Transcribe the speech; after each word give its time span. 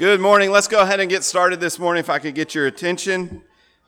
Good 0.00 0.18
morning. 0.18 0.50
Let's 0.50 0.66
go 0.66 0.80
ahead 0.80 0.98
and 1.00 1.10
get 1.10 1.24
started 1.24 1.60
this 1.60 1.78
morning. 1.78 2.00
If 2.00 2.08
I 2.08 2.18
could 2.18 2.34
get 2.34 2.54
your 2.54 2.66
attention, 2.66 3.42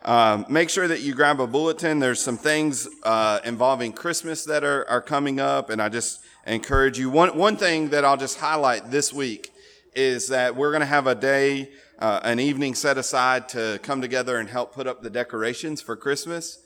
um, 0.05 0.44
make 0.46 0.69
sure 0.69 0.86
that 0.86 1.00
you 1.00 1.15
grab 1.15 1.40
a 1.40 1.46
bulletin. 1.46 2.00
There's 2.00 2.20
some 2.20 2.36
things 2.36 2.86
uh, 3.02 3.40
involving 3.46 3.94
Christmas 3.94 4.45
that 4.45 4.62
are, 4.62 4.87
are 4.90 5.01
coming 5.01 5.40
up, 5.40 5.71
and 5.71 5.80
I 5.80 5.88
just 5.88 6.21
encourage 6.46 6.98
you. 6.98 7.09
One, 7.09 7.35
one 7.38 7.56
thing 7.56 7.88
that 7.88 8.04
I'll 8.04 8.19
just 8.19 8.38
highlight 8.38 8.90
this 8.90 9.11
week 9.11 9.54
is 9.95 10.29
that 10.29 10.54
we're 10.54 10.71
going 10.71 10.80
to 10.80 10.87
have 10.87 11.06
a 11.06 11.14
day, 11.14 11.71
uh, 11.98 12.21
an 12.25 12.41
evening 12.41 12.75
set 12.75 12.99
aside 12.99 13.49
to 13.49 13.81
come 13.83 14.03
together 14.03 14.37
and 14.37 14.51
help 14.51 14.75
put 14.75 14.87
up 14.87 15.01
the 15.01 15.09
decorations 15.09 15.81
for 15.81 15.97
Christmas. 15.97 16.59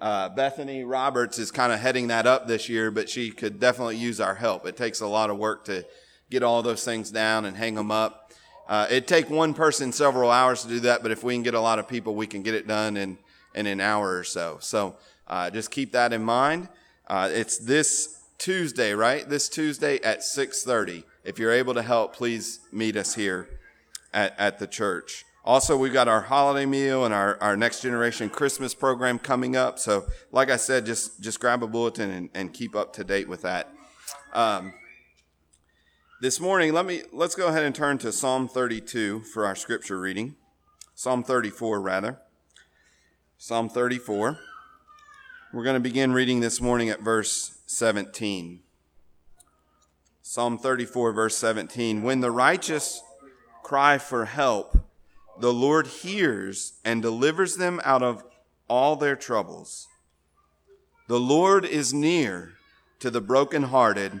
Uh, 0.00 0.28
Bethany 0.28 0.84
Roberts 0.84 1.40
is 1.40 1.50
kind 1.50 1.72
of 1.72 1.80
heading 1.80 2.06
that 2.06 2.28
up 2.28 2.46
this 2.46 2.68
year, 2.68 2.92
but 2.92 3.08
she 3.08 3.32
could 3.32 3.58
definitely 3.58 3.96
use 3.96 4.20
our 4.20 4.36
help. 4.36 4.64
It 4.64 4.76
takes 4.76 5.00
a 5.00 5.08
lot 5.08 5.28
of 5.28 5.38
work 5.38 5.64
to 5.64 5.84
get 6.30 6.44
all 6.44 6.62
those 6.62 6.84
things 6.84 7.10
down 7.10 7.44
and 7.44 7.56
hang 7.56 7.74
them 7.74 7.90
up. 7.90 8.21
Uh, 8.68 8.86
it'd 8.90 9.08
take 9.08 9.28
one 9.28 9.54
person 9.54 9.92
several 9.92 10.30
hours 10.30 10.62
to 10.62 10.68
do 10.68 10.80
that, 10.80 11.02
but 11.02 11.10
if 11.10 11.22
we 11.22 11.34
can 11.34 11.42
get 11.42 11.54
a 11.54 11.60
lot 11.60 11.78
of 11.78 11.88
people, 11.88 12.14
we 12.14 12.26
can 12.26 12.42
get 12.42 12.54
it 12.54 12.66
done 12.66 12.96
in, 12.96 13.18
in 13.54 13.66
an 13.66 13.80
hour 13.80 14.16
or 14.16 14.24
so. 14.24 14.58
So 14.60 14.96
uh, 15.26 15.50
just 15.50 15.70
keep 15.70 15.92
that 15.92 16.12
in 16.12 16.22
mind. 16.22 16.68
Uh, 17.06 17.28
it's 17.32 17.58
this 17.58 18.22
Tuesday, 18.38 18.92
right? 18.92 19.28
This 19.28 19.48
Tuesday 19.48 20.00
at 20.00 20.20
6:30. 20.20 21.04
If 21.24 21.38
you're 21.38 21.52
able 21.52 21.74
to 21.74 21.82
help, 21.82 22.14
please 22.14 22.60
meet 22.72 22.96
us 22.96 23.14
here 23.14 23.48
at, 24.12 24.34
at 24.38 24.58
the 24.58 24.66
church. 24.66 25.24
Also, 25.44 25.76
we've 25.76 25.92
got 25.92 26.06
our 26.08 26.20
holiday 26.20 26.66
meal 26.66 27.04
and 27.04 27.12
our, 27.12 27.36
our 27.40 27.56
next 27.56 27.82
generation 27.82 28.30
Christmas 28.30 28.74
program 28.74 29.18
coming 29.18 29.56
up. 29.56 29.78
So, 29.78 30.06
like 30.30 30.50
I 30.50 30.56
said, 30.56 30.86
just 30.86 31.20
just 31.20 31.40
grab 31.40 31.62
a 31.62 31.66
bulletin 31.66 32.10
and, 32.10 32.30
and 32.34 32.52
keep 32.52 32.76
up 32.76 32.92
to 32.94 33.04
date 33.04 33.28
with 33.28 33.42
that. 33.42 33.72
Um, 34.32 34.72
this 36.22 36.38
morning, 36.38 36.72
let 36.72 36.86
me 36.86 37.02
let's 37.10 37.34
go 37.34 37.48
ahead 37.48 37.64
and 37.64 37.74
turn 37.74 37.98
to 37.98 38.12
Psalm 38.12 38.46
32 38.46 39.22
for 39.22 39.44
our 39.44 39.56
scripture 39.56 39.98
reading. 39.98 40.36
Psalm 40.94 41.24
34 41.24 41.80
rather. 41.80 42.20
Psalm 43.38 43.68
34. 43.68 44.38
We're 45.52 45.64
going 45.64 45.74
to 45.74 45.80
begin 45.80 46.12
reading 46.12 46.38
this 46.38 46.60
morning 46.60 46.90
at 46.90 47.00
verse 47.00 47.58
17. 47.66 48.60
Psalm 50.22 50.58
34 50.58 51.12
verse 51.12 51.36
17. 51.38 52.04
When 52.04 52.20
the 52.20 52.30
righteous 52.30 53.02
cry 53.64 53.98
for 53.98 54.26
help, 54.26 54.78
the 55.40 55.52
Lord 55.52 55.88
hears 55.88 56.74
and 56.84 57.02
delivers 57.02 57.56
them 57.56 57.80
out 57.84 58.04
of 58.04 58.22
all 58.68 58.94
their 58.94 59.16
troubles. 59.16 59.88
The 61.08 61.18
Lord 61.18 61.64
is 61.64 61.92
near 61.92 62.52
to 63.00 63.10
the 63.10 63.20
brokenhearted 63.20 64.20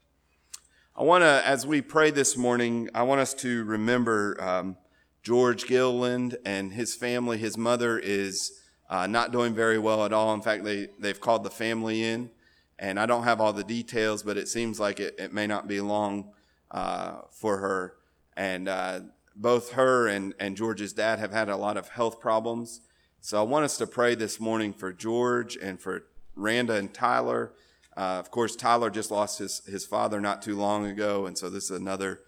I 0.93 1.03
want 1.03 1.21
to, 1.21 1.41
as 1.47 1.65
we 1.65 1.81
pray 1.81 2.11
this 2.11 2.35
morning, 2.35 2.89
I 2.93 3.03
want 3.03 3.21
us 3.21 3.33
to 3.35 3.63
remember 3.63 4.35
um, 4.43 4.75
George 5.23 5.65
Gilliland 5.65 6.37
and 6.43 6.73
his 6.73 6.95
family. 6.95 7.37
His 7.37 7.57
mother 7.57 7.97
is 7.97 8.59
uh, 8.89 9.07
not 9.07 9.31
doing 9.31 9.53
very 9.53 9.79
well 9.79 10.03
at 10.03 10.11
all. 10.11 10.33
In 10.33 10.41
fact, 10.41 10.65
they, 10.65 10.89
they've 10.99 11.19
called 11.19 11.45
the 11.45 11.49
family 11.49 12.03
in, 12.03 12.29
and 12.77 12.99
I 12.99 13.05
don't 13.05 13.23
have 13.23 13.39
all 13.39 13.53
the 13.53 13.63
details, 13.63 14.21
but 14.21 14.35
it 14.35 14.49
seems 14.49 14.81
like 14.81 14.99
it, 14.99 15.15
it 15.17 15.31
may 15.31 15.47
not 15.47 15.65
be 15.65 15.79
long 15.79 16.33
uh, 16.71 17.21
for 17.31 17.59
her. 17.59 17.93
And 18.35 18.67
uh, 18.67 18.99
both 19.33 19.71
her 19.71 20.09
and, 20.09 20.33
and 20.41 20.57
George's 20.57 20.91
dad 20.91 21.19
have 21.19 21.31
had 21.31 21.47
a 21.47 21.55
lot 21.55 21.77
of 21.77 21.87
health 21.87 22.19
problems. 22.19 22.81
So 23.21 23.39
I 23.39 23.43
want 23.43 23.63
us 23.63 23.77
to 23.77 23.87
pray 23.87 24.13
this 24.13 24.41
morning 24.41 24.73
for 24.73 24.91
George 24.91 25.55
and 25.55 25.79
for 25.79 26.03
Randa 26.35 26.73
and 26.73 26.93
Tyler 26.93 27.53
uh, 27.97 28.17
of 28.19 28.31
course, 28.31 28.55
Tyler 28.55 28.89
just 28.89 29.11
lost 29.11 29.39
his, 29.39 29.61
his 29.65 29.85
father 29.85 30.21
not 30.21 30.41
too 30.41 30.55
long 30.55 30.85
ago, 30.85 31.25
and 31.25 31.37
so 31.37 31.49
this 31.49 31.65
is 31.65 31.77
another 31.79 32.21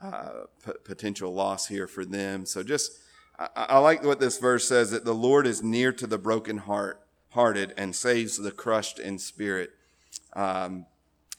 uh, 0.00 0.44
p- 0.64 0.72
potential 0.84 1.34
loss 1.34 1.66
here 1.66 1.88
for 1.88 2.04
them. 2.04 2.46
So 2.46 2.62
just, 2.62 2.92
I, 3.38 3.48
I, 3.56 3.78
like 3.78 4.04
what 4.04 4.20
this 4.20 4.38
verse 4.38 4.68
says 4.68 4.92
that 4.92 5.04
the 5.04 5.14
Lord 5.14 5.46
is 5.46 5.62
near 5.62 5.92
to 5.92 6.06
the 6.06 6.18
broken 6.18 6.58
heart, 6.58 7.04
hearted 7.30 7.74
and 7.76 7.94
saves 7.94 8.38
the 8.38 8.52
crushed 8.52 9.00
in 9.00 9.18
spirit. 9.18 9.70
Um, 10.34 10.86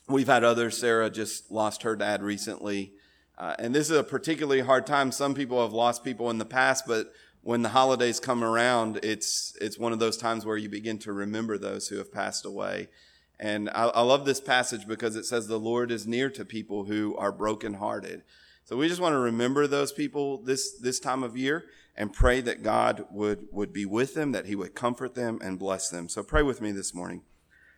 we've 0.08 0.26
had 0.28 0.44
others. 0.44 0.76
Sarah 0.76 1.08
just 1.08 1.50
lost 1.50 1.82
her 1.82 1.96
dad 1.96 2.22
recently. 2.22 2.92
Uh, 3.38 3.54
and 3.58 3.74
this 3.74 3.90
is 3.90 3.96
a 3.96 4.04
particularly 4.04 4.60
hard 4.60 4.86
time. 4.86 5.10
Some 5.10 5.34
people 5.34 5.62
have 5.62 5.72
lost 5.72 6.04
people 6.04 6.28
in 6.28 6.36
the 6.36 6.44
past, 6.44 6.84
but 6.86 7.14
when 7.42 7.62
the 7.62 7.70
holidays 7.70 8.20
come 8.20 8.44
around, 8.44 9.00
it's, 9.02 9.56
it's 9.58 9.78
one 9.78 9.94
of 9.94 9.98
those 9.98 10.18
times 10.18 10.44
where 10.44 10.58
you 10.58 10.68
begin 10.68 10.98
to 10.98 11.12
remember 11.14 11.56
those 11.56 11.88
who 11.88 11.96
have 11.96 12.12
passed 12.12 12.44
away. 12.44 12.88
And 13.40 13.70
I, 13.70 13.84
I, 13.86 14.02
love 14.02 14.26
this 14.26 14.38
passage 14.38 14.86
because 14.86 15.16
it 15.16 15.24
says 15.24 15.46
the 15.46 15.58
Lord 15.58 15.90
is 15.90 16.06
near 16.06 16.28
to 16.28 16.44
people 16.44 16.84
who 16.84 17.16
are 17.16 17.32
brokenhearted. 17.32 18.22
So 18.66 18.76
we 18.76 18.86
just 18.86 19.00
want 19.00 19.14
to 19.14 19.18
remember 19.18 19.66
those 19.66 19.92
people 19.92 20.42
this, 20.42 20.76
this 20.78 21.00
time 21.00 21.22
of 21.22 21.38
year 21.38 21.64
and 21.96 22.12
pray 22.12 22.42
that 22.42 22.62
God 22.62 23.06
would, 23.10 23.46
would 23.50 23.72
be 23.72 23.86
with 23.86 24.12
them, 24.12 24.32
that 24.32 24.44
he 24.44 24.54
would 24.54 24.74
comfort 24.74 25.14
them 25.14 25.38
and 25.42 25.58
bless 25.58 25.88
them. 25.88 26.10
So 26.10 26.22
pray 26.22 26.42
with 26.42 26.60
me 26.60 26.70
this 26.70 26.92
morning. 26.92 27.22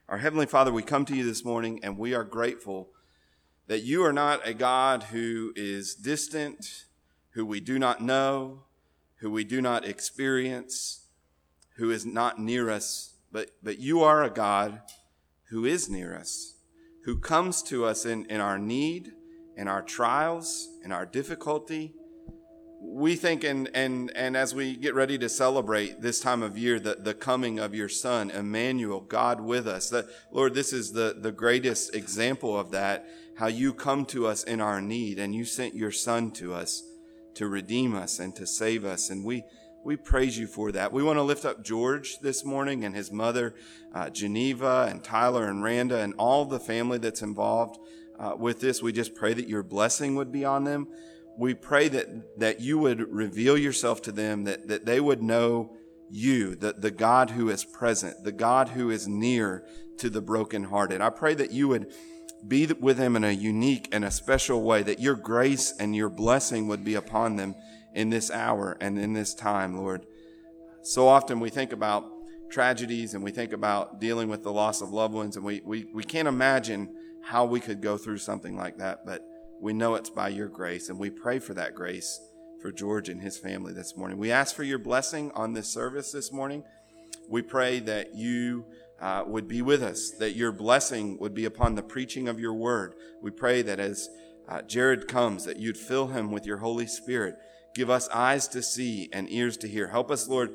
Our 0.08 0.18
Heavenly 0.18 0.46
Father, 0.46 0.72
we 0.72 0.82
come 0.82 1.04
to 1.04 1.14
you 1.14 1.24
this 1.24 1.44
morning 1.44 1.78
and 1.84 1.96
we 1.96 2.12
are 2.12 2.24
grateful 2.24 2.88
that 3.68 3.84
you 3.84 4.04
are 4.04 4.12
not 4.12 4.44
a 4.44 4.54
God 4.54 5.04
who 5.04 5.52
is 5.54 5.94
distant, 5.94 6.86
who 7.30 7.46
we 7.46 7.60
do 7.60 7.78
not 7.78 8.00
know, 8.02 8.64
who 9.18 9.30
we 9.30 9.44
do 9.44 9.62
not 9.62 9.86
experience, 9.86 11.06
who 11.76 11.92
is 11.92 12.04
not 12.04 12.40
near 12.40 12.68
us, 12.68 13.14
but, 13.30 13.52
but 13.62 13.78
you 13.78 14.02
are 14.02 14.24
a 14.24 14.28
God 14.28 14.80
who 15.52 15.66
is 15.66 15.88
near 15.88 16.16
us, 16.16 16.54
who 17.04 17.18
comes 17.18 17.62
to 17.62 17.84
us 17.84 18.06
in, 18.06 18.24
in 18.26 18.40
our 18.40 18.58
need, 18.58 19.12
in 19.56 19.68
our 19.68 19.82
trials, 19.82 20.66
in 20.82 20.90
our 20.90 21.04
difficulty. 21.04 21.94
We 22.80 23.16
think, 23.16 23.44
and, 23.44 23.68
and, 23.74 24.10
and 24.16 24.34
as 24.34 24.54
we 24.54 24.74
get 24.76 24.94
ready 24.94 25.18
to 25.18 25.28
celebrate 25.28 26.00
this 26.00 26.20
time 26.20 26.42
of 26.42 26.56
year, 26.56 26.80
the, 26.80 26.96
the 26.98 27.12
coming 27.12 27.58
of 27.58 27.74
your 27.74 27.90
Son, 27.90 28.30
Emmanuel, 28.30 29.00
God 29.00 29.42
with 29.42 29.68
us, 29.68 29.90
that, 29.90 30.06
Lord, 30.32 30.54
this 30.54 30.72
is 30.72 30.92
the, 30.92 31.16
the 31.20 31.32
greatest 31.32 31.94
example 31.94 32.58
of 32.58 32.70
that, 32.70 33.06
how 33.36 33.46
you 33.46 33.74
come 33.74 34.06
to 34.06 34.26
us 34.26 34.42
in 34.44 34.62
our 34.62 34.80
need, 34.80 35.18
and 35.18 35.34
you 35.34 35.44
sent 35.44 35.74
your 35.74 35.92
Son 35.92 36.30
to 36.32 36.54
us 36.54 36.82
to 37.34 37.46
redeem 37.46 37.94
us 37.94 38.18
and 38.18 38.34
to 38.36 38.46
save 38.46 38.86
us. 38.86 39.10
And 39.10 39.22
we, 39.22 39.44
we 39.84 39.96
praise 39.96 40.38
you 40.38 40.46
for 40.46 40.70
that. 40.72 40.92
We 40.92 41.02
want 41.02 41.18
to 41.18 41.22
lift 41.22 41.44
up 41.44 41.64
George 41.64 42.18
this 42.20 42.44
morning 42.44 42.84
and 42.84 42.94
his 42.94 43.10
mother, 43.10 43.54
uh, 43.92 44.10
Geneva, 44.10 44.86
and 44.88 45.02
Tyler 45.02 45.48
and 45.48 45.62
Randa, 45.62 45.98
and 45.98 46.14
all 46.18 46.44
the 46.44 46.60
family 46.60 46.98
that's 46.98 47.22
involved 47.22 47.78
uh, 48.18 48.34
with 48.38 48.60
this. 48.60 48.80
We 48.80 48.92
just 48.92 49.14
pray 49.14 49.34
that 49.34 49.48
your 49.48 49.62
blessing 49.62 50.14
would 50.14 50.30
be 50.30 50.44
on 50.44 50.64
them. 50.64 50.86
We 51.36 51.54
pray 51.54 51.88
that, 51.88 52.38
that 52.38 52.60
you 52.60 52.78
would 52.78 53.12
reveal 53.12 53.58
yourself 53.58 54.02
to 54.02 54.12
them, 54.12 54.44
that, 54.44 54.68
that 54.68 54.84
they 54.84 55.00
would 55.00 55.22
know 55.22 55.74
you, 56.08 56.54
the, 56.54 56.74
the 56.74 56.90
God 56.90 57.30
who 57.30 57.48
is 57.48 57.64
present, 57.64 58.22
the 58.22 58.32
God 58.32 58.68
who 58.68 58.90
is 58.90 59.08
near 59.08 59.64
to 59.98 60.10
the 60.10 60.20
brokenhearted. 60.20 61.00
I 61.00 61.10
pray 61.10 61.34
that 61.34 61.50
you 61.50 61.68
would 61.68 61.92
be 62.46 62.66
with 62.66 62.98
them 62.98 63.16
in 63.16 63.24
a 63.24 63.32
unique 63.32 63.88
and 63.92 64.04
a 64.04 64.10
special 64.10 64.62
way, 64.62 64.82
that 64.82 65.00
your 65.00 65.14
grace 65.14 65.74
and 65.78 65.96
your 65.96 66.10
blessing 66.10 66.68
would 66.68 66.84
be 66.84 66.94
upon 66.94 67.36
them 67.36 67.54
in 67.94 68.10
this 68.10 68.30
hour 68.30 68.76
and 68.80 68.98
in 68.98 69.12
this 69.12 69.34
time, 69.34 69.76
Lord. 69.76 70.06
So 70.82 71.08
often 71.08 71.40
we 71.40 71.50
think 71.50 71.72
about 71.72 72.04
tragedies 72.50 73.14
and 73.14 73.22
we 73.22 73.30
think 73.30 73.52
about 73.52 74.00
dealing 74.00 74.28
with 74.28 74.42
the 74.42 74.52
loss 74.52 74.82
of 74.82 74.90
loved 74.90 75.14
ones, 75.14 75.36
and 75.36 75.44
we, 75.44 75.62
we, 75.64 75.86
we 75.92 76.04
can't 76.04 76.28
imagine 76.28 76.94
how 77.22 77.44
we 77.44 77.60
could 77.60 77.80
go 77.80 77.96
through 77.96 78.18
something 78.18 78.56
like 78.56 78.78
that, 78.78 79.06
but 79.06 79.24
we 79.60 79.72
know 79.72 79.94
it's 79.94 80.10
by 80.10 80.28
your 80.28 80.48
grace, 80.48 80.88
and 80.88 80.98
we 80.98 81.08
pray 81.08 81.38
for 81.38 81.54
that 81.54 81.74
grace 81.74 82.20
for 82.60 82.72
George 82.72 83.08
and 83.08 83.22
his 83.22 83.38
family 83.38 83.72
this 83.72 83.96
morning. 83.96 84.18
We 84.18 84.30
ask 84.32 84.54
for 84.54 84.64
your 84.64 84.78
blessing 84.78 85.30
on 85.34 85.52
this 85.52 85.68
service 85.68 86.12
this 86.12 86.32
morning. 86.32 86.64
We 87.28 87.42
pray 87.42 87.80
that 87.80 88.14
you 88.14 88.66
uh, 89.00 89.24
would 89.26 89.48
be 89.48 89.62
with 89.62 89.82
us, 89.82 90.10
that 90.18 90.36
your 90.36 90.52
blessing 90.52 91.16
would 91.18 91.34
be 91.34 91.44
upon 91.44 91.74
the 91.74 91.82
preaching 91.82 92.28
of 92.28 92.38
your 92.38 92.54
word. 92.54 92.94
We 93.20 93.30
pray 93.30 93.62
that 93.62 93.80
as 93.80 94.08
uh, 94.48 94.62
Jared 94.62 95.08
comes, 95.08 95.44
that 95.44 95.58
you'd 95.58 95.76
fill 95.76 96.08
him 96.08 96.30
with 96.30 96.46
your 96.46 96.58
Holy 96.58 96.86
Spirit 96.86 97.36
Give 97.74 97.90
us 97.90 98.08
eyes 98.08 98.48
to 98.48 98.62
see 98.62 99.08
and 99.12 99.30
ears 99.30 99.56
to 99.58 99.68
hear. 99.68 99.88
Help 99.88 100.10
us, 100.10 100.28
Lord, 100.28 100.50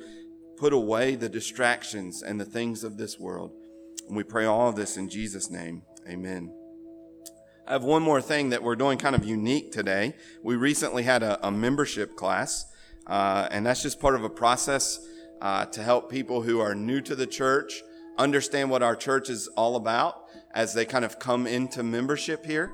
put 0.57 0.73
away 0.73 1.15
the 1.15 1.29
distractions 1.29 2.21
and 2.21 2.39
the 2.39 2.45
things 2.45 2.83
of 2.83 2.97
this 2.97 3.19
world. 3.19 3.51
And 4.07 4.15
we 4.15 4.23
pray 4.23 4.45
all 4.45 4.69
of 4.69 4.75
this 4.75 4.97
in 4.97 5.09
Jesus' 5.09 5.49
name. 5.49 5.83
Amen. 6.07 6.53
I 7.67 7.73
have 7.73 7.83
one 7.83 8.01
more 8.01 8.21
thing 8.21 8.51
that 8.51 8.63
we're 8.63 8.75
doing 8.75 8.97
kind 8.97 9.15
of 9.15 9.25
unique 9.25 9.71
today. 9.71 10.13
We 10.41 10.55
recently 10.55 11.03
had 11.03 11.21
a, 11.23 11.45
a 11.45 11.51
membership 11.51 12.15
class. 12.15 12.65
Uh, 13.05 13.47
and 13.51 13.65
that's 13.65 13.81
just 13.81 13.99
part 13.99 14.15
of 14.15 14.23
a 14.23 14.29
process 14.29 14.99
uh, 15.41 15.65
to 15.65 15.81
help 15.81 16.09
people 16.09 16.41
who 16.41 16.59
are 16.59 16.75
new 16.75 17.01
to 17.01 17.15
the 17.15 17.27
church 17.27 17.81
understand 18.17 18.69
what 18.69 18.83
our 18.83 18.95
church 18.95 19.29
is 19.29 19.47
all 19.49 19.75
about 19.75 20.25
as 20.53 20.73
they 20.73 20.85
kind 20.85 21.05
of 21.05 21.19
come 21.19 21.45
into 21.47 21.83
membership 21.83 22.45
here. 22.45 22.71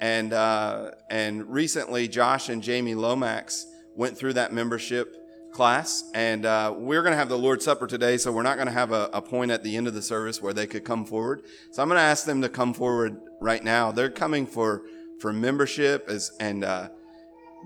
And, 0.00 0.32
uh, 0.32 0.92
and 1.10 1.46
recently, 1.46 2.08
Josh 2.08 2.48
and 2.48 2.62
Jamie 2.62 2.94
Lomax 2.94 3.66
went 4.00 4.16
through 4.16 4.32
that 4.32 4.50
membership 4.50 5.14
class. 5.52 6.10
And 6.14 6.46
uh, 6.46 6.74
we're 6.74 7.02
going 7.02 7.12
to 7.12 7.18
have 7.18 7.28
the 7.28 7.36
Lord's 7.36 7.66
Supper 7.66 7.86
today, 7.86 8.16
so 8.16 8.32
we're 8.32 8.42
not 8.42 8.56
going 8.56 8.66
to 8.66 8.72
have 8.72 8.92
a, 8.92 9.10
a, 9.12 9.20
point 9.20 9.50
at 9.50 9.62
the 9.62 9.76
end 9.76 9.86
of 9.86 9.92
the 9.92 10.00
service 10.00 10.40
where 10.40 10.54
they 10.54 10.66
could 10.66 10.84
come 10.84 11.04
forward. 11.04 11.42
So 11.70 11.82
I'm 11.82 11.88
going 11.90 11.98
to 11.98 12.02
ask 12.02 12.24
them 12.24 12.40
to 12.40 12.48
come 12.48 12.72
forward 12.72 13.20
right 13.42 13.62
now. 13.62 13.92
They're 13.92 14.08
coming 14.08 14.46
for, 14.46 14.84
for 15.18 15.34
membership 15.34 16.08
as, 16.08 16.32
and 16.40 16.64
uh, 16.64 16.88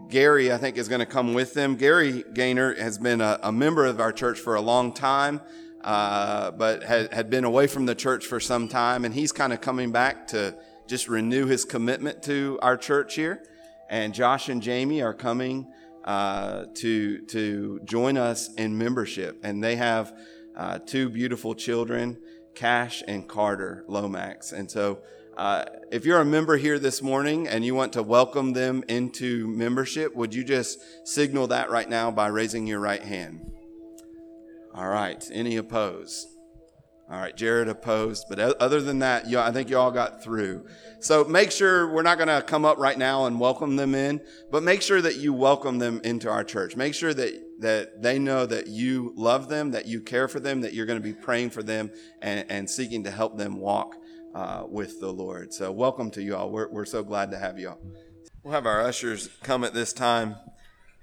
Gary, 0.09 0.53
I 0.53 0.57
think, 0.57 0.77
is 0.77 0.89
going 0.89 0.99
to 0.99 1.07
come 1.07 1.35
with 1.35 1.55
them. 1.55 1.77
Gary 1.77 2.25
Gaynor 2.35 2.75
has 2.83 2.99
been 2.99 3.21
a, 3.21 3.39
a 3.45 3.53
member 3.53 3.87
of 3.87 4.01
our 4.01 4.11
church 4.11 4.41
for 4.41 4.57
a 4.57 4.61
long 4.61 4.93
time, 4.93 5.41
uh, 5.83 6.51
but 6.51 6.83
had, 6.83 7.13
had 7.13 7.31
been 7.31 7.45
away 7.45 7.69
from 7.69 7.87
the 7.87 7.95
church 7.95 8.27
for 8.27 8.41
some 8.41 8.67
time, 8.67 9.05
and 9.05 9.15
he's 9.15 9.31
kind 9.31 9.53
of 9.53 9.61
coming 9.61 9.93
back 9.93 10.27
to 10.29 10.57
just 10.89 11.09
renew 11.09 11.47
his 11.47 11.65
commitment 11.65 12.25
to 12.25 12.59
our 12.61 12.77
church 12.77 13.15
here. 13.15 13.45
And 13.89 14.13
Josh 14.13 14.49
and 14.49 14.61
Jamie 14.61 15.01
are 15.01 15.15
coming 15.15 15.69
uh, 16.05 16.67
to 16.75 17.19
to 17.27 17.81
join 17.85 18.17
us 18.17 18.53
in 18.55 18.77
membership, 18.77 19.41
and 19.43 19.63
they 19.63 19.77
have 19.77 20.17
uh, 20.57 20.79
two 20.79 21.09
beautiful 21.09 21.55
children, 21.55 22.19
Cash 22.55 23.03
and 23.09 23.29
Carter 23.29 23.85
Lomax, 23.89 24.53
and 24.53 24.71
so. 24.71 25.01
Uh, 25.37 25.65
if 25.91 26.05
you're 26.05 26.21
a 26.21 26.25
member 26.25 26.57
here 26.57 26.79
this 26.79 27.03
morning 27.03 27.49
and 27.49 27.65
you 27.65 27.75
want 27.75 27.93
to 27.93 28.05
welcome 28.05 28.53
them 28.53 28.85
into 28.87 29.49
membership, 29.49 30.15
would 30.15 30.33
you 30.33 30.45
just 30.45 30.79
signal 31.05 31.49
that 31.49 31.71
right 31.71 31.89
now 31.89 32.09
by 32.09 32.29
raising 32.29 32.69
your 32.69 32.79
right 32.79 33.03
hand? 33.03 33.41
All 34.73 34.87
right. 34.87 35.29
Any 35.33 35.57
opposed? 35.57 36.34
All 37.11 37.21
right, 37.21 37.37
Jared 37.37 37.69
opposed, 37.69 38.27
but 38.31 38.39
other 38.39 38.81
than 38.81 39.01
that, 39.01 39.27
I 39.27 39.53
think 39.53 39.69
you 39.69 39.77
all 39.77 39.91
got 39.91 40.23
through. 40.23 40.65
So 41.01 41.23
make 41.25 41.51
sure 41.51 41.93
we're 41.93 42.03
not 42.03 42.17
going 42.17 42.29
to 42.29 42.41
come 42.41 42.65
up 42.65 42.79
right 42.79 42.97
now 42.97 43.27
and 43.27 43.39
welcome 43.39 43.77
them 43.77 43.95
in, 43.95 44.23
but 44.51 44.63
make 44.63 44.81
sure 44.81 45.03
that 45.03 45.17
you 45.17 45.35
welcome 45.35 45.79
them 45.79 46.01
into 46.03 46.31
our 46.31 46.43
church. 46.43 46.77
Make 46.77 46.95
sure 46.95 47.13
that 47.13 47.61
that 47.61 48.03
they 48.03 48.19
know 48.19 48.47
that 48.47 48.67
you 48.67 49.13
love 49.17 49.49
them, 49.49 49.71
that 49.73 49.87
you 49.87 50.01
care 50.01 50.29
for 50.29 50.41
them, 50.41 50.63
that 50.63 50.73
you're 50.73 50.87
going 50.87 50.99
to 50.99 51.03
be 51.03 51.13
praying 51.13 51.51
for 51.51 51.63
them 51.63 51.91
and, 52.21 52.45
and 52.49 52.69
seeking 52.69 53.05
to 53.05 53.11
help 53.11 53.37
them 53.37 53.61
walk 53.61 53.97
uh, 54.35 54.65
with 54.67 54.99
the 54.99 55.13
Lord. 55.13 55.53
So 55.53 55.71
welcome 55.71 56.11
to 56.13 56.23
you 56.23 56.35
all. 56.35 56.51
We're 56.51 56.71
we're 56.71 56.87
so 56.87 57.03
glad 57.03 57.31
to 57.33 57.39
have 57.39 57.59
you 57.59 57.69
all. 57.69 57.81
We'll 58.43 58.55
have 58.55 58.67
our 58.67 58.81
ushers 58.81 59.29
come 59.43 59.63
at 59.63 59.75
this 59.75 59.93
time, 59.93 60.37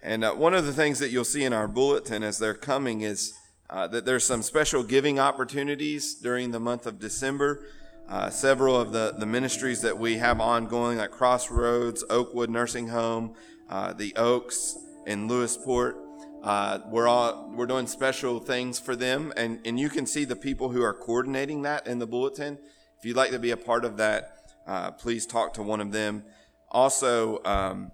and 0.02 0.24
uh, 0.24 0.34
one 0.34 0.56
of 0.56 0.66
the 0.66 0.74
things 0.74 0.98
that 0.98 1.12
you'll 1.12 1.26
see 1.26 1.44
in 1.44 1.54
our 1.54 1.68
bulletin 1.68 2.24
as 2.24 2.40
they're 2.40 2.56
coming 2.56 3.02
is 3.02 3.34
uh, 3.72 3.88
that 3.88 4.06
there's 4.06 4.26
some 4.26 4.42
special 4.42 4.84
giving 4.84 5.20
opportunities 5.20 6.14
during 6.16 6.52
the 6.52 6.60
month 6.60 6.86
of 6.86 7.00
December. 7.00 7.66
Uh, 8.10 8.30
several 8.30 8.80
of 8.80 8.92
the, 8.92 9.16
the 9.18 9.26
ministries 9.26 9.82
that 9.82 9.98
we 9.98 10.18
have 10.18 10.42
ongoing, 10.42 10.98
like 10.98 11.12
Crossroads, 11.12 12.04
Oakwood 12.10 12.50
Nursing 12.50 12.90
Home, 12.90 13.34
uh, 13.70 13.94
the 13.94 14.14
Oaks 14.18 14.78
in 15.08 15.30
Lewisport, 15.30 15.96
uh, 16.44 16.80
we're 16.90 17.08
all 17.08 17.52
we're 17.56 17.68
doing 17.68 17.86
special 17.86 18.40
things 18.40 18.80
for 18.80 18.96
them, 18.96 19.32
and 19.38 19.60
and 19.64 19.80
you 19.80 19.90
can 19.90 20.08
see 20.08 20.26
the 20.26 20.36
people 20.36 20.70
who 20.70 20.82
are 20.82 20.94
coordinating 20.94 21.62
that 21.62 21.86
in 21.86 22.00
the 22.00 22.08
bulletin. 22.08 22.58
If 22.98 23.06
you'd 23.06 23.16
like 23.16 23.30
to 23.32 23.40
be 23.40 23.52
a 23.52 23.58
part 23.58 23.86
of 23.86 23.98
that, 23.98 24.38
uh, 24.66 24.92
please 24.92 25.26
talk 25.26 25.54
to 25.56 25.64
one 25.64 25.82
of 25.82 25.92
them. 25.92 26.24
Also. 26.70 27.44
Um, 27.46 27.92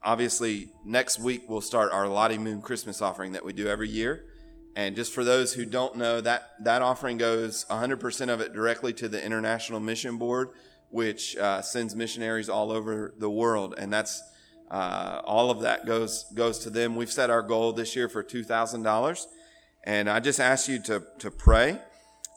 obviously, 0.00 0.70
next 0.84 1.18
week 1.18 1.42
we'll 1.48 1.60
start 1.60 1.92
our 1.92 2.06
Lottie 2.06 2.38
Moon 2.38 2.62
Christmas 2.62 3.02
offering 3.02 3.32
that 3.32 3.44
we 3.44 3.52
do 3.52 3.66
every 3.66 3.88
year. 3.88 4.24
And 4.78 4.94
just 4.94 5.12
for 5.12 5.24
those 5.24 5.54
who 5.54 5.64
don't 5.64 5.96
know, 5.96 6.20
that, 6.20 6.52
that 6.60 6.82
offering 6.82 7.18
goes 7.18 7.64
100% 7.68 8.28
of 8.28 8.40
it 8.40 8.52
directly 8.52 8.92
to 8.92 9.08
the 9.08 9.20
International 9.20 9.80
Mission 9.80 10.18
Board, 10.18 10.50
which 10.90 11.36
uh, 11.36 11.62
sends 11.62 11.96
missionaries 11.96 12.48
all 12.48 12.70
over 12.70 13.12
the 13.18 13.28
world. 13.28 13.74
And 13.76 13.92
that's 13.92 14.22
uh, 14.70 15.20
all 15.24 15.50
of 15.50 15.62
that 15.62 15.84
goes 15.84 16.26
goes 16.32 16.60
to 16.60 16.70
them. 16.70 16.94
We've 16.94 17.10
set 17.10 17.28
our 17.28 17.42
goal 17.42 17.72
this 17.72 17.96
year 17.96 18.08
for 18.08 18.22
two 18.22 18.44
thousand 18.44 18.84
dollars, 18.84 19.26
and 19.82 20.08
I 20.08 20.20
just 20.20 20.38
ask 20.38 20.68
you 20.68 20.80
to 20.82 21.02
to 21.18 21.30
pray 21.32 21.80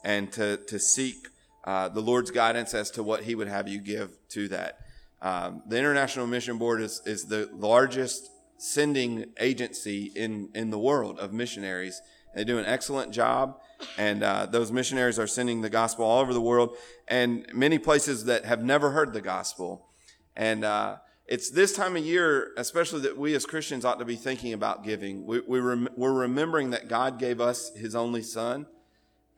and 0.02 0.32
to 0.32 0.56
to 0.66 0.80
seek 0.80 1.28
uh, 1.64 1.90
the 1.90 2.00
Lord's 2.00 2.32
guidance 2.32 2.74
as 2.74 2.90
to 2.92 3.04
what 3.04 3.22
He 3.22 3.36
would 3.36 3.48
have 3.48 3.68
you 3.68 3.80
give 3.80 4.16
to 4.30 4.48
that. 4.48 4.78
Um, 5.20 5.62
the 5.68 5.78
International 5.78 6.26
Mission 6.26 6.58
Board 6.58 6.80
is 6.80 7.02
is 7.04 7.26
the 7.26 7.50
largest 7.52 8.30
sending 8.58 9.26
agency 9.38 10.10
in 10.16 10.48
in 10.54 10.70
the 10.70 10.78
world 10.78 11.20
of 11.20 11.32
missionaries 11.32 12.00
they 12.34 12.44
do 12.44 12.58
an 12.58 12.64
excellent 12.64 13.12
job, 13.12 13.60
and 13.98 14.22
uh, 14.22 14.46
those 14.46 14.72
missionaries 14.72 15.18
are 15.18 15.26
sending 15.26 15.60
the 15.60 15.70
gospel 15.70 16.04
all 16.04 16.20
over 16.20 16.32
the 16.32 16.40
world, 16.40 16.76
and 17.08 17.46
many 17.52 17.78
places 17.78 18.24
that 18.24 18.44
have 18.44 18.62
never 18.64 18.90
heard 18.90 19.12
the 19.12 19.20
gospel. 19.20 19.88
And 20.36 20.64
uh, 20.64 20.96
it's 21.26 21.50
this 21.50 21.74
time 21.74 21.96
of 21.96 22.04
year, 22.04 22.52
especially 22.56 23.00
that 23.02 23.18
we 23.18 23.34
as 23.34 23.44
Christians 23.44 23.84
ought 23.84 23.98
to 23.98 24.04
be 24.04 24.16
thinking 24.16 24.52
about 24.52 24.84
giving. 24.84 25.26
We, 25.26 25.40
we 25.40 25.60
rem- 25.60 25.88
we're 25.96 26.12
remembering 26.12 26.70
that 26.70 26.88
God 26.88 27.18
gave 27.18 27.40
us 27.40 27.74
His 27.76 27.94
only 27.94 28.22
Son, 28.22 28.66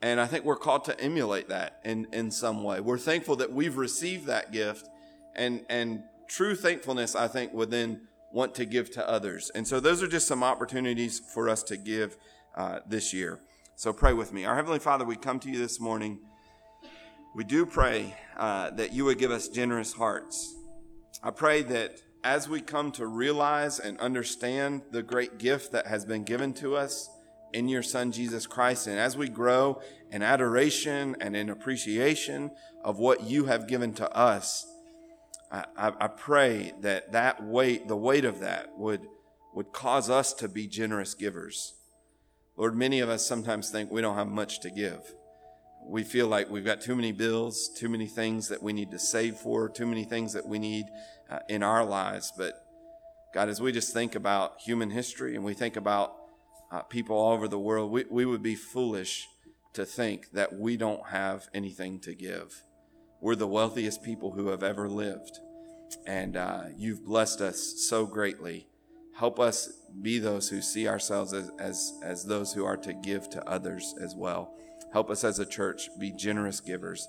and 0.01 0.19
I 0.19 0.27
think 0.27 0.45
we're 0.45 0.55
called 0.55 0.85
to 0.85 0.99
emulate 0.99 1.49
that 1.49 1.79
in 1.83 2.07
in 2.13 2.31
some 2.31 2.63
way. 2.63 2.79
We're 2.79 2.97
thankful 2.97 3.35
that 3.37 3.51
we've 3.51 3.77
received 3.77 4.25
that 4.27 4.51
gift, 4.51 4.87
and 5.35 5.65
and 5.69 6.03
true 6.27 6.55
thankfulness, 6.55 7.15
I 7.15 7.27
think, 7.27 7.53
would 7.53 7.71
then 7.71 8.07
want 8.31 8.55
to 8.55 8.65
give 8.65 8.91
to 8.91 9.09
others. 9.09 9.49
And 9.55 9.67
so 9.67 9.79
those 9.79 10.03
are 10.03 10.07
just 10.07 10.27
some 10.27 10.43
opportunities 10.43 11.21
for 11.33 11.47
us 11.47 11.63
to 11.63 11.77
give 11.77 12.17
uh, 12.55 12.79
this 12.87 13.13
year. 13.13 13.39
So 13.75 13.91
pray 13.91 14.13
with 14.13 14.31
me. 14.31 14.45
Our 14.45 14.55
Heavenly 14.55 14.79
Father, 14.79 15.05
we 15.05 15.15
come 15.15 15.39
to 15.41 15.49
you 15.49 15.57
this 15.57 15.79
morning. 15.79 16.19
We 17.35 17.43
do 17.43 17.65
pray 17.65 18.15
uh, 18.37 18.69
that 18.71 18.93
you 18.93 19.05
would 19.05 19.17
give 19.17 19.31
us 19.31 19.49
generous 19.49 19.91
hearts. 19.91 20.55
I 21.21 21.31
pray 21.31 21.61
that 21.63 22.01
as 22.23 22.47
we 22.47 22.61
come 22.61 22.91
to 22.93 23.05
realize 23.05 23.79
and 23.79 23.99
understand 23.99 24.81
the 24.91 25.03
great 25.03 25.37
gift 25.37 25.73
that 25.73 25.87
has 25.87 26.05
been 26.05 26.23
given 26.23 26.53
to 26.53 26.75
us 26.75 27.09
in 27.53 27.67
your 27.67 27.83
Son, 27.83 28.11
Jesus 28.11 28.47
Christ, 28.47 28.87
and 28.87 28.97
as 28.97 29.15
we 29.15 29.29
grow 29.29 29.81
in 30.11 30.21
adoration 30.21 31.15
and 31.19 31.35
in 31.35 31.49
appreciation 31.49 32.51
of 32.83 32.97
what 32.97 33.23
you 33.23 33.45
have 33.45 33.67
given 33.67 33.93
to 33.93 34.09
us, 34.15 34.65
I, 35.51 35.65
I, 35.77 35.93
I 35.99 36.07
pray 36.07 36.73
that 36.81 37.11
that 37.11 37.43
weight, 37.43 37.87
the 37.87 37.97
weight 37.97 38.25
of 38.25 38.39
that, 38.39 38.77
would, 38.77 39.07
would 39.53 39.71
cause 39.71 40.09
us 40.09 40.33
to 40.33 40.47
be 40.47 40.67
generous 40.67 41.13
givers. 41.13 41.73
Lord, 42.57 42.75
many 42.75 43.01
of 43.01 43.09
us 43.09 43.25
sometimes 43.25 43.69
think 43.69 43.91
we 43.91 44.01
don't 44.01 44.15
have 44.15 44.27
much 44.27 44.61
to 44.61 44.69
give. 44.69 45.13
We 45.87 46.03
feel 46.03 46.27
like 46.27 46.49
we've 46.49 46.65
got 46.65 46.81
too 46.81 46.95
many 46.95 47.11
bills, 47.11 47.69
too 47.75 47.89
many 47.89 48.07
things 48.07 48.47
that 48.47 48.63
we 48.63 48.71
need 48.73 48.91
to 48.91 48.99
save 48.99 49.35
for, 49.35 49.69
too 49.69 49.85
many 49.85 50.05
things 50.05 50.33
that 50.33 50.47
we 50.47 50.57
need 50.57 50.85
uh, 51.29 51.39
in 51.49 51.63
our 51.63 51.83
lives. 51.83 52.31
But 52.35 52.53
God, 53.33 53.49
as 53.49 53.59
we 53.59 53.71
just 53.71 53.93
think 53.93 54.15
about 54.15 54.61
human 54.61 54.89
history 54.89 55.35
and 55.35 55.43
we 55.43 55.53
think 55.53 55.75
about 55.75 56.15
uh, 56.71 56.81
people 56.83 57.17
all 57.17 57.33
over 57.33 57.47
the 57.47 57.59
world, 57.59 57.91
we, 57.91 58.05
we 58.09 58.25
would 58.25 58.41
be 58.41 58.55
foolish 58.55 59.27
to 59.73 59.85
think 59.85 60.31
that 60.31 60.53
we 60.53 60.77
don't 60.77 61.07
have 61.07 61.49
anything 61.53 61.99
to 61.99 62.15
give. 62.15 62.63
We're 63.19 63.35
the 63.35 63.47
wealthiest 63.47 64.01
people 64.01 64.31
who 64.31 64.47
have 64.47 64.63
ever 64.63 64.87
lived. 64.87 65.39
And 66.07 66.37
uh, 66.37 66.63
you've 66.77 67.05
blessed 67.05 67.41
us 67.41 67.85
so 67.89 68.05
greatly. 68.05 68.67
Help 69.17 69.39
us 69.39 69.69
be 70.01 70.19
those 70.19 70.49
who 70.49 70.61
see 70.61 70.87
ourselves 70.87 71.33
as, 71.33 71.51
as, 71.59 71.93
as 72.03 72.25
those 72.25 72.53
who 72.53 72.65
are 72.65 72.77
to 72.77 72.93
give 72.93 73.29
to 73.31 73.49
others 73.49 73.95
as 74.01 74.15
well. 74.15 74.53
Help 74.91 75.09
us 75.09 75.23
as 75.23 75.39
a 75.39 75.45
church 75.45 75.89
be 75.99 76.11
generous 76.11 76.59
givers. 76.59 77.07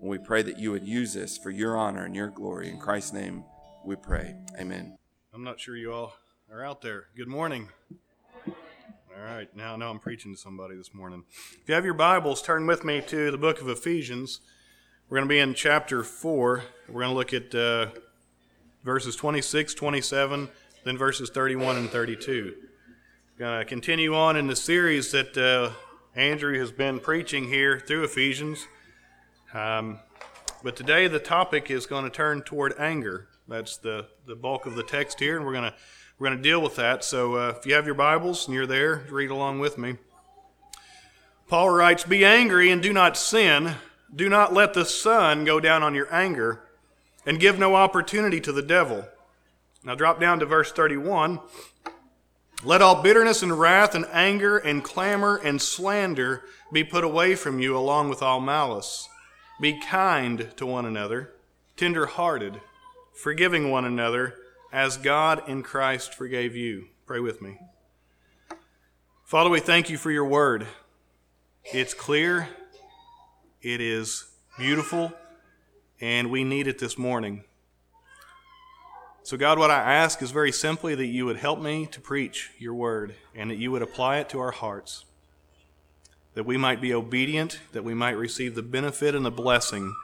And 0.00 0.10
we 0.10 0.18
pray 0.18 0.42
that 0.42 0.58
you 0.58 0.70
would 0.70 0.86
use 0.86 1.14
this 1.14 1.38
for 1.38 1.50
your 1.50 1.76
honor 1.76 2.04
and 2.04 2.14
your 2.14 2.28
glory. 2.28 2.68
In 2.70 2.78
Christ's 2.78 3.12
name 3.12 3.44
we 3.84 3.96
pray. 3.96 4.36
Amen. 4.58 4.96
I'm 5.32 5.44
not 5.44 5.60
sure 5.60 5.76
you 5.76 5.92
all 5.92 6.14
are 6.50 6.64
out 6.64 6.80
there. 6.80 7.06
Good 7.16 7.28
morning. 7.28 7.68
All 8.46 9.24
right, 9.24 9.48
now 9.56 9.74
I 9.74 9.76
know 9.76 9.90
I'm 9.90 10.00
preaching 10.00 10.34
to 10.34 10.40
somebody 10.40 10.76
this 10.76 10.92
morning. 10.92 11.22
If 11.60 11.68
you 11.68 11.74
have 11.74 11.84
your 11.84 11.94
Bibles, 11.94 12.42
turn 12.42 12.66
with 12.66 12.84
me 12.84 13.00
to 13.06 13.30
the 13.30 13.38
book 13.38 13.60
of 13.60 13.68
Ephesians. 13.68 14.40
We're 15.08 15.18
going 15.18 15.28
to 15.28 15.32
be 15.32 15.38
in 15.38 15.54
chapter 15.54 16.02
4. 16.02 16.62
We're 16.88 17.00
going 17.00 17.10
to 17.10 17.14
look 17.14 17.32
at 17.32 17.54
uh, 17.54 17.90
verses 18.82 19.14
26, 19.14 19.74
27, 19.74 20.48
then 20.84 20.98
verses 20.98 21.30
31 21.30 21.76
and 21.76 21.90
32. 21.90 22.54
Going 23.38 23.58
to 23.58 23.64
continue 23.64 24.14
on 24.14 24.36
in 24.36 24.46
the 24.46 24.54
series 24.54 25.10
that 25.12 25.36
uh, 25.36 25.70
Andrew 26.14 26.58
has 26.58 26.70
been 26.70 27.00
preaching 27.00 27.48
here 27.48 27.80
through 27.80 28.04
Ephesians. 28.04 28.68
Um, 29.54 29.98
but 30.62 30.76
today 30.76 31.08
the 31.08 31.18
topic 31.18 31.70
is 31.70 31.86
going 31.86 32.04
to 32.04 32.10
turn 32.10 32.42
toward 32.42 32.74
anger. 32.78 33.28
That's 33.48 33.78
the, 33.78 34.06
the 34.26 34.36
bulk 34.36 34.66
of 34.66 34.76
the 34.76 34.82
text 34.82 35.20
here, 35.20 35.36
and 35.36 35.44
we're 35.44 35.52
going 35.52 35.70
to 35.70 35.74
we're 36.16 36.28
going 36.28 36.36
to 36.38 36.42
deal 36.42 36.62
with 36.62 36.76
that. 36.76 37.02
So 37.02 37.34
uh, 37.34 37.54
if 37.58 37.66
you 37.66 37.74
have 37.74 37.86
your 37.86 37.96
Bibles 37.96 38.46
and 38.46 38.54
you're 38.54 38.66
there, 38.66 39.04
read 39.10 39.30
along 39.30 39.58
with 39.58 39.76
me. 39.76 39.96
Paul 41.48 41.70
writes, 41.70 42.04
"Be 42.04 42.24
angry 42.24 42.70
and 42.70 42.80
do 42.80 42.92
not 42.92 43.16
sin. 43.16 43.74
Do 44.14 44.28
not 44.28 44.52
let 44.54 44.74
the 44.74 44.84
sun 44.84 45.44
go 45.44 45.58
down 45.58 45.82
on 45.82 45.94
your 45.94 46.12
anger, 46.14 46.62
and 47.26 47.40
give 47.40 47.58
no 47.58 47.74
opportunity 47.74 48.40
to 48.40 48.52
the 48.52 48.62
devil." 48.62 49.06
Now 49.84 49.94
drop 49.94 50.18
down 50.18 50.40
to 50.40 50.46
verse 50.46 50.72
31. 50.72 51.40
Let 52.64 52.80
all 52.80 53.02
bitterness 53.02 53.42
and 53.42 53.58
wrath 53.58 53.94
and 53.94 54.06
anger 54.10 54.56
and 54.56 54.82
clamor 54.82 55.36
and 55.36 55.60
slander 55.60 56.42
be 56.72 56.82
put 56.82 57.04
away 57.04 57.34
from 57.34 57.60
you, 57.60 57.76
along 57.76 58.08
with 58.08 58.22
all 58.22 58.40
malice. 58.40 59.08
Be 59.60 59.78
kind 59.78 60.50
to 60.56 60.64
one 60.64 60.86
another, 60.86 61.34
tender 61.76 62.06
hearted, 62.06 62.60
forgiving 63.12 63.70
one 63.70 63.84
another, 63.84 64.34
as 64.72 64.96
God 64.96 65.46
in 65.48 65.62
Christ 65.62 66.14
forgave 66.14 66.56
you. 66.56 66.86
Pray 67.06 67.20
with 67.20 67.42
me. 67.42 67.58
Father, 69.24 69.50
we 69.50 69.60
thank 69.60 69.90
you 69.90 69.98
for 69.98 70.10
your 70.10 70.24
word. 70.24 70.66
It's 71.72 71.94
clear, 71.94 72.48
it 73.62 73.80
is 73.80 74.24
beautiful, 74.58 75.12
and 76.00 76.30
we 76.30 76.44
need 76.44 76.66
it 76.66 76.78
this 76.78 76.96
morning. 76.96 77.44
So, 79.24 79.38
God, 79.38 79.58
what 79.58 79.70
I 79.70 79.94
ask 79.94 80.20
is 80.20 80.32
very 80.32 80.52
simply 80.52 80.94
that 80.94 81.06
you 81.06 81.24
would 81.24 81.38
help 81.38 81.58
me 81.58 81.86
to 81.92 82.00
preach 82.00 82.50
your 82.58 82.74
word 82.74 83.14
and 83.34 83.50
that 83.50 83.56
you 83.56 83.70
would 83.70 83.80
apply 83.80 84.18
it 84.18 84.28
to 84.28 84.38
our 84.38 84.50
hearts, 84.50 85.06
that 86.34 86.44
we 86.44 86.58
might 86.58 86.78
be 86.78 86.92
obedient, 86.92 87.58
that 87.72 87.84
we 87.84 87.94
might 87.94 88.18
receive 88.18 88.54
the 88.54 88.62
benefit 88.62 89.14
and 89.14 89.24
the 89.24 89.30
blessing 89.30 89.94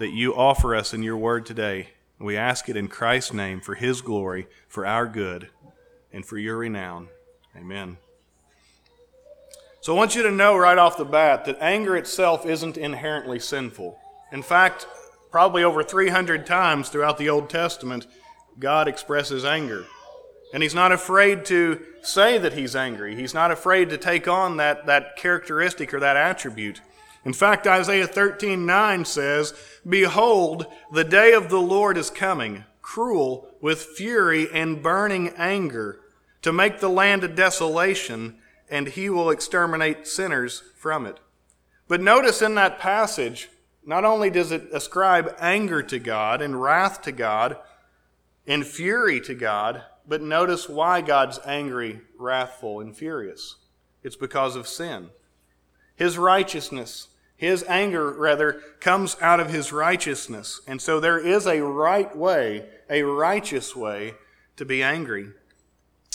that 0.00 0.10
you 0.10 0.34
offer 0.34 0.74
us 0.74 0.92
in 0.92 1.04
your 1.04 1.16
word 1.16 1.46
today. 1.46 1.90
We 2.18 2.36
ask 2.36 2.68
it 2.68 2.76
in 2.76 2.88
Christ's 2.88 3.32
name 3.32 3.60
for 3.60 3.76
his 3.76 4.00
glory, 4.00 4.48
for 4.66 4.84
our 4.84 5.06
good, 5.06 5.50
and 6.12 6.26
for 6.26 6.36
your 6.36 6.56
renown. 6.56 7.10
Amen. 7.56 7.98
So 9.82 9.94
I 9.94 9.96
want 9.96 10.16
you 10.16 10.24
to 10.24 10.32
know 10.32 10.56
right 10.56 10.78
off 10.78 10.96
the 10.96 11.04
bat 11.04 11.44
that 11.44 11.58
anger 11.60 11.96
itself 11.96 12.44
isn't 12.44 12.76
inherently 12.76 13.38
sinful. 13.38 13.96
In 14.32 14.42
fact, 14.42 14.88
probably 15.30 15.62
over 15.62 15.84
300 15.84 16.44
times 16.44 16.88
throughout 16.88 17.18
the 17.18 17.28
Old 17.28 17.48
Testament, 17.48 18.08
God 18.58 18.88
expresses 18.88 19.44
anger. 19.44 19.84
And 20.52 20.62
he's 20.62 20.74
not 20.74 20.92
afraid 20.92 21.44
to 21.46 21.80
say 22.02 22.38
that 22.38 22.52
he's 22.52 22.76
angry. 22.76 23.16
He's 23.16 23.34
not 23.34 23.50
afraid 23.50 23.90
to 23.90 23.98
take 23.98 24.28
on 24.28 24.56
that, 24.58 24.86
that 24.86 25.16
characteristic 25.16 25.92
or 25.92 26.00
that 26.00 26.16
attribute. 26.16 26.80
In 27.24 27.32
fact, 27.32 27.66
Isaiah 27.66 28.06
13 28.06 28.64
9 28.66 29.04
says, 29.04 29.54
Behold, 29.88 30.66
the 30.92 31.04
day 31.04 31.32
of 31.32 31.48
the 31.48 31.60
Lord 31.60 31.96
is 31.96 32.10
coming, 32.10 32.64
cruel, 32.82 33.48
with 33.60 33.82
fury 33.82 34.46
and 34.52 34.82
burning 34.82 35.30
anger, 35.30 36.00
to 36.42 36.52
make 36.52 36.80
the 36.80 36.90
land 36.90 37.24
a 37.24 37.28
desolation, 37.28 38.36
and 38.68 38.88
he 38.88 39.08
will 39.08 39.30
exterminate 39.30 40.06
sinners 40.06 40.62
from 40.76 41.06
it. 41.06 41.18
But 41.88 42.02
notice 42.02 42.42
in 42.42 42.54
that 42.56 42.78
passage, 42.78 43.48
not 43.86 44.04
only 44.04 44.30
does 44.30 44.52
it 44.52 44.68
ascribe 44.72 45.34
anger 45.38 45.82
to 45.82 45.98
God 45.98 46.40
and 46.40 46.60
wrath 46.60 47.02
to 47.02 47.12
God, 47.12 47.56
in 48.46 48.62
fury 48.62 49.20
to 49.22 49.34
God, 49.34 49.82
but 50.06 50.20
notice 50.20 50.68
why 50.68 51.00
God's 51.00 51.38
angry, 51.46 52.00
wrathful, 52.18 52.80
and 52.80 52.96
furious. 52.96 53.56
It's 54.02 54.16
because 54.16 54.54
of 54.54 54.68
sin. 54.68 55.08
His 55.96 56.18
righteousness, 56.18 57.08
his 57.36 57.64
anger, 57.68 58.12
rather, 58.12 58.60
comes 58.80 59.16
out 59.20 59.40
of 59.40 59.50
his 59.50 59.72
righteousness. 59.72 60.60
And 60.66 60.80
so 60.82 61.00
there 61.00 61.18
is 61.18 61.46
a 61.46 61.62
right 61.62 62.14
way, 62.14 62.66
a 62.90 63.02
righteous 63.02 63.74
way 63.74 64.14
to 64.56 64.64
be 64.64 64.82
angry. 64.82 65.28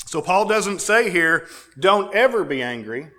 So 0.05 0.21
Paul 0.21 0.47
doesn't 0.47 0.81
say 0.81 1.09
here, 1.09 1.47
don't 1.79 2.13
ever 2.13 2.43
be 2.43 2.61
angry. 2.61 3.09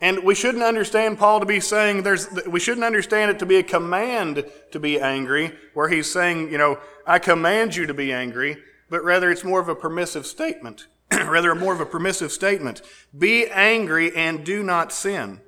And 0.00 0.22
we 0.22 0.34
shouldn't 0.34 0.64
understand 0.64 1.18
Paul 1.18 1.40
to 1.40 1.46
be 1.46 1.60
saying 1.60 2.02
there's, 2.02 2.28
we 2.46 2.60
shouldn't 2.60 2.84
understand 2.84 3.30
it 3.30 3.38
to 3.38 3.46
be 3.46 3.56
a 3.56 3.62
command 3.62 4.44
to 4.72 4.80
be 4.80 5.00
angry, 5.00 5.52
where 5.72 5.88
he's 5.88 6.10
saying, 6.10 6.50
you 6.52 6.58
know, 6.58 6.78
I 7.06 7.18
command 7.18 7.76
you 7.76 7.86
to 7.86 7.94
be 7.94 8.12
angry, 8.12 8.56
but 8.90 9.04
rather 9.04 9.30
it's 9.30 9.44
more 9.44 9.60
of 9.60 9.68
a 9.68 9.74
permissive 9.74 10.26
statement. 10.26 10.86
rather, 11.12 11.54
more 11.54 11.74
of 11.74 11.80
a 11.80 11.86
permissive 11.86 12.32
statement. 12.32 12.82
Be 13.16 13.46
angry 13.46 14.14
and 14.14 14.44
do 14.44 14.62
not 14.62 14.92
sin. 14.92 15.40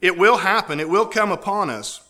It 0.00 0.16
will 0.16 0.38
happen, 0.38 0.80
it 0.80 0.88
will 0.88 1.06
come 1.06 1.32
upon 1.32 1.70
us. 1.70 2.02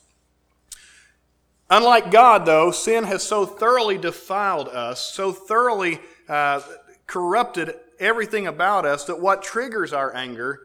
Unlike 1.68 2.10
God, 2.12 2.46
though, 2.46 2.70
sin 2.70 3.04
has 3.04 3.22
so 3.22 3.44
thoroughly 3.44 3.98
defiled 3.98 4.68
us, 4.68 5.00
so 5.00 5.32
thoroughly 5.32 5.98
uh, 6.28 6.60
corrupted 7.06 7.74
everything 7.98 8.46
about 8.46 8.84
us, 8.84 9.04
that 9.04 9.20
what 9.20 9.42
triggers 9.42 9.92
our 9.92 10.14
anger 10.14 10.60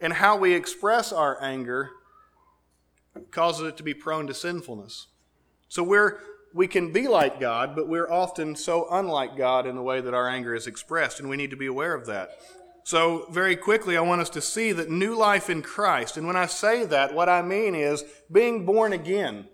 and 0.00 0.12
how 0.12 0.36
we 0.36 0.52
express 0.52 1.12
our 1.12 1.42
anger 1.42 1.90
causes 3.30 3.68
it 3.68 3.76
to 3.78 3.82
be 3.82 3.94
prone 3.94 4.26
to 4.26 4.34
sinfulness. 4.34 5.06
So 5.68 5.82
we're 5.82 6.20
we 6.54 6.68
can 6.68 6.92
be 6.92 7.08
like 7.08 7.40
God, 7.40 7.74
but 7.74 7.88
we're 7.88 8.10
often 8.10 8.54
so 8.54 8.86
unlike 8.90 9.36
God 9.36 9.66
in 9.66 9.74
the 9.74 9.82
way 9.82 10.00
that 10.00 10.14
our 10.14 10.28
anger 10.28 10.54
is 10.54 10.68
expressed, 10.68 11.18
and 11.18 11.28
we 11.28 11.36
need 11.36 11.50
to 11.50 11.56
be 11.56 11.66
aware 11.66 11.94
of 11.94 12.06
that. 12.06 12.30
So, 12.84 13.26
very 13.30 13.56
quickly, 13.56 13.96
I 13.96 14.02
want 14.02 14.20
us 14.20 14.30
to 14.30 14.40
see 14.40 14.70
that 14.72 14.90
new 14.90 15.16
life 15.16 15.50
in 15.50 15.62
Christ. 15.62 16.16
And 16.16 16.26
when 16.26 16.36
I 16.36 16.46
say 16.46 16.84
that, 16.84 17.14
what 17.14 17.28
I 17.28 17.42
mean 17.42 17.74
is 17.74 18.04
being 18.30 18.64
born 18.64 18.92
again, 18.92 19.48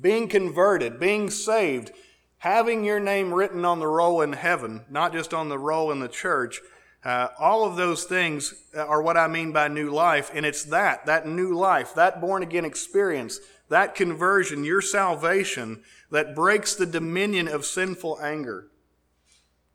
being 0.00 0.28
converted, 0.28 1.00
being 1.00 1.30
saved, 1.30 1.90
having 2.38 2.84
your 2.84 3.00
name 3.00 3.34
written 3.34 3.64
on 3.64 3.80
the 3.80 3.86
roll 3.88 4.20
in 4.20 4.34
heaven, 4.34 4.84
not 4.88 5.12
just 5.12 5.34
on 5.34 5.48
the 5.48 5.58
roll 5.58 5.90
in 5.90 5.98
the 5.98 6.08
church, 6.08 6.60
uh, 7.04 7.28
all 7.38 7.64
of 7.64 7.76
those 7.76 8.04
things 8.04 8.54
are 8.74 9.02
what 9.02 9.16
I 9.16 9.26
mean 9.26 9.52
by 9.52 9.68
new 9.68 9.90
life, 9.90 10.30
and 10.32 10.46
it's 10.46 10.64
that, 10.64 11.06
that 11.06 11.26
new 11.26 11.54
life, 11.54 11.94
that 11.94 12.20
born 12.20 12.42
again 12.42 12.64
experience, 12.64 13.40
that 13.68 13.94
conversion, 13.94 14.64
your 14.64 14.80
salvation, 14.80 15.82
that 16.14 16.32
breaks 16.32 16.76
the 16.76 16.86
dominion 16.86 17.48
of 17.48 17.64
sinful 17.64 18.20
anger. 18.22 18.68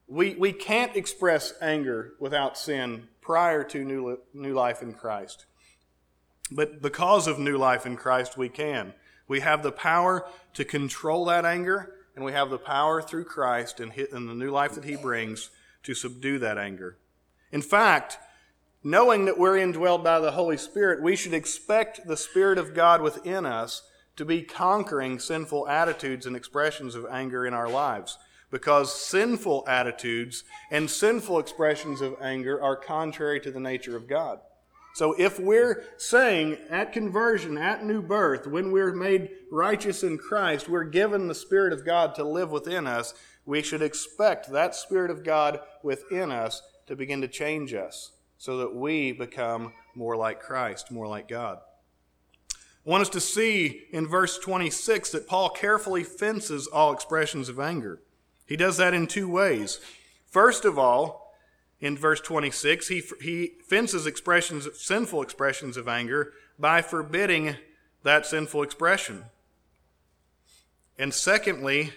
We, 0.07 0.35
we 0.35 0.53
can't 0.53 0.95
express 0.95 1.53
anger 1.61 2.13
without 2.17 2.57
sin 2.57 3.09
prior 3.19 3.61
to 3.65 3.83
new, 3.83 4.19
new 4.33 4.53
life 4.53 4.81
in 4.81 4.93
Christ. 4.93 5.45
But 6.49 6.81
because 6.81 7.27
of 7.27 7.39
new 7.39 7.57
life 7.57 7.85
in 7.85 7.97
Christ, 7.97 8.37
we 8.37 8.47
can. 8.47 8.93
We 9.27 9.41
have 9.41 9.63
the 9.63 9.73
power 9.73 10.25
to 10.53 10.63
control 10.63 11.25
that 11.25 11.43
anger, 11.43 11.93
and 12.15 12.23
we 12.23 12.31
have 12.31 12.49
the 12.49 12.57
power 12.57 13.01
through 13.01 13.25
Christ 13.25 13.81
and, 13.81 13.91
and 14.13 14.29
the 14.29 14.33
new 14.33 14.49
life 14.49 14.75
that 14.75 14.85
He 14.85 14.95
brings 14.95 15.49
to 15.83 15.93
subdue 15.93 16.39
that 16.39 16.57
anger. 16.57 16.97
In 17.51 17.61
fact, 17.61 18.17
knowing 18.81 19.25
that 19.25 19.37
we're 19.37 19.57
indwelled 19.57 20.05
by 20.05 20.21
the 20.21 20.31
Holy 20.31 20.57
Spirit, 20.57 21.03
we 21.03 21.17
should 21.17 21.33
expect 21.33 22.07
the 22.07 22.15
Spirit 22.15 22.57
of 22.57 22.73
God 22.73 23.01
within 23.01 23.45
us 23.45 23.81
to 24.19 24.25
be 24.25 24.41
conquering 24.41 25.17
sinful 25.17 25.65
attitudes 25.69 26.25
and 26.25 26.35
expressions 26.35 26.93
of 26.93 27.05
anger 27.09 27.45
in 27.45 27.53
our 27.53 27.69
lives. 27.69 28.17
Because 28.51 28.93
sinful 29.01 29.63
attitudes 29.65 30.43
and 30.69 30.89
sinful 30.89 31.39
expressions 31.39 32.01
of 32.01 32.17
anger 32.21 32.61
are 32.61 32.75
contrary 32.75 33.39
to 33.39 33.49
the 33.49 33.61
nature 33.61 33.95
of 33.95 34.09
God. 34.09 34.41
So 34.93 35.15
if 35.17 35.39
we're 35.39 35.85
saying 35.95 36.57
at 36.69 36.91
conversion, 36.91 37.57
at 37.57 37.85
new 37.85 38.01
birth, 38.01 38.45
when 38.45 38.73
we're 38.73 38.93
made 38.93 39.29
righteous 39.53 40.03
in 40.03 40.17
Christ, 40.17 40.67
we're 40.67 40.83
given 40.83 41.29
the 41.29 41.33
Spirit 41.33 41.71
of 41.71 41.85
God 41.85 42.13
to 42.15 42.25
live 42.25 42.51
within 42.51 42.87
us, 42.87 43.13
we 43.45 43.61
should 43.61 43.81
expect 43.81 44.51
that 44.51 44.75
Spirit 44.75 45.11
of 45.11 45.23
God 45.23 45.61
within 45.81 46.29
us 46.29 46.61
to 46.87 46.95
begin 46.97 47.21
to 47.21 47.29
change 47.29 47.73
us 47.73 48.11
so 48.37 48.57
that 48.57 48.75
we 48.75 49.13
become 49.13 49.71
more 49.95 50.17
like 50.17 50.41
Christ, 50.41 50.91
more 50.91 51.07
like 51.07 51.29
God. 51.29 51.59
I 52.85 52.89
want 52.89 53.01
us 53.01 53.09
to 53.09 53.19
see 53.19 53.83
in 53.91 54.07
verse 54.07 54.39
26 54.39 55.11
that 55.11 55.27
Paul 55.27 55.49
carefully 55.49 56.03
fences 56.03 56.67
all 56.67 56.93
expressions 56.93 57.49
of 57.49 57.59
anger. 57.59 58.01
He 58.45 58.55
does 58.55 58.77
that 58.77 58.93
in 58.93 59.07
two 59.07 59.29
ways. 59.29 59.79
First 60.25 60.65
of 60.65 60.79
all, 60.79 61.35
in 61.79 61.97
verse 61.97 62.19
26, 62.21 62.87
he, 62.87 63.03
he 63.21 63.51
fences 63.67 64.05
expressions, 64.05 64.67
sinful 64.73 65.21
expressions 65.21 65.77
of 65.77 65.87
anger 65.87 66.33
by 66.57 66.81
forbidding 66.81 67.55
that 68.03 68.25
sinful 68.25 68.63
expression. 68.63 69.25
And 70.97 71.13
secondly, 71.13 71.93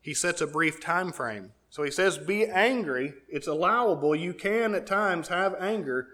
he 0.00 0.14
sets 0.14 0.40
a 0.40 0.46
brief 0.46 0.80
time 0.80 1.12
frame. 1.12 1.52
So 1.70 1.82
he 1.82 1.90
says, 1.90 2.18
Be 2.18 2.46
angry. 2.46 3.14
It's 3.28 3.46
allowable. 3.46 4.14
You 4.14 4.34
can 4.34 4.74
at 4.74 4.86
times 4.86 5.28
have 5.28 5.54
anger, 5.58 6.08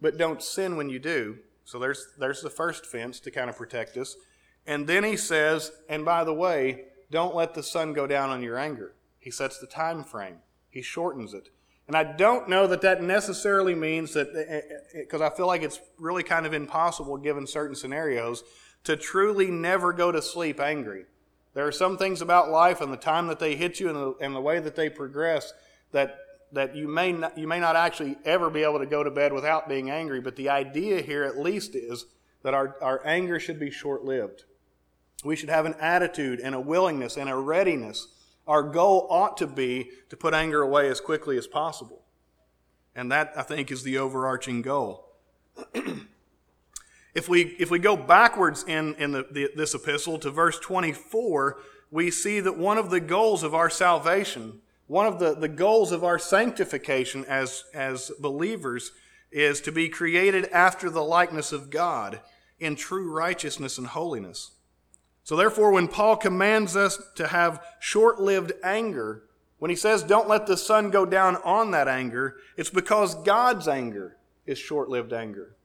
but 0.00 0.16
don't 0.16 0.42
sin 0.42 0.76
when 0.76 0.88
you 0.88 0.98
do. 0.98 1.38
So 1.64 1.78
there's, 1.78 2.08
there's 2.18 2.42
the 2.42 2.50
first 2.50 2.86
fence 2.86 3.20
to 3.20 3.30
kind 3.30 3.48
of 3.48 3.56
protect 3.56 3.96
us. 3.96 4.16
And 4.66 4.86
then 4.86 5.04
he 5.04 5.16
says, 5.16 5.72
And 5.88 6.04
by 6.04 6.24
the 6.24 6.34
way, 6.34 6.84
don't 7.10 7.34
let 7.34 7.54
the 7.54 7.62
sun 7.62 7.92
go 7.92 8.06
down 8.06 8.30
on 8.30 8.42
your 8.42 8.58
anger. 8.58 8.94
He 9.18 9.30
sets 9.30 9.58
the 9.58 9.66
time 9.66 10.04
frame, 10.04 10.38
he 10.68 10.82
shortens 10.82 11.34
it. 11.34 11.48
And 11.86 11.96
I 11.96 12.04
don't 12.04 12.48
know 12.48 12.66
that 12.66 12.80
that 12.80 13.02
necessarily 13.02 13.74
means 13.74 14.14
that, 14.14 14.32
because 14.94 15.20
eh, 15.20 15.24
eh, 15.24 15.28
I 15.28 15.36
feel 15.36 15.46
like 15.46 15.62
it's 15.62 15.80
really 15.98 16.22
kind 16.22 16.46
of 16.46 16.54
impossible 16.54 17.18
given 17.18 17.46
certain 17.46 17.76
scenarios, 17.76 18.42
to 18.84 18.96
truly 18.96 19.50
never 19.50 19.92
go 19.92 20.10
to 20.10 20.22
sleep 20.22 20.60
angry. 20.60 21.04
There 21.52 21.66
are 21.66 21.72
some 21.72 21.96
things 21.96 22.20
about 22.20 22.50
life 22.50 22.80
and 22.80 22.92
the 22.92 22.96
time 22.96 23.26
that 23.28 23.38
they 23.38 23.54
hit 23.54 23.80
you 23.80 23.88
and 23.88 23.96
the, 23.96 24.14
and 24.20 24.34
the 24.34 24.40
way 24.40 24.60
that 24.60 24.76
they 24.76 24.88
progress 24.88 25.52
that 25.92 26.18
that 26.54 26.74
you 26.74 26.88
may 26.88 27.12
not, 27.12 27.36
you 27.36 27.46
may 27.46 27.60
not 27.60 27.76
actually 27.76 28.16
ever 28.24 28.50
be 28.50 28.62
able 28.62 28.78
to 28.78 28.86
go 28.86 29.02
to 29.02 29.10
bed 29.10 29.32
without 29.32 29.68
being 29.68 29.90
angry. 29.90 30.20
But 30.20 30.36
the 30.36 30.48
idea 30.48 31.02
here, 31.02 31.24
at 31.24 31.38
least, 31.38 31.74
is 31.74 32.06
that 32.42 32.54
our, 32.54 32.76
our 32.80 33.04
anger 33.04 33.38
should 33.38 33.58
be 33.58 33.70
short 33.70 34.04
lived. 34.04 34.44
We 35.24 35.36
should 35.36 35.48
have 35.48 35.66
an 35.66 35.74
attitude 35.80 36.40
and 36.40 36.54
a 36.54 36.60
willingness 36.60 37.16
and 37.16 37.28
a 37.28 37.36
readiness. 37.36 38.08
Our 38.46 38.62
goal 38.62 39.06
ought 39.10 39.36
to 39.38 39.46
be 39.46 39.90
to 40.10 40.16
put 40.16 40.34
anger 40.34 40.62
away 40.62 40.88
as 40.88 41.00
quickly 41.00 41.38
as 41.38 41.46
possible. 41.46 42.02
And 42.94 43.10
that, 43.10 43.32
I 43.36 43.42
think, 43.42 43.70
is 43.70 43.82
the 43.82 43.98
overarching 43.98 44.62
goal. 44.62 45.08
if, 47.14 47.28
we, 47.28 47.56
if 47.58 47.70
we 47.70 47.78
go 47.78 47.96
backwards 47.96 48.64
in, 48.64 48.94
in 48.96 49.12
the, 49.12 49.26
the, 49.30 49.50
this 49.56 49.74
epistle 49.74 50.18
to 50.18 50.30
verse 50.30 50.58
24, 50.60 51.58
we 51.90 52.10
see 52.10 52.40
that 52.40 52.58
one 52.58 52.76
of 52.76 52.90
the 52.90 53.00
goals 53.00 53.42
of 53.42 53.54
our 53.54 53.70
salvation, 53.70 54.60
one 54.86 55.06
of 55.06 55.18
the, 55.18 55.34
the 55.34 55.48
goals 55.48 55.92
of 55.92 56.04
our 56.04 56.18
sanctification 56.18 57.24
as, 57.26 57.64
as 57.72 58.10
believers, 58.20 58.92
is 59.32 59.60
to 59.62 59.72
be 59.72 59.88
created 59.88 60.46
after 60.46 60.90
the 60.90 61.02
likeness 61.02 61.52
of 61.52 61.70
God 61.70 62.20
in 62.60 62.76
true 62.76 63.10
righteousness 63.10 63.78
and 63.78 63.88
holiness. 63.88 64.52
So, 65.24 65.36
therefore, 65.36 65.72
when 65.72 65.88
Paul 65.88 66.16
commands 66.16 66.76
us 66.76 67.00
to 67.16 67.28
have 67.28 67.64
short 67.80 68.20
lived 68.20 68.52
anger, 68.62 69.24
when 69.58 69.70
he 69.70 69.76
says, 69.76 70.02
don't 70.02 70.28
let 70.28 70.46
the 70.46 70.56
sun 70.56 70.90
go 70.90 71.06
down 71.06 71.36
on 71.36 71.70
that 71.70 71.88
anger, 71.88 72.36
it's 72.56 72.70
because 72.70 73.14
God's 73.14 73.66
anger 73.66 74.18
is 74.46 74.58
short 74.58 74.90
lived 74.90 75.12
anger. 75.12 75.56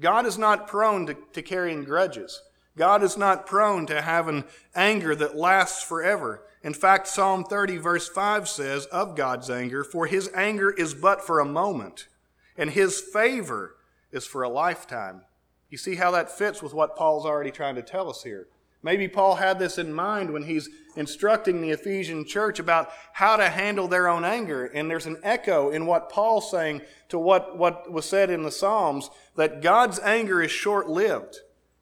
God 0.00 0.26
is 0.26 0.38
not 0.38 0.68
prone 0.68 1.06
to, 1.06 1.16
to 1.32 1.42
carrying 1.42 1.84
grudges. 1.84 2.42
God 2.76 3.02
is 3.02 3.16
not 3.16 3.46
prone 3.46 3.86
to 3.86 4.00
having 4.00 4.44
anger 4.74 5.14
that 5.16 5.36
lasts 5.36 5.82
forever. 5.82 6.44
In 6.62 6.74
fact, 6.74 7.08
Psalm 7.08 7.44
30, 7.44 7.78
verse 7.78 8.08
5 8.08 8.48
says 8.48 8.86
of 8.86 9.16
God's 9.16 9.48
anger, 9.48 9.82
For 9.82 10.06
his 10.06 10.30
anger 10.34 10.70
is 10.70 10.94
but 10.94 11.22
for 11.22 11.40
a 11.40 11.44
moment, 11.44 12.08
and 12.56 12.70
his 12.70 13.00
favor 13.00 13.76
is 14.12 14.26
for 14.26 14.42
a 14.42 14.48
lifetime. 14.48 15.22
You 15.70 15.78
see 15.78 15.94
how 15.94 16.10
that 16.10 16.36
fits 16.36 16.62
with 16.62 16.74
what 16.74 16.96
Paul's 16.96 17.24
already 17.24 17.50
trying 17.50 17.76
to 17.76 17.82
tell 17.82 18.10
us 18.10 18.24
here. 18.24 18.48
Maybe 18.82 19.08
Paul 19.08 19.36
had 19.36 19.58
this 19.58 19.78
in 19.78 19.92
mind 19.92 20.32
when 20.32 20.44
he's 20.44 20.68
instructing 20.96 21.60
the 21.60 21.70
Ephesian 21.70 22.24
church 22.24 22.58
about 22.58 22.90
how 23.12 23.36
to 23.36 23.48
handle 23.48 23.88
their 23.88 24.08
own 24.08 24.24
anger. 24.24 24.66
And 24.66 24.90
there's 24.90 25.06
an 25.06 25.18
echo 25.22 25.70
in 25.70 25.84
what 25.86 26.10
Paul's 26.10 26.50
saying 26.50 26.80
to 27.10 27.18
what, 27.18 27.58
what 27.58 27.92
was 27.92 28.06
said 28.06 28.30
in 28.30 28.42
the 28.42 28.50
Psalms 28.50 29.10
that 29.36 29.60
God's 29.60 29.98
anger 30.00 30.42
is 30.42 30.50
short 30.50 30.88
lived. 30.88 31.36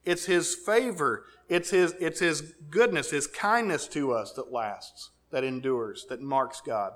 It's 0.04 0.24
his 0.24 0.54
favor, 0.54 1.24
it's 1.48 1.70
his, 1.70 1.94
it's 2.00 2.20
his 2.20 2.54
goodness, 2.70 3.10
his 3.10 3.26
kindness 3.26 3.88
to 3.88 4.12
us 4.12 4.32
that 4.32 4.52
lasts, 4.52 5.10
that 5.30 5.44
endures, 5.44 6.06
that 6.08 6.20
marks 6.20 6.60
God. 6.60 6.92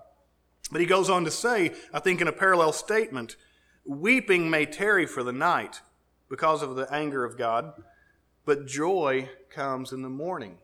But 0.71 0.81
he 0.81 0.87
goes 0.87 1.11
on 1.11 1.25
to 1.25 1.31
say, 1.31 1.73
I 1.93 2.01
think 2.01 2.21
in 2.21 2.29
a 2.29 2.33
parallel 2.33 2.73
statement, 2.73 3.37
weeping 3.85 4.49
may 4.49 4.67
tarry 4.67 5.07
for 5.07 5.23
the 5.23 5.33
night 5.33 5.81
because 6.29 6.63
of 6.63 6.77
the 6.77 6.93
anger 6.93 7.25
of 7.25 7.37
God 7.37 7.73
but 8.45 8.67
joy 8.67 9.29
comes 9.51 9.93
in 9.93 10.03
the 10.03 10.09
morning. 10.09 10.59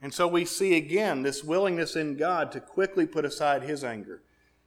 And 0.00 0.12
so 0.12 0.26
we 0.26 0.44
see 0.44 0.76
again 0.76 1.22
this 1.22 1.44
willingness 1.44 1.94
in 1.94 2.16
God 2.16 2.50
to 2.52 2.60
quickly 2.60 3.06
put 3.06 3.24
aside 3.24 3.62
his 3.62 3.84
anger 3.84 4.22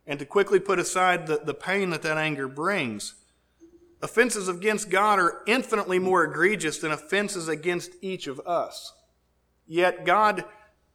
and 0.07 0.19
to 0.19 0.25
quickly 0.25 0.59
put 0.59 0.79
aside 0.79 1.27
the, 1.27 1.41
the 1.43 1.53
pain 1.53 1.89
that 1.89 2.01
that 2.03 2.17
anger 2.17 2.47
brings. 2.47 3.15
Offenses 4.01 4.47
against 4.47 4.89
God 4.89 5.19
are 5.19 5.41
infinitely 5.47 5.99
more 5.99 6.23
egregious 6.23 6.79
than 6.79 6.91
offenses 6.91 7.47
against 7.47 7.91
each 8.01 8.27
of 8.27 8.39
us. 8.41 8.93
Yet 9.65 10.05
God 10.05 10.45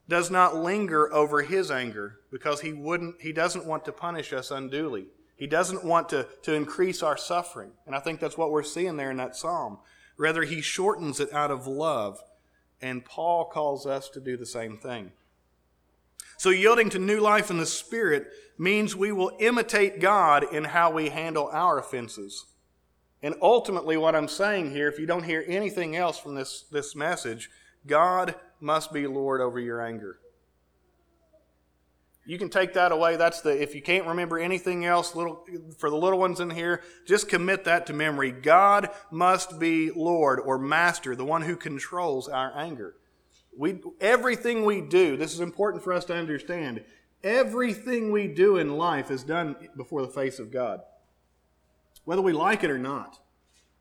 does 0.09 0.31
not 0.31 0.57
linger 0.57 1.13
over 1.13 1.43
his 1.43 1.71
anger 1.71 2.19
because 2.31 2.61
he 2.61 2.73
wouldn't 2.73 3.21
he 3.21 3.33
doesn't 3.33 3.65
want 3.65 3.85
to 3.85 3.93
punish 3.93 4.33
us 4.33 4.51
unduly. 4.51 5.07
He 5.41 5.47
doesn't 5.47 5.85
want 5.85 6.11
to, 6.11 6.27
to 6.43 6.53
increase 6.53 7.03
our 7.03 7.17
suffering. 7.17 7.71
And 7.87 7.97
I 7.97 8.01
think 8.01 8.21
that's 8.21 8.37
what 8.37 8.51
we're 8.51 8.63
seeing 8.63 8.99
there 8.99 9.11
in 9.11 9.17
that 9.17 9.35
psalm. 9.35 9.79
Rather, 10.19 10.43
he 10.43 10.61
shortens 10.61 11.19
it 11.19 11.33
out 11.33 11.51
of 11.51 11.67
love. 11.67 12.23
And 12.83 13.07
Paul 13.07 13.47
calls 13.47 13.87
us 13.87 14.11
to 14.11 14.21
do 14.21 14.37
the 14.37 14.45
same 14.45 14.77
thing. 14.77 15.13
So, 16.37 16.51
yielding 16.51 16.91
to 16.91 16.99
new 16.99 17.21
life 17.21 17.51
in 17.51 17.57
the 17.57 17.65
Spirit 17.65 18.27
means 18.59 18.95
we 18.95 19.13
will 19.13 19.33
imitate 19.41 19.99
God 19.99 20.45
in 20.53 20.65
how 20.65 20.91
we 20.91 21.09
handle 21.09 21.49
our 21.53 21.79
offenses. 21.79 22.45
And 23.23 23.35
ultimately, 23.43 23.97
what 23.97 24.15
I'm 24.15 24.29
saying 24.29 24.71
here, 24.71 24.89
if 24.89 24.99
you 24.99 25.07
don't 25.07 25.25
hear 25.25 25.45
anything 25.47 25.95
else 25.95 26.19
from 26.19 26.35
this, 26.35 26.65
this 26.71 26.97
message, 26.97 27.51
God 27.87 28.35
must 28.61 28.93
be 28.93 29.07
Lord 29.07 29.41
over 29.41 29.61
your 29.61 29.85
anger. 29.85 30.19
You 32.27 32.39
can 32.39 32.49
take 32.49 32.75
that 32.75 32.93
away. 32.93 33.17
That's 33.17 33.41
the 33.41 33.61
if 33.61 33.75
you 33.75 33.83
can't 33.83 34.07
remember 34.07 34.39
anything 34.39 34.85
else, 34.85 35.17
little 35.17 35.45
for 35.79 35.91
the 35.91 35.97
little 35.97 36.19
ones 36.19 36.39
in 36.39 36.51
here, 36.51 36.83
just 37.07 37.29
commit 37.29 37.65
that 37.65 37.87
to 37.87 37.93
memory. 37.93 38.31
God 38.31 38.91
must 39.11 39.59
be 39.59 39.91
Lord 39.91 40.39
or 40.39 40.59
Master, 40.59 41.17
the 41.17 41.25
one 41.25 41.43
who 41.43 41.57
controls 41.57 42.29
our 42.29 42.57
anger. 42.57 42.95
We 43.57 43.81
everything 44.01 44.65
we 44.65 44.81
do, 44.81 45.17
this 45.17 45.35
is 45.35 45.41
important 45.41 45.83
for 45.83 45.93
us 45.93 46.05
to 46.07 46.15
understand. 46.15 46.85
Everything 47.25 48.13
we 48.13 48.29
do 48.29 48.59
in 48.59 48.79
life 48.79 49.11
is 49.11 49.25
done 49.25 49.57
before 49.77 50.03
the 50.03 50.13
face 50.13 50.39
of 50.39 50.53
God. 50.53 50.81
Whether 52.11 52.23
we 52.23 52.33
like 52.33 52.65
it 52.65 52.73
or 52.73 52.79
not. 52.79 53.21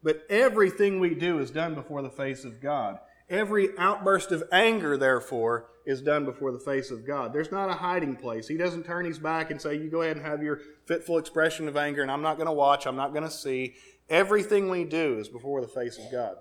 But 0.03 0.21
everything 0.29 0.99
we 0.99 1.15
do 1.15 1.39
is 1.39 1.49
done 1.49 1.73
before 1.73 2.03
the 2.03 2.11
face 2.11 2.45
of 2.45 2.61
God. 2.61 2.99
Every 3.27 3.75
outburst 3.75 4.31
of 4.31 4.43
anger, 4.51 4.97
therefore, 4.97 5.71
is 5.83 6.03
done 6.03 6.25
before 6.25 6.51
the 6.51 6.59
face 6.59 6.91
of 6.91 7.07
God. 7.07 7.33
There's 7.33 7.51
not 7.51 7.71
a 7.71 7.73
hiding 7.73 8.17
place. 8.17 8.47
He 8.47 8.55
doesn't 8.55 8.85
turn 8.85 9.07
his 9.07 9.17
back 9.17 9.49
and 9.49 9.59
say, 9.59 9.79
You 9.79 9.89
go 9.89 10.03
ahead 10.03 10.15
and 10.15 10.23
have 10.23 10.43
your 10.43 10.59
fitful 10.85 11.17
expression 11.17 11.67
of 11.67 11.75
anger, 11.75 12.03
and 12.03 12.11
I'm 12.11 12.21
not 12.21 12.35
going 12.35 12.45
to 12.45 12.53
watch, 12.53 12.85
I'm 12.85 12.95
not 12.95 13.13
going 13.13 13.23
to 13.23 13.31
see. 13.31 13.73
Everything 14.11 14.69
we 14.69 14.83
do 14.83 15.17
is 15.17 15.27
before 15.27 15.61
the 15.61 15.67
face 15.67 15.97
of 15.97 16.11
God. 16.11 16.35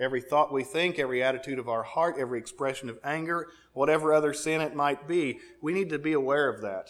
Every 0.00 0.22
thought 0.22 0.50
we 0.50 0.64
think, 0.64 0.98
every 0.98 1.22
attitude 1.22 1.58
of 1.58 1.68
our 1.68 1.82
heart, 1.82 2.16
every 2.18 2.38
expression 2.38 2.88
of 2.88 2.98
anger, 3.04 3.48
whatever 3.74 4.14
other 4.14 4.32
sin 4.32 4.62
it 4.62 4.74
might 4.74 5.06
be, 5.06 5.40
we 5.60 5.74
need 5.74 5.90
to 5.90 5.98
be 5.98 6.14
aware 6.14 6.48
of 6.48 6.62
that. 6.62 6.88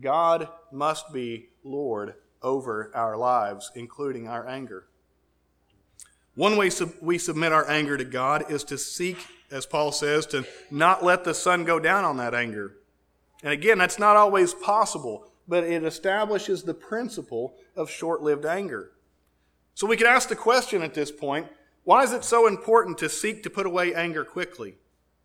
God 0.00 0.50
must 0.70 1.12
be 1.12 1.48
Lord 1.64 2.14
over 2.46 2.90
our 2.94 3.16
lives, 3.16 3.70
including 3.74 4.28
our 4.28 4.48
anger. 4.48 4.86
One 6.34 6.56
way 6.56 6.70
we 7.02 7.18
submit 7.18 7.52
our 7.52 7.68
anger 7.68 7.96
to 7.96 8.04
God 8.04 8.50
is 8.50 8.64
to 8.64 8.78
seek 8.78 9.18
as 9.50 9.66
Paul 9.66 9.92
says, 9.92 10.26
to 10.26 10.44
not 10.70 11.04
let 11.04 11.24
the 11.24 11.34
sun 11.34 11.64
go 11.64 11.78
down 11.78 12.04
on 12.04 12.16
that 12.16 12.34
anger. 12.34 12.76
And 13.42 13.52
again, 13.52 13.78
that's 13.78 13.98
not 13.98 14.16
always 14.16 14.54
possible, 14.54 15.30
but 15.46 15.64
it 15.64 15.84
establishes 15.84 16.62
the 16.62 16.74
principle 16.74 17.54
of 17.76 17.90
short 17.90 18.22
lived 18.22 18.44
anger. 18.44 18.92
So 19.74 19.86
we 19.86 19.96
could 19.96 20.06
ask 20.06 20.28
the 20.28 20.36
question 20.36 20.82
at 20.82 20.94
this 20.94 21.10
point 21.12 21.48
why 21.84 22.02
is 22.02 22.12
it 22.12 22.24
so 22.24 22.48
important 22.48 22.98
to 22.98 23.08
seek 23.08 23.44
to 23.44 23.50
put 23.50 23.64
away 23.64 23.94
anger 23.94 24.24
quickly? 24.24 24.74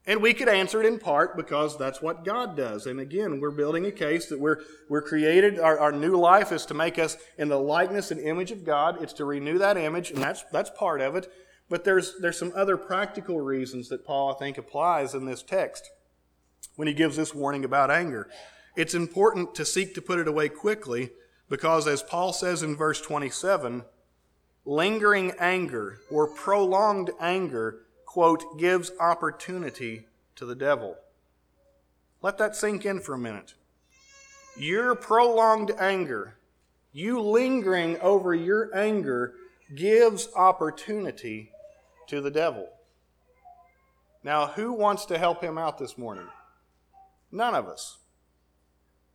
And 0.08 0.22
we 0.22 0.34
could 0.34 0.50
answer 0.50 0.82
it 0.82 0.88
in 0.88 0.98
part 0.98 1.38
because 1.38 1.78
that's 1.78 2.02
what 2.02 2.26
God 2.26 2.58
does. 2.58 2.88
And 2.88 3.00
again, 3.00 3.40
we're 3.40 3.52
building 3.52 3.86
a 3.86 3.92
case 3.92 4.28
that 4.28 4.40
we're, 4.40 4.62
we're 4.90 5.04
created, 5.04 5.60
our, 5.60 5.78
our 5.78 5.92
new 5.92 6.18
life 6.18 6.52
is 6.52 6.66
to 6.68 6.74
make 6.74 6.98
us 6.98 7.18
in 7.38 7.50
the 7.50 7.60
likeness 7.60 8.10
and 8.10 8.20
image 8.20 8.52
of 8.52 8.66
God. 8.66 9.02
It's 9.02 9.14
to 9.14 9.26
renew 9.26 9.60
that 9.60 9.78
image, 9.78 10.10
and 10.10 10.22
that's, 10.22 10.44
that's 10.52 10.72
part 10.72 11.02
of 11.02 11.16
it. 11.16 11.32
But 11.70 11.84
there's, 11.84 12.16
there's 12.20 12.40
some 12.40 12.52
other 12.56 12.78
practical 12.78 13.40
reasons 13.42 13.90
that 13.90 14.06
Paul, 14.06 14.34
I 14.34 14.40
think, 14.40 14.58
applies 14.58 15.14
in 15.14 15.26
this 15.26 15.44
text 15.44 15.90
when 16.76 16.88
he 16.88 16.94
gives 16.96 17.16
this 17.16 17.36
warning 17.36 17.64
about 17.64 17.92
anger. 17.92 18.28
It's 18.76 18.96
important 18.96 19.54
to 19.56 19.66
seek 19.66 19.94
to 19.96 20.02
put 20.02 20.20
it 20.20 20.28
away 20.28 20.50
quickly 20.50 21.12
because, 21.48 21.88
as 21.88 22.02
Paul 22.02 22.34
says 22.34 22.64
in 22.64 22.76
verse 22.76 23.02
27, 23.02 23.84
lingering 24.66 25.34
anger 25.40 26.00
or 26.10 26.28
prolonged 26.28 27.12
anger, 27.20 27.84
quote, 28.12 28.58
gives 28.58 28.92
opportunity 29.00 30.06
to 30.36 30.46
the 30.46 30.54
devil. 30.54 30.98
Let 32.22 32.38
that 32.40 32.58
sink 32.58 32.86
in 32.86 33.00
for 33.00 33.14
a 33.14 33.18
minute. 33.18 33.54
Your 34.58 34.96
prolonged 34.96 35.72
anger, 35.80 36.36
you 36.92 37.22
lingering 37.22 37.98
over 38.02 38.36
your 38.36 38.70
anger, 38.78 39.36
gives 39.74 40.28
opportunity 40.36 41.54
to 42.08 42.20
the 42.20 42.30
devil. 42.30 42.68
Now, 44.26 44.48
who 44.48 44.74
wants 44.74 45.06
to 45.06 45.18
help 45.18 45.42
him 45.42 45.58
out 45.58 45.78
this 45.78 45.98
morning? 45.98 46.28
None 47.32 47.56
of 47.56 47.70
us. 47.70 47.98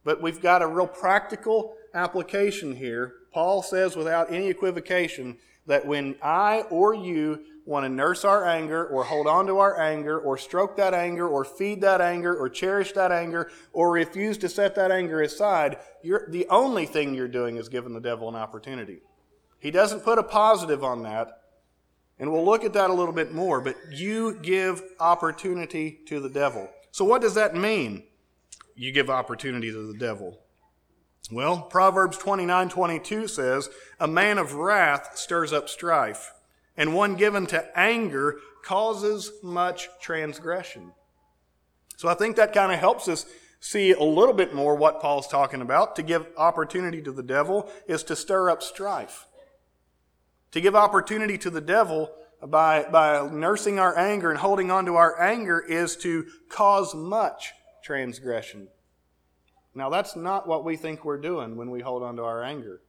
But 0.04 0.22
we've 0.22 0.40
got 0.40 0.62
a 0.62 0.66
real 0.66 0.86
practical 0.86 1.76
application 1.92 2.74
here. 2.74 3.12
Paul 3.30 3.62
says 3.62 3.94
without 3.94 4.32
any 4.32 4.48
equivocation 4.48 5.36
that 5.66 5.86
when 5.86 6.16
I 6.22 6.62
or 6.70 6.94
you 6.94 7.40
want 7.64 7.84
to 7.84 7.88
nurse 7.88 8.24
our 8.24 8.46
anger 8.46 8.86
or 8.86 9.04
hold 9.04 9.26
on 9.26 9.46
to 9.46 9.58
our 9.58 9.80
anger 9.80 10.18
or 10.18 10.38
stroke 10.38 10.76
that 10.76 10.94
anger 10.94 11.26
or 11.26 11.44
feed 11.44 11.80
that 11.80 12.00
anger 12.00 12.34
or 12.34 12.48
cherish 12.48 12.92
that 12.92 13.10
anger 13.10 13.50
or 13.72 13.90
refuse 13.90 14.38
to 14.38 14.48
set 14.48 14.76
that 14.76 14.92
anger 14.92 15.20
aside, 15.22 15.78
the 16.02 16.46
only 16.48 16.86
thing 16.86 17.14
you're 17.14 17.26
doing 17.26 17.56
is 17.56 17.68
giving 17.68 17.92
the 17.92 18.00
devil 18.00 18.28
an 18.28 18.36
opportunity. 18.36 19.00
He 19.58 19.72
doesn't 19.72 20.04
put 20.04 20.18
a 20.18 20.22
positive 20.22 20.84
on 20.84 21.02
that. 21.02 21.42
And 22.18 22.32
we'll 22.32 22.44
look 22.44 22.64
at 22.64 22.72
that 22.72 22.88
a 22.88 22.94
little 22.94 23.12
bit 23.12 23.34
more, 23.34 23.60
but 23.60 23.76
you 23.90 24.38
give 24.40 24.82
opportunity 25.00 26.00
to 26.06 26.18
the 26.18 26.30
devil. 26.30 26.70
So, 26.90 27.04
what 27.04 27.20
does 27.20 27.34
that 27.34 27.54
mean? 27.54 28.04
You 28.74 28.90
give 28.90 29.10
opportunity 29.10 29.70
to 29.70 29.92
the 29.92 29.98
devil. 29.98 30.40
Well, 31.30 31.62
Proverbs 31.62 32.18
29 32.18 32.68
22 32.68 33.28
says, 33.28 33.68
A 33.98 34.06
man 34.06 34.38
of 34.38 34.54
wrath 34.54 35.16
stirs 35.16 35.52
up 35.52 35.68
strife, 35.68 36.32
and 36.76 36.94
one 36.94 37.16
given 37.16 37.46
to 37.46 37.78
anger 37.78 38.36
causes 38.62 39.32
much 39.42 39.88
transgression. 40.00 40.92
So, 41.96 42.08
I 42.08 42.14
think 42.14 42.36
that 42.36 42.52
kind 42.52 42.72
of 42.72 42.78
helps 42.78 43.08
us 43.08 43.26
see 43.58 43.92
a 43.92 44.02
little 44.02 44.34
bit 44.34 44.54
more 44.54 44.76
what 44.76 45.00
Paul's 45.00 45.26
talking 45.26 45.60
about, 45.60 45.96
to 45.96 46.02
give 46.02 46.26
opportunity 46.36 47.02
to 47.02 47.12
the 47.12 47.22
devil 47.22 47.70
is 47.88 48.04
to 48.04 48.14
stir 48.16 48.50
up 48.50 48.62
strife. 48.62 49.26
To 50.52 50.60
give 50.60 50.76
opportunity 50.76 51.36
to 51.38 51.50
the 51.50 51.60
devil 51.60 52.12
by, 52.46 52.84
by 52.84 53.28
nursing 53.28 53.78
our 53.78 53.98
anger 53.98 54.30
and 54.30 54.38
holding 54.38 54.70
on 54.70 54.86
to 54.86 54.96
our 54.96 55.20
anger 55.20 55.58
is 55.58 55.96
to 55.96 56.26
cause 56.48 56.94
much 56.94 57.52
transgression. 57.82 58.68
Now, 59.76 59.90
that's 59.90 60.16
not 60.16 60.48
what 60.48 60.64
we 60.64 60.76
think 60.76 61.04
we're 61.04 61.20
doing 61.20 61.54
when 61.54 61.70
we 61.70 61.80
hold 61.80 62.02
on 62.02 62.16
to 62.16 62.22
our 62.22 62.42
anger. 62.42 62.80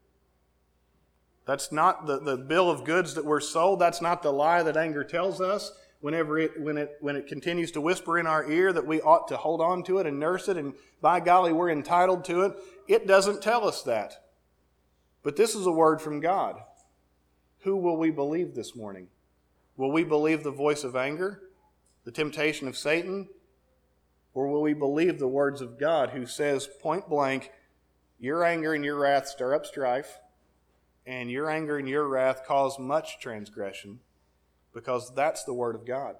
That's 1.45 1.69
not 1.69 2.07
the, 2.07 2.19
the 2.19 2.37
bill 2.37 2.69
of 2.69 2.85
goods 2.85 3.13
that 3.15 3.25
we're 3.25 3.41
sold. 3.41 3.79
That's 3.79 4.01
not 4.01 4.23
the 4.23 4.31
lie 4.31 4.63
that 4.63 4.77
anger 4.77 5.03
tells 5.03 5.41
us 5.41 5.73
whenever 5.99 6.39
it, 6.39 6.59
when, 6.61 6.77
it, 6.77 6.95
when 7.01 7.17
it 7.17 7.27
continues 7.27 7.71
to 7.71 7.81
whisper 7.81 8.17
in 8.17 8.25
our 8.25 8.49
ear 8.49 8.71
that 8.71 8.87
we 8.87 9.01
ought 9.01 9.27
to 9.27 9.37
hold 9.37 9.59
on 9.59 9.83
to 9.83 9.97
it 9.97 10.07
and 10.07 10.17
nurse 10.17 10.47
it, 10.47 10.55
and 10.55 10.73
by 11.01 11.19
golly, 11.19 11.51
we're 11.51 11.69
entitled 11.69 12.23
to 12.25 12.43
it. 12.43 12.53
It 12.87 13.05
doesn't 13.05 13.41
tell 13.41 13.67
us 13.67 13.83
that. 13.83 14.23
But 15.23 15.35
this 15.35 15.55
is 15.55 15.65
a 15.65 15.71
word 15.71 16.01
from 16.01 16.21
God. 16.21 16.55
Who 17.61 17.75
will 17.75 17.97
we 17.97 18.11
believe 18.11 18.55
this 18.55 18.77
morning? 18.77 19.07
Will 19.75 19.91
we 19.91 20.05
believe 20.05 20.43
the 20.43 20.51
voice 20.51 20.85
of 20.85 20.95
anger, 20.95 21.41
the 22.05 22.11
temptation 22.11 22.69
of 22.69 22.77
Satan, 22.77 23.27
or 24.37 24.47
will 24.47 24.61
we 24.61 24.73
believe 24.73 25.19
the 25.19 25.27
words 25.27 25.61
of 25.61 25.79
God 25.79 26.11
who 26.11 26.25
says 26.25 26.69
point 26.81 27.09
blank, 27.09 27.51
Your 28.19 28.43
anger 28.43 28.73
and 28.73 28.85
your 28.85 28.97
wrath 28.97 29.27
stir 29.27 29.53
up 29.55 29.65
strife, 29.65 30.19
and 31.05 31.31
your 31.31 31.49
anger 31.49 31.77
and 31.77 31.89
your 31.89 32.07
wrath 32.07 32.45
cause 32.45 32.77
much 32.79 33.19
transgression? 33.19 33.99
because 34.77 35.11
that's 35.15 35.43
the 35.43 35.53
Word 35.55 35.73
of 35.73 35.87
God. 35.87 36.17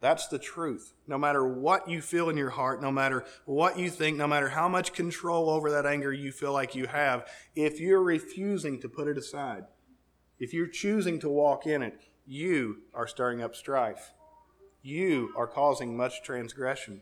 That's 0.00 0.28
the 0.28 0.38
truth. 0.38 0.94
No 1.06 1.18
matter 1.18 1.46
what 1.46 1.88
you 1.88 2.00
feel 2.00 2.30
in 2.30 2.38
your 2.38 2.48
heart, 2.48 2.80
no 2.80 2.90
matter 2.90 3.24
what 3.44 3.78
you 3.78 3.90
think, 3.90 4.16
no 4.16 4.26
matter 4.26 4.48
how 4.48 4.66
much 4.66 4.94
control 4.94 5.50
over 5.50 5.70
that 5.70 5.84
anger 5.84 6.10
you 6.10 6.32
feel 6.32 6.54
like 6.54 6.74
you 6.74 6.86
have, 6.86 7.28
if 7.54 7.80
you're 7.80 8.02
refusing 8.02 8.80
to 8.80 8.88
put 8.88 9.08
it 9.08 9.18
aside, 9.18 9.64
if 10.38 10.54
you're 10.54 10.66
choosing 10.66 11.18
to 11.20 11.28
walk 11.28 11.66
in 11.66 11.82
it, 11.82 12.00
you 12.26 12.78
are 12.94 13.06
stirring 13.06 13.42
up 13.42 13.54
strife. 13.54 14.12
You 14.84 15.32
are 15.34 15.48
causing 15.48 15.96
much 15.96 16.22
transgression. 16.22 17.00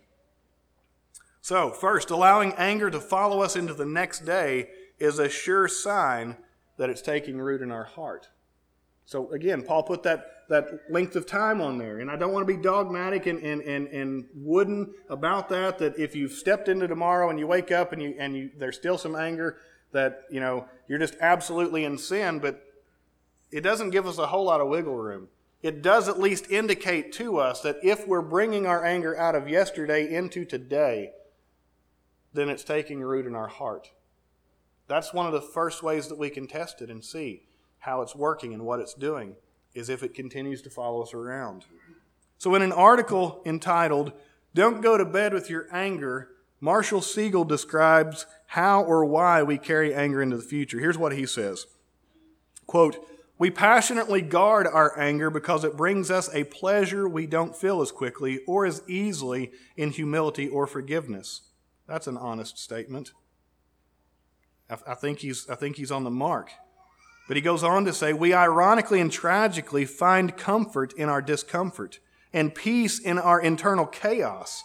So, 1.40 1.70
first, 1.70 2.10
allowing 2.10 2.52
anger 2.52 2.88
to 2.88 3.00
follow 3.00 3.42
us 3.42 3.56
into 3.56 3.74
the 3.74 3.84
next 3.84 4.24
day 4.24 4.70
is 5.00 5.18
a 5.18 5.28
sure 5.28 5.66
sign 5.66 6.36
that 6.78 6.88
it's 6.88 7.02
taking 7.02 7.38
root 7.38 7.60
in 7.60 7.72
our 7.72 7.84
heart. 7.84 8.28
So 9.04 9.30
again, 9.32 9.62
Paul 9.62 9.82
put 9.82 10.04
that, 10.04 10.44
that 10.48 10.68
length 10.88 11.16
of 11.16 11.26
time 11.26 11.60
on 11.60 11.76
there. 11.76 11.98
And 11.98 12.10
I 12.10 12.16
don't 12.16 12.32
want 12.32 12.46
to 12.46 12.56
be 12.56 12.62
dogmatic 12.62 13.26
and, 13.26 13.42
and, 13.42 13.60
and, 13.62 13.88
and 13.88 14.24
wooden 14.34 14.94
about 15.10 15.48
that, 15.48 15.78
that 15.78 15.98
if 15.98 16.14
you've 16.14 16.32
stepped 16.32 16.68
into 16.68 16.86
tomorrow 16.86 17.30
and 17.30 17.38
you 17.38 17.46
wake 17.46 17.72
up 17.72 17.92
and, 17.92 18.00
you, 18.00 18.14
and 18.18 18.36
you, 18.36 18.50
there's 18.56 18.76
still 18.76 18.96
some 18.96 19.16
anger, 19.16 19.58
that, 19.90 20.22
you 20.30 20.40
know, 20.40 20.66
you're 20.88 20.98
just 20.98 21.16
absolutely 21.20 21.84
in 21.84 21.98
sin, 21.98 22.38
but 22.38 22.62
it 23.50 23.60
doesn't 23.60 23.90
give 23.90 24.06
us 24.06 24.18
a 24.18 24.26
whole 24.28 24.44
lot 24.44 24.60
of 24.60 24.68
wiggle 24.68 24.96
room. 24.96 25.28
It 25.62 25.80
does 25.80 26.08
at 26.08 26.18
least 26.18 26.50
indicate 26.50 27.12
to 27.12 27.38
us 27.38 27.60
that 27.60 27.78
if 27.82 28.06
we're 28.06 28.20
bringing 28.22 28.66
our 28.66 28.84
anger 28.84 29.16
out 29.16 29.36
of 29.36 29.48
yesterday 29.48 30.12
into 30.12 30.44
today, 30.44 31.12
then 32.32 32.48
it's 32.48 32.64
taking 32.64 33.00
root 33.00 33.26
in 33.26 33.34
our 33.34 33.48
heart. 33.48 33.90
That's 34.88 35.14
one 35.14 35.26
of 35.26 35.32
the 35.32 35.40
first 35.40 35.82
ways 35.82 36.08
that 36.08 36.18
we 36.18 36.30
can 36.30 36.48
test 36.48 36.82
it 36.82 36.90
and 36.90 37.04
see 37.04 37.44
how 37.78 38.02
it's 38.02 38.16
working 38.16 38.52
and 38.52 38.64
what 38.64 38.80
it's 38.80 38.94
doing 38.94 39.36
is 39.74 39.88
if 39.88 40.02
it 40.02 40.14
continues 40.14 40.62
to 40.62 40.70
follow 40.70 41.02
us 41.02 41.14
around. 41.14 41.64
So, 42.38 42.54
in 42.54 42.62
an 42.62 42.72
article 42.72 43.40
entitled, 43.46 44.12
Don't 44.54 44.82
Go 44.82 44.98
to 44.98 45.04
Bed 45.04 45.32
with 45.32 45.48
Your 45.48 45.68
Anger, 45.72 46.30
Marshall 46.60 47.00
Segal 47.00 47.46
describes 47.46 48.26
how 48.48 48.82
or 48.82 49.04
why 49.04 49.42
we 49.42 49.58
carry 49.58 49.94
anger 49.94 50.20
into 50.20 50.36
the 50.36 50.42
future. 50.42 50.78
Here's 50.78 50.98
what 50.98 51.12
he 51.12 51.26
says 51.26 51.66
Quote, 52.66 53.04
We 53.42 53.50
passionately 53.50 54.22
guard 54.22 54.68
our 54.68 54.96
anger 54.96 55.28
because 55.28 55.64
it 55.64 55.76
brings 55.76 56.12
us 56.12 56.32
a 56.32 56.44
pleasure 56.44 57.08
we 57.08 57.26
don't 57.26 57.56
feel 57.56 57.82
as 57.82 57.90
quickly 57.90 58.38
or 58.46 58.64
as 58.64 58.84
easily 58.86 59.50
in 59.76 59.90
humility 59.90 60.46
or 60.46 60.68
forgiveness. 60.68 61.50
That's 61.88 62.06
an 62.06 62.16
honest 62.16 62.56
statement. 62.56 63.10
I, 64.70 64.94
think 64.94 65.18
he's, 65.18 65.50
I 65.50 65.56
think 65.56 65.74
he's 65.74 65.90
on 65.90 66.04
the 66.04 66.08
mark. 66.10 66.52
But 67.26 67.36
he 67.36 67.40
goes 67.40 67.64
on 67.64 67.84
to 67.86 67.92
say, 67.92 68.12
We 68.12 68.32
ironically 68.32 69.00
and 69.00 69.10
tragically 69.10 69.86
find 69.86 70.36
comfort 70.36 70.92
in 70.92 71.08
our 71.08 71.20
discomfort 71.20 71.98
and 72.32 72.54
peace 72.54 73.00
in 73.00 73.18
our 73.18 73.40
internal 73.40 73.86
chaos. 73.86 74.62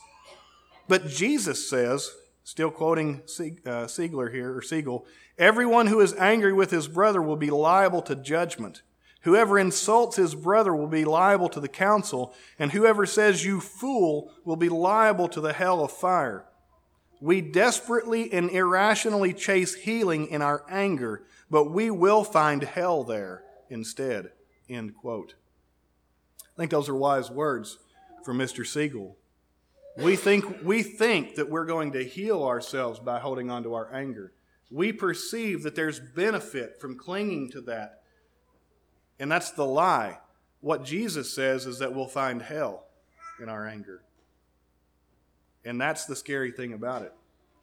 But 0.88 1.08
Jesus 1.08 1.68
says, 1.68 2.12
still 2.44 2.70
quoting 2.70 3.24
uh, 3.26 3.88
Siegler 3.88 4.32
here, 4.32 4.56
or 4.56 4.62
Segal, 4.62 5.06
everyone 5.38 5.88
who 5.88 6.00
is 6.00 6.14
angry 6.16 6.54
with 6.54 6.72
his 6.72 6.88
brother 6.88 7.22
will 7.22 7.36
be 7.36 7.50
liable 7.50 8.02
to 8.04 8.16
judgment. 8.16 8.82
Whoever 9.22 9.60
insults 9.60 10.16
his 10.16 10.36
brother 10.36 10.76
will 10.76 10.88
be 10.88 11.06
liable 11.06 11.50
to 11.50 11.60
the 11.60 11.68
council, 11.68 12.34
and 12.58 12.72
whoever 12.72 13.06
says, 13.06 13.46
You 13.46 13.60
fool, 13.60 14.32
will 14.46 14.56
be 14.56 14.70
liable 14.70 15.28
to 15.30 15.42
the 15.42 15.54
hell 15.54 15.84
of 15.84 15.92
fire. 15.92 16.46
We 17.20 17.42
desperately 17.42 18.32
and 18.32 18.50
irrationally 18.50 19.34
chase 19.34 19.74
healing 19.74 20.28
in 20.28 20.42
our 20.42 20.64
anger 20.70 21.26
but 21.50 21.72
we 21.72 21.90
will 21.90 22.24
find 22.24 22.64
hell 22.64 23.04
there 23.04 23.44
instead. 23.70 24.32
End 24.70 24.96
quote. 24.96 25.36
I 26.42 26.58
think 26.58 26.72
those 26.72 26.90
are 26.90 26.96
wise 26.96 27.30
words 27.30 27.78
from 28.24 28.38
Mr. 28.38 28.66
Segal. 28.66 29.16
We 29.98 30.16
think, 30.16 30.64
we 30.64 30.84
think 30.84 31.36
that 31.36 31.50
we're 31.50 31.66
going 31.66 31.94
to 31.94 32.04
heal 32.04 32.44
ourselves 32.44 33.00
by 33.00 33.20
holding 33.20 33.50
on 33.50 33.64
to 33.64 33.74
our 33.74 33.94
anger. 33.94 34.34
We 34.70 34.92
perceive 34.92 35.64
that 35.64 35.76
there's 35.76 36.00
benefit 36.00 36.80
from 36.82 36.98
clinging 36.98 37.52
to 37.52 37.62
that. 37.62 38.02
And 39.20 39.32
that's 39.32 39.52
the 39.52 39.66
lie. 39.66 40.20
What 40.62 40.84
Jesus 40.84 41.34
says 41.34 41.66
is 41.66 41.80
that 41.80 41.94
we'll 41.94 42.08
find 42.08 42.42
hell 42.42 42.86
in 43.42 43.50
our 43.50 43.68
anger. 43.68 44.02
And 45.64 45.80
that's 45.80 46.06
the 46.06 46.16
scary 46.16 46.52
thing 46.52 46.74
about 46.74 47.04
it. 47.04 47.14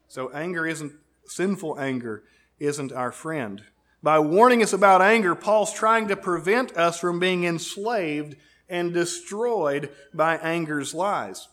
So, 0.09 0.31
anger 0.31 0.67
isn't, 0.67 0.93
sinful 1.27 1.79
anger 1.79 2.25
isn't 2.59 2.93
our 2.93 3.13
friend. 3.13 3.63
By 4.03 4.19
warning 4.19 4.63
us 4.63 4.73
about 4.73 5.01
anger, 5.01 5.35
Paul's 5.35 5.73
trying 5.73 6.09
to 6.09 6.17
prevent 6.17 6.77
us 6.77 7.01
from 7.01 7.19
being 7.19 7.45
enslaved 7.45 8.37
and 8.69 8.93
destroyed 8.93 9.91
by 10.13 10.37
anger's 10.37 10.95
lies. 10.95 11.49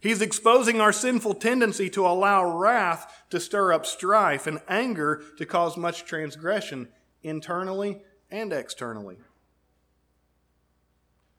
He's 0.00 0.22
exposing 0.22 0.80
our 0.80 0.92
sinful 0.92 1.34
tendency 1.34 1.88
to 1.90 2.06
allow 2.06 2.58
wrath 2.58 3.21
to 3.32 3.40
stir 3.40 3.72
up 3.72 3.86
strife 3.86 4.46
and 4.46 4.60
anger 4.68 5.22
to 5.38 5.46
cause 5.46 5.78
much 5.78 6.04
transgression 6.04 6.86
internally 7.22 8.02
and 8.30 8.52
externally. 8.52 9.16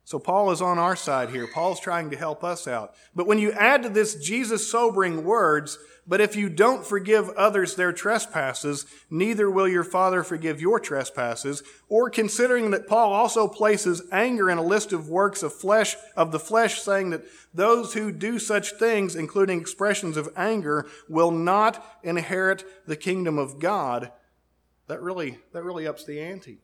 So 0.05 0.19
Paul 0.19 0.51
is 0.51 0.61
on 0.61 0.77
our 0.77 0.97
side 0.97 1.29
here. 1.29 1.47
Paul's 1.47 1.79
trying 1.79 2.09
to 2.09 2.17
help 2.17 2.43
us 2.43 2.67
out. 2.67 2.93
But 3.15 3.25
when 3.25 3.39
you 3.39 3.53
add 3.53 3.83
to 3.83 3.89
this 3.89 4.15
Jesus 4.15 4.69
sobering 4.69 5.23
words, 5.23 5.77
but 6.05 6.19
if 6.19 6.35
you 6.35 6.49
don't 6.49 6.85
forgive 6.85 7.29
others 7.29 7.75
their 7.75 7.93
trespasses, 7.93 8.85
neither 9.09 9.49
will 9.49 9.67
your 9.67 9.85
Father 9.85 10.21
forgive 10.21 10.59
your 10.59 10.77
trespasses. 10.77 11.63
Or 11.87 12.09
considering 12.09 12.71
that 12.71 12.87
Paul 12.87 13.13
also 13.13 13.47
places 13.47 14.01
anger 14.11 14.49
in 14.49 14.57
a 14.57 14.63
list 14.63 14.91
of 14.91 15.07
works 15.07 15.41
of 15.41 15.53
flesh, 15.53 15.95
of 16.17 16.33
the 16.33 16.39
flesh, 16.39 16.81
saying 16.81 17.11
that 17.11 17.23
those 17.53 17.93
who 17.93 18.11
do 18.11 18.39
such 18.39 18.73
things, 18.73 19.15
including 19.15 19.61
expressions 19.61 20.17
of 20.17 20.27
anger, 20.35 20.85
will 21.07 21.31
not 21.31 21.99
inherit 22.03 22.65
the 22.85 22.97
kingdom 22.97 23.37
of 23.37 23.59
God, 23.59 24.11
that 24.87 25.01
really, 25.01 25.39
that 25.53 25.63
really 25.63 25.87
ups 25.87 26.03
the 26.03 26.19
ante. 26.19 26.57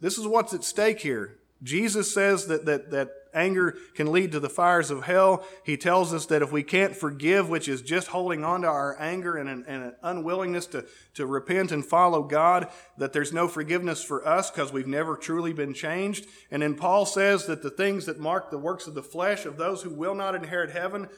This 0.00 0.18
is 0.18 0.26
what's 0.26 0.52
at 0.52 0.64
stake 0.64 1.00
here. 1.00 1.38
Jesus 1.62 2.12
says 2.12 2.46
that, 2.46 2.66
that, 2.66 2.90
that 2.90 3.10
anger 3.32 3.76
can 3.94 4.10
lead 4.10 4.32
to 4.32 4.40
the 4.40 4.48
fires 4.48 4.90
of 4.90 5.04
hell. 5.04 5.46
He 5.64 5.76
tells 5.76 6.12
us 6.12 6.26
that 6.26 6.42
if 6.42 6.50
we 6.50 6.62
can't 6.62 6.96
forgive, 6.96 7.48
which 7.48 7.68
is 7.68 7.82
just 7.82 8.08
holding 8.08 8.44
on 8.44 8.62
to 8.62 8.68
our 8.68 8.96
anger 9.00 9.36
and 9.36 9.48
an, 9.48 9.64
and 9.68 9.84
an 9.84 9.94
unwillingness 10.02 10.66
to, 10.66 10.86
to 11.14 11.26
repent 11.26 11.72
and 11.72 11.84
follow 11.84 12.22
God, 12.22 12.68
that 12.98 13.12
there's 13.12 13.32
no 13.32 13.48
forgiveness 13.48 14.02
for 14.02 14.26
us 14.26 14.50
because 14.50 14.72
we've 14.72 14.86
never 14.86 15.16
truly 15.16 15.52
been 15.52 15.74
changed. 15.74 16.26
And 16.50 16.62
then 16.62 16.74
Paul 16.74 17.06
says 17.06 17.46
that 17.46 17.62
the 17.62 17.70
things 17.70 18.06
that 18.06 18.18
mark 18.18 18.50
the 18.50 18.58
works 18.58 18.86
of 18.86 18.94
the 18.94 19.02
flesh 19.02 19.44
of 19.46 19.56
those 19.56 19.82
who 19.82 19.90
will 19.90 20.14
not 20.14 20.34
inherit 20.34 20.70
heaven, 20.70 21.08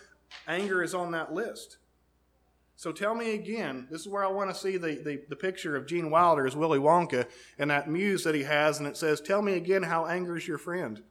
anger 0.46 0.83
is 0.83 0.94
on 0.94 1.12
that 1.12 1.33
list. 1.33 1.79
So 2.79 2.93
tell 2.93 3.12
me 3.12 3.35
again, 3.35 3.88
this 3.91 4.03
is 4.03 4.07
where 4.07 4.25
I 4.25 4.29
want 4.29 4.51
to 4.51 4.55
see 4.55 4.77
the, 4.77 5.03
the, 5.05 5.21
the, 5.29 5.35
picture 5.35 5.75
of 5.75 5.85
Gene 5.85 6.11
Wilder 6.11 6.47
as 6.47 6.55
Willy 6.55 6.79
Wonka 6.79 7.27
and 7.59 7.73
that 7.73 7.91
muse 7.91 8.23
that 8.23 8.37
he 8.37 8.45
has, 8.45 8.79
and 8.79 8.87
it 8.87 8.97
says, 8.97 9.21
Tell 9.21 9.43
me 9.43 9.55
again 9.55 9.83
how 9.83 10.07
anger 10.07 10.37
is 10.37 10.47
your 10.47 10.59
friend. 10.59 11.03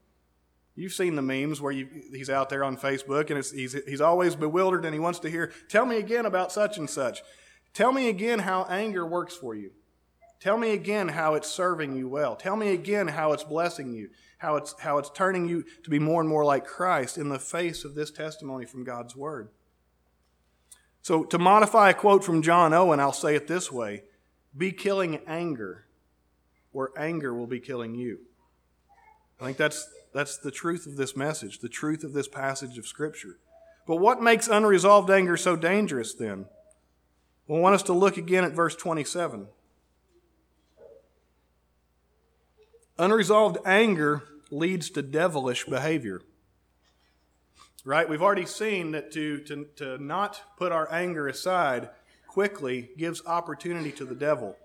You've 0.75 0.93
seen 0.93 1.15
the 1.15 1.21
memes 1.21 1.59
where 1.59 1.73
you, 1.73 1.89
he's 2.13 2.29
out 2.29 2.47
there 2.47 2.63
on 2.63 2.77
Facebook 2.77 3.29
and 3.29 3.43
he's, 3.43 3.73
he's 3.85 3.99
always 3.99 4.33
bewildered 4.33 4.85
and 4.85 4.93
he 4.93 4.99
wants 5.01 5.19
to 5.19 5.29
hear, 5.29 5.51
Tell 5.67 5.85
me 5.85 5.97
again 5.97 6.25
about 6.25 6.53
such 6.53 6.77
and 6.77 6.89
such. 6.89 7.21
Tell 7.73 7.91
me 7.91 8.07
again 8.07 8.39
how 8.39 8.63
anger 8.69 9.05
works 9.05 9.35
for 9.35 9.53
you. 9.53 9.71
Tell 10.39 10.57
me 10.57 10.71
again 10.71 11.09
how 11.09 11.35
it's 11.35 11.49
serving 11.49 11.97
you 11.97 12.07
well. 12.07 12.37
Tell 12.37 12.55
me 12.55 12.69
again 12.69 13.09
how 13.09 13.33
it's 13.33 13.43
blessing 13.43 13.91
you, 13.91 14.07
how 14.37 14.55
it's, 14.55 14.73
how 14.79 14.99
it's 14.99 15.09
turning 15.09 15.49
you 15.49 15.65
to 15.83 15.89
be 15.89 15.99
more 15.99 16.21
and 16.21 16.29
more 16.29 16.45
like 16.45 16.65
Christ 16.65 17.17
in 17.17 17.27
the 17.27 17.39
face 17.39 17.83
of 17.83 17.93
this 17.93 18.09
testimony 18.09 18.65
from 18.65 18.85
God's 18.85 19.17
Word. 19.17 19.49
So, 21.07 21.23
to 21.23 21.39
modify 21.39 21.91
a 21.91 21.93
quote 21.93 22.25
from 22.25 22.41
John 22.41 22.73
Owen, 22.73 22.99
I'll 22.99 23.13
say 23.13 23.33
it 23.33 23.47
this 23.47 23.71
way 23.71 24.03
Be 24.57 24.73
killing 24.73 25.21
anger, 25.25 25.85
or 26.73 26.91
anger 26.97 27.33
will 27.33 27.47
be 27.47 27.61
killing 27.61 27.95
you. 27.95 28.19
I 29.39 29.45
think 29.45 29.55
that's, 29.55 29.87
that's 30.13 30.37
the 30.37 30.51
truth 30.51 30.85
of 30.85 30.97
this 30.97 31.15
message, 31.15 31.59
the 31.59 31.69
truth 31.69 32.03
of 32.03 32.11
this 32.11 32.27
passage 32.27 32.77
of 32.77 32.85
Scripture. 32.85 33.39
But 33.87 34.01
what 34.01 34.21
makes 34.21 34.49
unresolved 34.49 35.09
anger 35.09 35.37
so 35.37 35.55
dangerous 35.55 36.13
then? 36.13 36.47
Well, 37.47 37.59
I 37.59 37.61
want 37.61 37.75
us 37.75 37.83
to 37.83 37.93
look 37.93 38.17
again 38.17 38.43
at 38.43 38.51
verse 38.51 38.75
27. 38.75 39.47
Unresolved 42.99 43.59
anger 43.65 44.23
leads 44.51 44.89
to 44.89 45.01
devilish 45.01 45.63
behavior. 45.67 46.19
Right? 47.87 48.09
We've 48.09 48.21
already 48.21 48.45
seen 48.45 48.91
that 48.91 49.13
to, 49.13 49.39
to, 49.45 49.65
to 49.77 49.97
not 49.97 50.41
put 50.57 50.73
our 50.73 50.91
anger 50.91 51.29
aside 51.29 51.89
quickly 52.27 52.89
gives 52.97 53.25
opportunity 53.25 53.93
to 53.93 54.03
the 54.03 54.13
devil. 54.13 54.57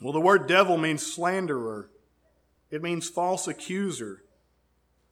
Well, 0.00 0.14
the 0.14 0.22
word 0.22 0.48
devil 0.48 0.78
means 0.78 1.04
slanderer, 1.06 1.90
it 2.70 2.82
means 2.82 3.10
false 3.10 3.46
accuser. 3.46 4.22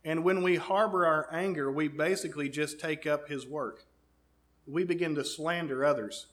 And 0.02 0.24
when 0.24 0.42
we 0.42 0.56
harbor 0.56 1.04
our 1.04 1.28
anger, 1.30 1.70
we 1.70 1.86
basically 1.86 2.48
just 2.48 2.80
take 2.80 3.06
up 3.06 3.28
his 3.28 3.46
work. 3.46 3.84
We 4.66 4.82
begin 4.82 5.14
to 5.16 5.24
slander 5.24 5.84
others. 5.84 6.28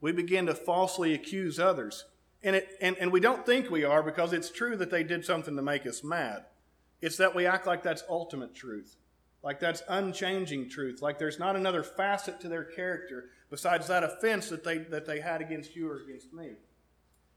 We 0.00 0.12
begin 0.12 0.46
to 0.46 0.54
falsely 0.54 1.12
accuse 1.12 1.58
others. 1.60 2.06
And, 2.42 2.56
it, 2.56 2.68
and, 2.80 2.96
and 2.98 3.12
we 3.12 3.20
don't 3.20 3.44
think 3.44 3.70
we 3.70 3.84
are 3.84 4.02
because 4.02 4.32
it's 4.32 4.50
true 4.50 4.78
that 4.78 4.90
they 4.90 5.04
did 5.04 5.26
something 5.26 5.56
to 5.56 5.62
make 5.62 5.86
us 5.86 6.02
mad. 6.02 6.46
It's 7.02 7.18
that 7.18 7.34
we 7.34 7.44
act 7.44 7.66
like 7.66 7.82
that's 7.82 8.02
ultimate 8.08 8.54
truth, 8.54 8.96
like 9.46 9.60
that's 9.60 9.84
unchanging 9.88 10.68
truth, 10.68 11.00
like 11.00 11.20
there's 11.20 11.38
not 11.38 11.54
another 11.54 11.84
facet 11.84 12.40
to 12.40 12.48
their 12.48 12.64
character 12.64 13.26
besides 13.48 13.86
that 13.86 14.02
offense 14.02 14.48
that 14.48 14.64
they, 14.64 14.78
that 14.78 15.06
they 15.06 15.20
had 15.20 15.40
against 15.40 15.76
you 15.76 15.88
or 15.88 16.02
against 16.02 16.32
me. 16.32 16.54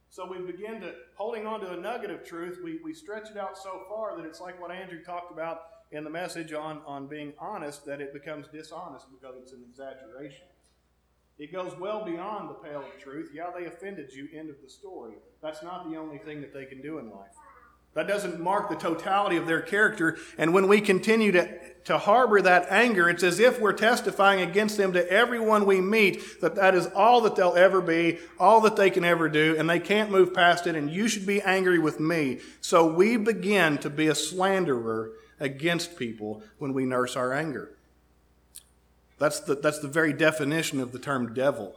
So 0.09 0.27
we 0.27 0.39
begin 0.39 0.81
to, 0.81 0.95
holding 1.13 1.45
on 1.45 1.59
to 1.59 1.71
a 1.71 1.77
nugget 1.77 2.09
of 2.09 2.25
truth, 2.25 2.61
we, 2.63 2.79
we 2.83 2.95
stretch 2.95 3.29
it 3.29 3.37
out 3.37 3.55
so 3.55 3.83
far 3.87 4.17
that 4.17 4.25
it's 4.25 4.41
like 4.41 4.59
what 4.59 4.71
Andrew 4.71 5.03
talked 5.03 5.31
about 5.31 5.59
in 5.91 6.03
the 6.03 6.09
message 6.09 6.51
on, 6.51 6.81
on 6.87 7.05
being 7.05 7.31
honest, 7.37 7.85
that 7.85 8.01
it 8.01 8.11
becomes 8.11 8.47
dishonest 8.47 9.05
because 9.11 9.35
it's 9.39 9.53
an 9.53 9.63
exaggeration. 9.69 10.47
It 11.37 11.53
goes 11.53 11.77
well 11.79 12.03
beyond 12.03 12.49
the 12.49 12.55
pale 12.55 12.79
of 12.79 12.99
truth. 12.99 13.29
Yeah, 13.35 13.51
they 13.55 13.65
offended 13.65 14.11
you, 14.11 14.27
end 14.35 14.49
of 14.49 14.55
the 14.63 14.69
story. 14.69 15.13
That's 15.43 15.61
not 15.61 15.87
the 15.87 15.95
only 15.95 16.17
thing 16.17 16.41
that 16.41 16.55
they 16.55 16.65
can 16.65 16.81
do 16.81 16.97
in 16.97 17.11
life. 17.11 17.35
That 17.95 18.07
doesn't 18.07 18.39
mark 18.39 18.69
the 18.69 18.75
totality 18.75 19.35
of 19.37 19.47
their 19.47 19.61
character. 19.61 20.17
And 20.37 20.53
when 20.53 20.67
we 20.67 20.79
continue 20.79 21.31
to, 21.31 21.49
to 21.85 21.97
harbor 21.97 22.41
that 22.41 22.67
anger, 22.69 23.09
it's 23.09 23.23
as 23.23 23.39
if 23.39 23.59
we're 23.59 23.73
testifying 23.73 24.41
against 24.41 24.77
them 24.77 24.93
to 24.93 25.11
everyone 25.11 25.65
we 25.65 25.81
meet 25.81 26.39
that 26.41 26.55
that 26.55 26.75
is 26.75 26.87
all 26.87 27.21
that 27.21 27.35
they'll 27.35 27.55
ever 27.55 27.81
be, 27.81 28.19
all 28.39 28.61
that 28.61 28.75
they 28.75 28.91
can 28.91 29.03
ever 29.03 29.27
do, 29.27 29.55
and 29.57 29.67
they 29.67 29.79
can't 29.79 30.11
move 30.11 30.33
past 30.33 30.67
it, 30.67 30.75
and 30.75 30.91
you 30.91 31.07
should 31.07 31.25
be 31.25 31.41
angry 31.41 31.79
with 31.79 31.99
me. 31.99 32.39
So 32.61 32.93
we 32.93 33.17
begin 33.17 33.79
to 33.79 33.89
be 33.89 34.07
a 34.07 34.15
slanderer 34.15 35.11
against 35.39 35.97
people 35.97 36.43
when 36.59 36.73
we 36.73 36.85
nurse 36.85 37.15
our 37.15 37.33
anger. 37.33 37.71
That's 39.17 39.39
the, 39.39 39.55
that's 39.55 39.79
the 39.79 39.87
very 39.87 40.13
definition 40.13 40.79
of 40.79 40.91
the 40.91 40.99
term 40.99 41.33
devil. 41.33 41.75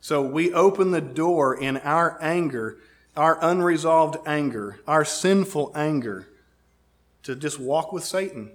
So 0.00 0.20
we 0.20 0.52
open 0.52 0.90
the 0.90 1.00
door 1.00 1.54
in 1.54 1.78
our 1.78 2.18
anger 2.20 2.78
our 3.16 3.38
unresolved 3.42 4.16
anger, 4.26 4.80
our 4.86 5.04
sinful 5.04 5.72
anger, 5.74 6.28
to 7.22 7.34
just 7.34 7.58
walk 7.58 7.92
with 7.92 8.04
Satan. 8.04 8.50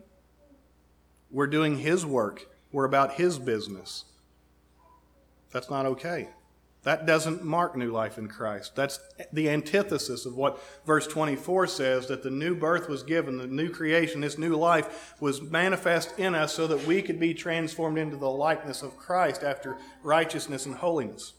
We're 1.31 1.47
doing 1.47 1.79
his 1.79 2.05
work, 2.05 2.47
we're 2.71 2.85
about 2.85 3.13
his 3.13 3.39
business. 3.39 4.05
That's 5.51 5.69
not 5.69 5.85
okay. 5.85 6.29
That 6.83 7.05
doesn't 7.05 7.43
mark 7.43 7.75
new 7.75 7.91
life 7.91 8.17
in 8.17 8.29
Christ. 8.29 8.73
That's 8.75 8.99
the 9.33 9.49
antithesis 9.49 10.25
of 10.25 10.35
what 10.37 10.63
verse 10.85 11.07
24 11.07 11.67
says 11.67 12.07
that 12.07 12.23
the 12.23 12.29
new 12.29 12.55
birth 12.55 12.87
was 12.87 13.03
given, 13.03 13.37
the 13.37 13.47
new 13.47 13.69
creation, 13.69 14.21
this 14.21 14.37
new 14.37 14.55
life 14.55 15.15
was 15.19 15.41
manifest 15.41 16.17
in 16.17 16.35
us 16.35 16.53
so 16.53 16.67
that 16.67 16.87
we 16.87 17.01
could 17.01 17.19
be 17.19 17.33
transformed 17.33 17.97
into 17.97 18.15
the 18.15 18.29
likeness 18.29 18.81
of 18.81 18.95
Christ 18.95 19.43
after 19.43 19.77
righteousness 20.03 20.65
and 20.65 20.75
holiness. 20.75 21.33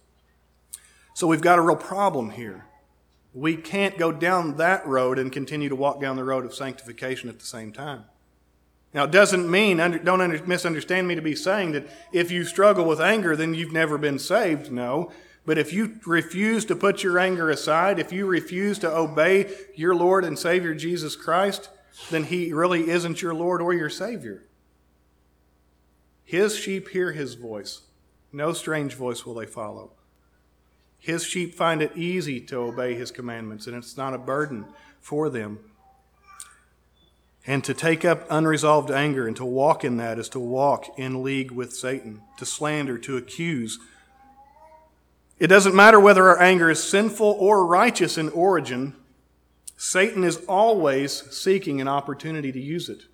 So 1.15 1.27
we've 1.27 1.41
got 1.41 1.59
a 1.59 1.63
real 1.63 1.77
problem 1.77 2.31
here. 2.31 2.67
We 3.33 3.57
can't 3.57 3.97
go 3.97 4.11
down 4.11 4.57
that 4.57 4.87
road 4.87 5.19
and 5.19 5.31
continue 5.31 5.69
to 5.69 5.77
walk 5.77 6.01
down 6.01 6.17
the 6.17 6.25
road 6.25 6.45
of 6.45 6.55
sanctification 6.55 7.29
at 7.29 7.39
the 7.39 7.47
same 7.47 7.73
time. 7.73 8.05
Now, 8.93 9.05
it 9.05 9.13
doesn't 9.13 9.49
mean, 9.49 9.77
don't 9.77 10.49
misunderstand 10.49 11.07
me 11.07 11.15
to 11.15 11.23
be 11.23 11.37
saying 11.37 11.73
that 11.73 11.89
if 12.13 12.33
you 12.33 12.45
struggle 12.45 12.85
with 12.85 13.01
anger, 13.01 13.37
then 13.37 13.55
you've 13.55 13.73
never 13.73 13.99
been 13.99 14.19
saved. 14.19 14.73
No. 14.73 15.13
But 15.47 15.59
if 15.59 15.73
you 15.73 16.01
refuse 16.07 16.65
to 16.67 16.77
put 16.77 17.05
your 17.05 17.19
anger 17.19 17.51
aside, 17.51 18.01
if 18.01 18.13
you 18.13 18.27
refuse 18.27 18.81
to 18.81 18.95
obey 18.95 19.55
your 19.77 19.95
Lord 19.95 20.25
and 20.25 20.37
Savior 20.37 20.75
Jesus 20.75 21.15
Christ, 21.15 21.71
then 22.11 22.25
He 22.25 22.53
really 22.53 22.91
isn't 22.91 23.23
your 23.23 23.35
Lord 23.35 23.63
or 23.63 23.73
your 23.73 23.91
Savior. 23.91 24.45
His 26.25 26.57
sheep 26.57 26.89
hear 26.89 27.13
His 27.13 27.35
voice. 27.35 27.83
No 28.33 28.53
strange 28.53 28.95
voice 28.95 29.25
will 29.25 29.35
they 29.35 29.47
follow. 29.47 29.93
His 31.01 31.25
sheep 31.25 31.55
find 31.55 31.81
it 31.81 31.97
easy 31.97 32.41
to 32.43 32.57
obey 32.59 32.95
his 32.95 33.11
commandments, 33.11 33.67
and 33.67 33.75
it's 33.75 33.97
not 33.97 34.15
a 34.15 34.19
burden 34.19 34.67
for 35.01 35.31
them. 35.31 35.59
And 37.47 37.65
to 37.65 37.73
take 37.73 38.05
up 38.05 38.27
unresolved 38.31 38.91
anger 38.91 39.27
and 39.27 39.35
to 39.37 39.45
walk 39.47 39.83
in 39.83 39.97
that 39.97 40.19
is 40.19 40.29
to 40.31 40.39
walk 40.39 40.99
in 40.99 41.23
league 41.23 41.51
with 41.51 41.73
Satan, 41.73 42.21
to 42.37 42.45
slander, 42.45 42.99
to 42.99 43.17
accuse. 43.17 43.79
It 45.39 45.47
doesn't 45.47 45.75
matter 45.75 45.99
whether 45.99 46.29
our 46.29 46.41
anger 46.41 46.69
is 46.69 46.83
sinful 46.83 47.35
or 47.41 47.67
righteous 47.67 48.19
in 48.19 48.29
origin, 48.29 48.95
Satan 49.79 50.23
is 50.23 50.45
always 50.47 51.35
seeking 51.35 51.81
an 51.81 51.89
opportunity 51.89 52.53
to 52.53 52.61
use 52.61 52.91
it. 52.91 53.05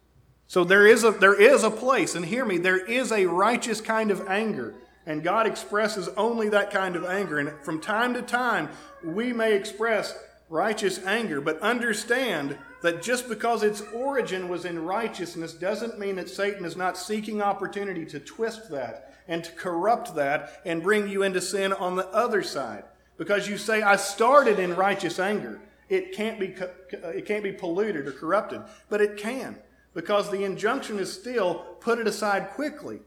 So 0.48 0.64
there 0.64 0.88
is 0.88 1.04
a, 1.04 1.12
there 1.12 1.40
is 1.40 1.62
a 1.62 1.70
place, 1.70 2.16
and 2.16 2.26
hear 2.26 2.44
me, 2.44 2.58
there 2.58 2.84
is 2.84 3.12
a 3.12 3.26
righteous 3.26 3.80
kind 3.80 4.10
of 4.10 4.26
anger 4.28 4.74
and 5.06 5.22
God 5.22 5.46
expresses 5.46 6.08
only 6.16 6.48
that 6.50 6.70
kind 6.70 6.96
of 6.96 7.04
anger. 7.04 7.38
And 7.38 7.52
from 7.64 7.80
time 7.80 8.12
to 8.14 8.22
time, 8.22 8.68
we 9.04 9.32
may 9.32 9.54
express 9.54 10.14
righteous 10.48 11.04
anger, 11.04 11.40
but 11.40 11.60
understand 11.60 12.58
that 12.82 13.02
just 13.02 13.28
because 13.28 13.62
its 13.62 13.80
origin 13.94 14.48
was 14.48 14.64
in 14.64 14.84
righteousness 14.84 15.52
doesn't 15.54 15.98
mean 15.98 16.16
that 16.16 16.28
Satan 16.28 16.64
is 16.64 16.76
not 16.76 16.96
seeking 16.96 17.40
opportunity 17.40 18.04
to 18.06 18.20
twist 18.20 18.70
that 18.70 19.14
and 19.28 19.42
to 19.42 19.52
corrupt 19.52 20.14
that 20.14 20.60
and 20.64 20.82
bring 20.82 21.08
you 21.08 21.22
into 21.22 21.40
sin 21.40 21.72
on 21.72 21.96
the 21.96 22.06
other 22.08 22.42
side. 22.42 22.84
Because 23.16 23.48
you 23.48 23.56
say, 23.56 23.82
I 23.82 23.96
started 23.96 24.58
in 24.58 24.76
righteous 24.76 25.18
anger. 25.18 25.60
It 25.88 26.12
can't 26.12 26.38
be, 26.38 26.54
it 26.92 27.26
can't 27.26 27.42
be 27.42 27.52
polluted 27.52 28.06
or 28.06 28.12
corrupted, 28.12 28.62
but 28.88 29.00
it 29.00 29.16
can. 29.16 29.56
Because 29.94 30.30
the 30.30 30.44
injunction 30.44 30.98
is 30.98 31.12
still 31.12 31.54
put 31.80 31.98
it 31.98 32.06
aside 32.06 32.50
quickly. 32.50 33.00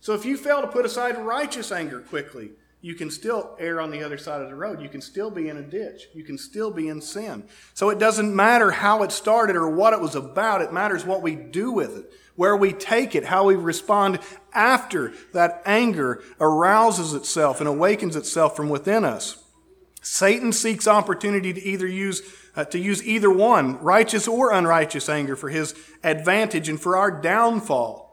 So 0.00 0.14
if 0.14 0.24
you 0.24 0.36
fail 0.36 0.62
to 0.62 0.66
put 0.66 0.86
aside 0.86 1.18
righteous 1.18 1.70
anger 1.70 2.00
quickly, 2.00 2.50
you 2.82 2.94
can 2.94 3.10
still 3.10 3.54
err 3.58 3.80
on 3.80 3.90
the 3.90 4.02
other 4.02 4.16
side 4.16 4.40
of 4.40 4.48
the 4.48 4.54
road. 4.54 4.80
You 4.80 4.88
can 4.88 5.02
still 5.02 5.30
be 5.30 5.48
in 5.48 5.58
a 5.58 5.62
ditch. 5.62 6.08
You 6.14 6.24
can 6.24 6.38
still 6.38 6.70
be 6.70 6.88
in 6.88 7.02
sin. 7.02 7.44
So 7.74 7.90
it 7.90 7.98
doesn't 7.98 8.34
matter 8.34 8.70
how 8.70 9.02
it 9.02 9.12
started 9.12 9.54
or 9.54 9.68
what 9.68 9.92
it 9.92 10.00
was 10.00 10.14
about. 10.14 10.62
It 10.62 10.72
matters 10.72 11.04
what 11.04 11.20
we 11.20 11.34
do 11.34 11.70
with 11.70 11.94
it, 11.98 12.12
where 12.36 12.56
we 12.56 12.72
take 12.72 13.14
it, 13.14 13.26
how 13.26 13.44
we 13.44 13.54
respond 13.54 14.18
after 14.54 15.12
that 15.34 15.62
anger 15.66 16.22
arouses 16.40 17.12
itself 17.12 17.60
and 17.60 17.68
awakens 17.68 18.16
itself 18.16 18.56
from 18.56 18.70
within 18.70 19.04
us. 19.04 19.44
Satan 20.00 20.50
seeks 20.50 20.88
opportunity 20.88 21.52
to 21.52 21.62
either 21.62 21.86
use 21.86 22.22
uh, 22.56 22.64
to 22.64 22.80
use 22.80 23.06
either 23.06 23.30
one, 23.30 23.78
righteous 23.78 24.26
or 24.26 24.52
unrighteous 24.52 25.08
anger 25.08 25.36
for 25.36 25.50
his 25.50 25.72
advantage 26.02 26.68
and 26.68 26.80
for 26.80 26.96
our 26.96 27.10
downfall. 27.10 28.09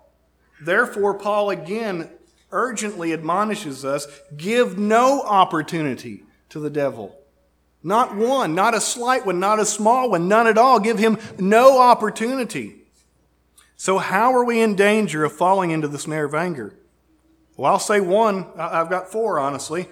Therefore, 0.61 1.13
Paul 1.13 1.49
again 1.49 2.09
urgently 2.51 3.13
admonishes 3.13 3.83
us 3.83 4.07
give 4.35 4.77
no 4.77 5.21
opportunity 5.21 6.23
to 6.49 6.59
the 6.59 6.69
devil. 6.69 7.17
Not 7.83 8.15
one, 8.15 8.55
not 8.55 8.73
a 8.73 8.81
slight 8.81 9.25
one, 9.25 9.39
not 9.39 9.59
a 9.59 9.65
small 9.65 10.09
one, 10.09 10.27
none 10.27 10.47
at 10.47 10.57
all. 10.57 10.79
Give 10.79 10.97
him 10.97 11.17
no 11.37 11.79
opportunity. 11.79 12.75
So, 13.75 13.99
how 13.99 14.33
are 14.33 14.43
we 14.43 14.59
in 14.59 14.75
danger 14.75 15.23
of 15.23 15.33
falling 15.33 15.71
into 15.71 15.87
the 15.87 15.99
snare 15.99 16.25
of 16.25 16.33
anger? 16.33 16.73
Well, 17.55 17.71
I'll 17.71 17.79
say 17.79 17.99
one. 17.99 18.47
I've 18.57 18.89
got 18.89 19.11
four, 19.11 19.39
honestly. 19.39 19.87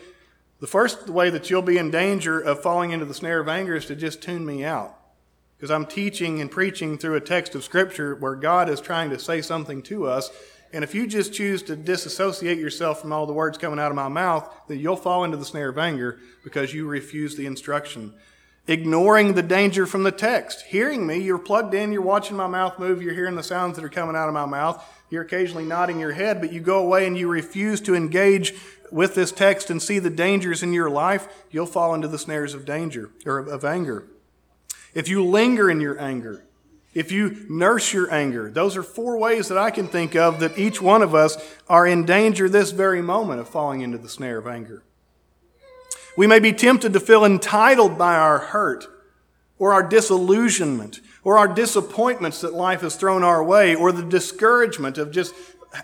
The 0.60 0.68
first 0.68 1.10
way 1.10 1.30
that 1.30 1.50
you'll 1.50 1.62
be 1.62 1.78
in 1.78 1.92
danger 1.92 2.40
of 2.40 2.62
falling 2.62 2.92
into 2.92 3.06
the 3.06 3.14
snare 3.14 3.40
of 3.40 3.48
anger 3.48 3.76
is 3.76 3.86
to 3.86 3.96
just 3.96 4.22
tune 4.22 4.46
me 4.46 4.64
out. 4.64 4.98
Because 5.58 5.72
I'm 5.72 5.86
teaching 5.86 6.42
and 6.42 6.50
preaching 6.50 6.98
through 6.98 7.16
a 7.16 7.22
text 7.22 7.56
of 7.56 7.64
Scripture 7.64 8.16
where 8.16 8.36
God 8.36 8.70
is 8.70 8.82
trying 8.82 9.10
to 9.12 9.20
say 9.20 9.42
something 9.42 9.82
to 9.84 10.08
us, 10.08 10.32
and 10.74 10.84
if 10.84 10.94
you 10.94 11.08
just 11.08 11.34
choose 11.34 11.64
to 11.64 11.76
disassociate 11.76 12.58
yourself 12.58 13.02
from 13.02 13.14
all 13.14 13.26
the 13.26 13.34
words 13.34 13.58
coming 13.58 13.80
out 13.80 13.92
of 13.92 13.96
my 13.96 14.08
mouth, 14.08 14.52
then 14.68 14.80
you'll 14.80 14.96
fall 14.96 15.24
into 15.24 15.38
the 15.38 15.46
snare 15.46 15.70
of 15.70 15.78
anger 15.78 16.20
because 16.44 16.74
you 16.74 16.88
refuse 16.88 17.36
the 17.36 17.46
instruction. 17.46 18.14
ignoring 18.68 19.34
the 19.34 19.44
danger 19.44 19.86
from 19.86 20.04
the 20.04 20.12
text. 20.12 20.66
Hearing 20.68 21.06
me, 21.06 21.20
you're 21.20 21.38
plugged 21.38 21.74
in, 21.74 21.92
you're 21.92 22.02
watching 22.02 22.36
my 22.36 22.48
mouth 22.48 22.80
move, 22.80 23.02
you're 23.02 23.14
hearing 23.14 23.36
the 23.36 23.44
sounds 23.44 23.76
that 23.76 23.86
are 23.86 23.90
coming 23.90 24.16
out 24.16 24.28
of 24.28 24.34
my 24.34 24.46
mouth, 24.46 24.84
you're 25.10 25.24
occasionally 25.24 25.66
nodding 25.66 26.00
your 26.00 26.14
head, 26.14 26.42
but 26.42 26.52
you 26.52 26.60
go 26.60 26.80
away 26.80 27.06
and 27.06 27.18
you 27.18 27.28
refuse 27.28 27.80
to 27.82 27.96
engage 27.96 28.54
with 28.92 29.16
this 29.16 29.32
text 29.32 29.70
and 29.70 29.82
see 29.82 30.00
the 30.00 30.10
dangers 30.10 30.64
in 30.64 30.74
your 30.74 30.90
life, 30.90 31.28
you'll 31.52 31.66
fall 31.66 31.94
into 31.94 32.08
the 32.08 32.20
snares 32.20 32.54
of 32.54 32.66
danger 32.66 33.12
or 33.26 33.40
of 33.40 33.64
anger. 33.64 34.08
If 34.94 35.08
you 35.08 35.24
linger 35.24 35.70
in 35.70 35.82
your 35.82 36.00
anger, 36.00 36.44
if 36.96 37.12
you 37.12 37.46
nurse 37.50 37.94
your 37.94 38.12
anger, 38.12 38.50
those 38.50 38.78
are 38.78 38.84
four 38.84 39.18
ways 39.18 39.50
that 39.50 39.58
I 39.58 39.70
can 39.70 39.88
think 39.88 40.16
of 40.16 40.40
that 40.40 40.58
each 40.58 40.82
one 40.82 41.04
of 41.04 41.14
us 41.14 41.38
are 41.68 41.86
in 41.86 42.06
danger 42.06 42.48
this 42.48 42.72
very 42.72 43.02
moment 43.02 43.42
of 43.42 43.50
falling 43.50 43.82
into 43.82 43.98
the 43.98 44.10
snare 44.10 44.38
of 44.38 44.48
anger. 44.48 44.82
We 46.18 46.26
may 46.26 46.40
be 46.40 46.54
tempted 46.54 46.94
to 46.94 47.00
feel 47.02 47.26
entitled 47.26 47.98
by 47.98 48.16
our 48.16 48.40
hurt 48.40 48.88
or 49.60 49.74
our 49.74 49.84
disillusionment 49.84 51.02
or 51.26 51.38
our 51.38 51.50
disappointments 51.50 52.40
that 52.42 52.54
life 52.54 52.80
has 52.82 52.96
thrown 52.96 53.24
our 53.24 53.44
way 53.44 53.76
or 53.76 53.92
the 53.92 54.04
discouragement 54.04 54.98
of 54.98 55.12
just 55.12 55.36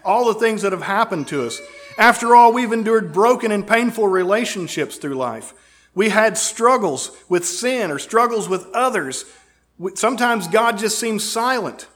all 0.05 0.25
the 0.33 0.39
things 0.39 0.61
that 0.61 0.71
have 0.71 0.83
happened 0.83 1.27
to 1.27 1.45
us. 1.45 1.59
After 1.97 2.33
all, 2.33 2.53
we've 2.53 2.71
endured 2.71 3.11
broken 3.11 3.51
and 3.51 3.67
painful 3.67 4.07
relationships 4.07 4.95
through 4.95 5.15
life. 5.15 5.53
We 5.93 6.09
had 6.09 6.37
struggles 6.37 7.11
with 7.27 7.45
sin 7.45 7.91
or 7.91 7.99
struggles 7.99 8.47
with 8.47 8.65
others. 8.73 9.25
Sometimes 9.95 10.47
God 10.47 10.77
just 10.77 10.99
seems 10.99 11.23
silent. 11.23 11.87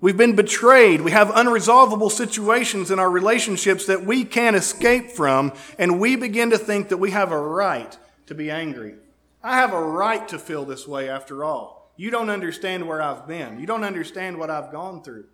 We've 0.00 0.16
been 0.16 0.36
betrayed. 0.36 1.00
We 1.00 1.10
have 1.10 1.28
unresolvable 1.28 2.10
situations 2.10 2.92
in 2.92 3.00
our 3.00 3.10
relationships 3.10 3.86
that 3.86 4.04
we 4.04 4.24
can't 4.24 4.54
escape 4.54 5.10
from, 5.10 5.52
and 5.76 5.98
we 5.98 6.14
begin 6.14 6.50
to 6.50 6.58
think 6.58 6.88
that 6.90 6.98
we 6.98 7.10
have 7.10 7.32
a 7.32 7.40
right 7.40 7.98
to 8.26 8.34
be 8.34 8.50
angry. 8.50 8.94
I 9.42 9.56
have 9.56 9.72
a 9.72 9.82
right 9.82 10.26
to 10.28 10.38
feel 10.38 10.64
this 10.64 10.86
way 10.86 11.08
after 11.08 11.42
all. 11.42 11.92
You 11.96 12.10
don't 12.10 12.30
understand 12.30 12.86
where 12.86 13.02
I've 13.02 13.26
been. 13.26 13.58
You 13.58 13.66
don't 13.66 13.82
understand 13.82 14.38
what 14.38 14.50
I've 14.50 14.70
gone 14.70 15.02
through. 15.02 15.26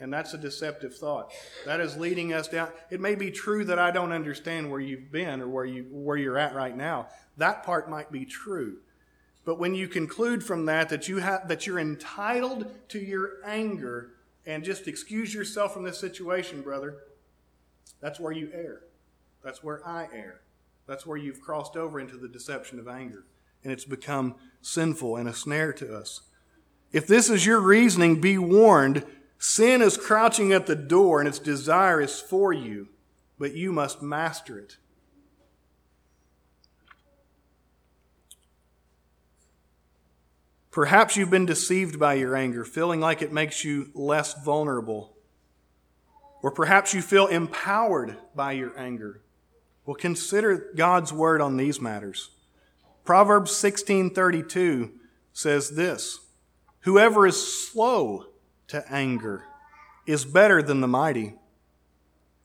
And 0.00 0.12
that's 0.12 0.34
a 0.34 0.38
deceptive 0.38 0.96
thought. 0.96 1.30
That 1.64 1.78
is 1.78 1.96
leading 1.96 2.32
us 2.32 2.48
down. 2.48 2.70
It 2.90 3.00
may 3.00 3.14
be 3.14 3.30
true 3.30 3.64
that 3.66 3.78
I 3.78 3.92
don't 3.92 4.10
understand 4.10 4.68
where 4.68 4.80
you've 4.80 5.12
been 5.12 5.40
or 5.40 5.46
where, 5.46 5.64
you, 5.64 5.86
where 5.92 6.16
you're 6.16 6.38
at 6.38 6.56
right 6.56 6.76
now. 6.76 7.06
That 7.36 7.62
part 7.62 7.88
might 7.88 8.10
be 8.10 8.24
true. 8.24 8.78
But 9.44 9.58
when 9.58 9.74
you 9.74 9.88
conclude 9.88 10.44
from 10.44 10.66
that 10.66 10.88
that, 10.90 11.08
you 11.08 11.18
have, 11.18 11.48
that 11.48 11.66
you're 11.66 11.78
entitled 11.78 12.70
to 12.88 12.98
your 12.98 13.38
anger 13.44 14.10
and 14.46 14.62
just 14.62 14.86
excuse 14.86 15.34
yourself 15.34 15.74
from 15.74 15.82
this 15.82 15.98
situation, 15.98 16.62
brother, 16.62 16.96
that's 18.00 18.20
where 18.20 18.32
you 18.32 18.50
err. 18.52 18.82
That's 19.42 19.62
where 19.62 19.86
I 19.86 20.08
err. 20.14 20.40
That's 20.86 21.06
where 21.06 21.16
you've 21.16 21.40
crossed 21.40 21.76
over 21.76 21.98
into 21.98 22.16
the 22.16 22.28
deception 22.28 22.78
of 22.78 22.88
anger. 22.88 23.24
And 23.64 23.72
it's 23.72 23.84
become 23.84 24.34
sinful 24.60 25.16
and 25.16 25.28
a 25.28 25.34
snare 25.34 25.72
to 25.74 25.96
us. 25.96 26.22
If 26.92 27.06
this 27.06 27.30
is 27.30 27.46
your 27.46 27.60
reasoning, 27.60 28.20
be 28.20 28.38
warned 28.38 29.04
Sin 29.42 29.82
is 29.82 29.96
crouching 29.96 30.52
at 30.52 30.66
the 30.66 30.76
door 30.76 31.18
and 31.18 31.28
its 31.28 31.40
desire 31.40 32.00
is 32.00 32.20
for 32.20 32.52
you, 32.52 32.86
but 33.40 33.56
you 33.56 33.72
must 33.72 34.00
master 34.00 34.56
it. 34.56 34.76
Perhaps 40.72 41.18
you've 41.18 41.30
been 41.30 41.44
deceived 41.44 41.98
by 42.00 42.14
your 42.14 42.34
anger, 42.34 42.64
feeling 42.64 42.98
like 42.98 43.20
it 43.20 43.30
makes 43.30 43.62
you 43.62 43.90
less 43.94 44.42
vulnerable. 44.42 45.14
Or 46.42 46.50
perhaps 46.50 46.94
you 46.94 47.02
feel 47.02 47.26
empowered 47.26 48.16
by 48.34 48.52
your 48.52 48.76
anger. 48.78 49.20
Well, 49.84 49.96
consider 49.96 50.72
God's 50.74 51.12
word 51.12 51.42
on 51.42 51.58
these 51.58 51.78
matters. 51.78 52.30
Proverbs 53.04 53.52
16:32 53.52 54.92
says 55.34 55.70
this: 55.70 56.20
Whoever 56.80 57.26
is 57.26 57.70
slow 57.70 58.28
to 58.68 58.82
anger 58.90 59.44
is 60.06 60.24
better 60.24 60.62
than 60.62 60.80
the 60.80 60.88
mighty, 60.88 61.34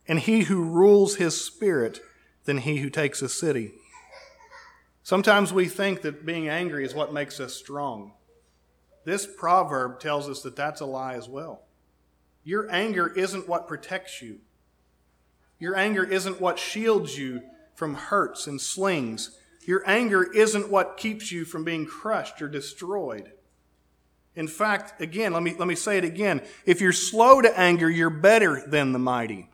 and 0.06 0.20
he 0.20 0.44
who 0.44 0.64
rules 0.64 1.16
his 1.16 1.40
spirit 1.40 2.02
than 2.44 2.58
he 2.58 2.78
who 2.78 2.90
takes 2.90 3.22
a 3.22 3.30
city. 3.30 3.72
Sometimes 5.02 5.54
we 5.54 5.70
think 5.70 6.02
that 6.02 6.26
being 6.26 6.50
angry 6.50 6.84
is 6.84 6.94
what 6.94 7.14
makes 7.14 7.40
us 7.40 7.56
strong. 7.56 8.12
This 9.08 9.26
proverb 9.26 10.02
tells 10.02 10.28
us 10.28 10.42
that 10.42 10.58
that's 10.58 10.82
a 10.82 10.86
lie 10.86 11.14
as 11.14 11.30
well. 11.30 11.62
Your 12.44 12.70
anger 12.70 13.08
isn't 13.08 13.48
what 13.48 13.66
protects 13.66 14.22
you. 14.22 14.40
Your 15.60 15.78
anger 15.78 16.04
isn't 16.04 16.42
what 16.42 16.60
shields 16.60 17.18
you 17.18 17.42
from 17.74 17.94
hurts 17.94 18.48
and 18.48 18.60
slings. 18.60 19.32
Your 19.66 19.82
anger 19.88 20.30
isn't 20.34 20.70
what 20.70 20.98
keeps 20.98 21.32
you 21.32 21.46
from 21.46 21.64
being 21.64 21.86
crushed 21.86 22.42
or 22.42 22.50
destroyed. 22.50 23.32
In 24.36 24.50
fact, 24.50 25.02
again, 25.02 25.32
let 25.32 25.42
me, 25.42 25.56
let 25.58 25.70
me 25.70 25.76
say 25.76 25.98
it 25.98 26.04
again. 26.04 26.42
If 26.66 26.82
you're 26.82 26.92
slow 26.92 27.42
to 27.42 27.58
anger, 27.58 27.90
you're 27.90 28.10
better 28.10 28.68
than 28.68 28.92
the 28.92 29.00
mighty. 29.00 29.50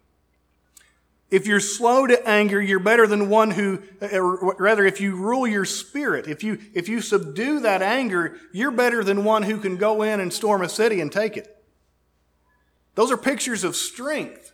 If 1.33 1.47
you're 1.47 1.59
slow 1.59 2.05
to 2.05 2.29
anger, 2.29 2.61
you're 2.61 2.77
better 2.77 3.07
than 3.07 3.27
one 3.27 3.49
who, 3.49 3.81
or 4.11 4.55
rather, 4.59 4.85
if 4.85 5.01
you 5.01 5.15
rule 5.15 5.47
your 5.47 5.65
spirit, 5.65 6.27
if 6.27 6.43
you, 6.43 6.59
if 6.75 6.87
you 6.87 7.01
subdue 7.01 7.61
that 7.61 7.81
anger, 7.81 8.37
you're 8.51 8.69
better 8.69 9.03
than 9.03 9.23
one 9.23 9.41
who 9.41 9.57
can 9.57 9.77
go 9.77 10.03
in 10.03 10.19
and 10.19 10.31
storm 10.31 10.61
a 10.61 10.69
city 10.69 11.01
and 11.01 11.11
take 11.11 11.35
it. 11.35 11.63
Those 12.93 13.11
are 13.11 13.17
pictures 13.17 13.63
of 13.63 13.75
strength. 13.75 14.51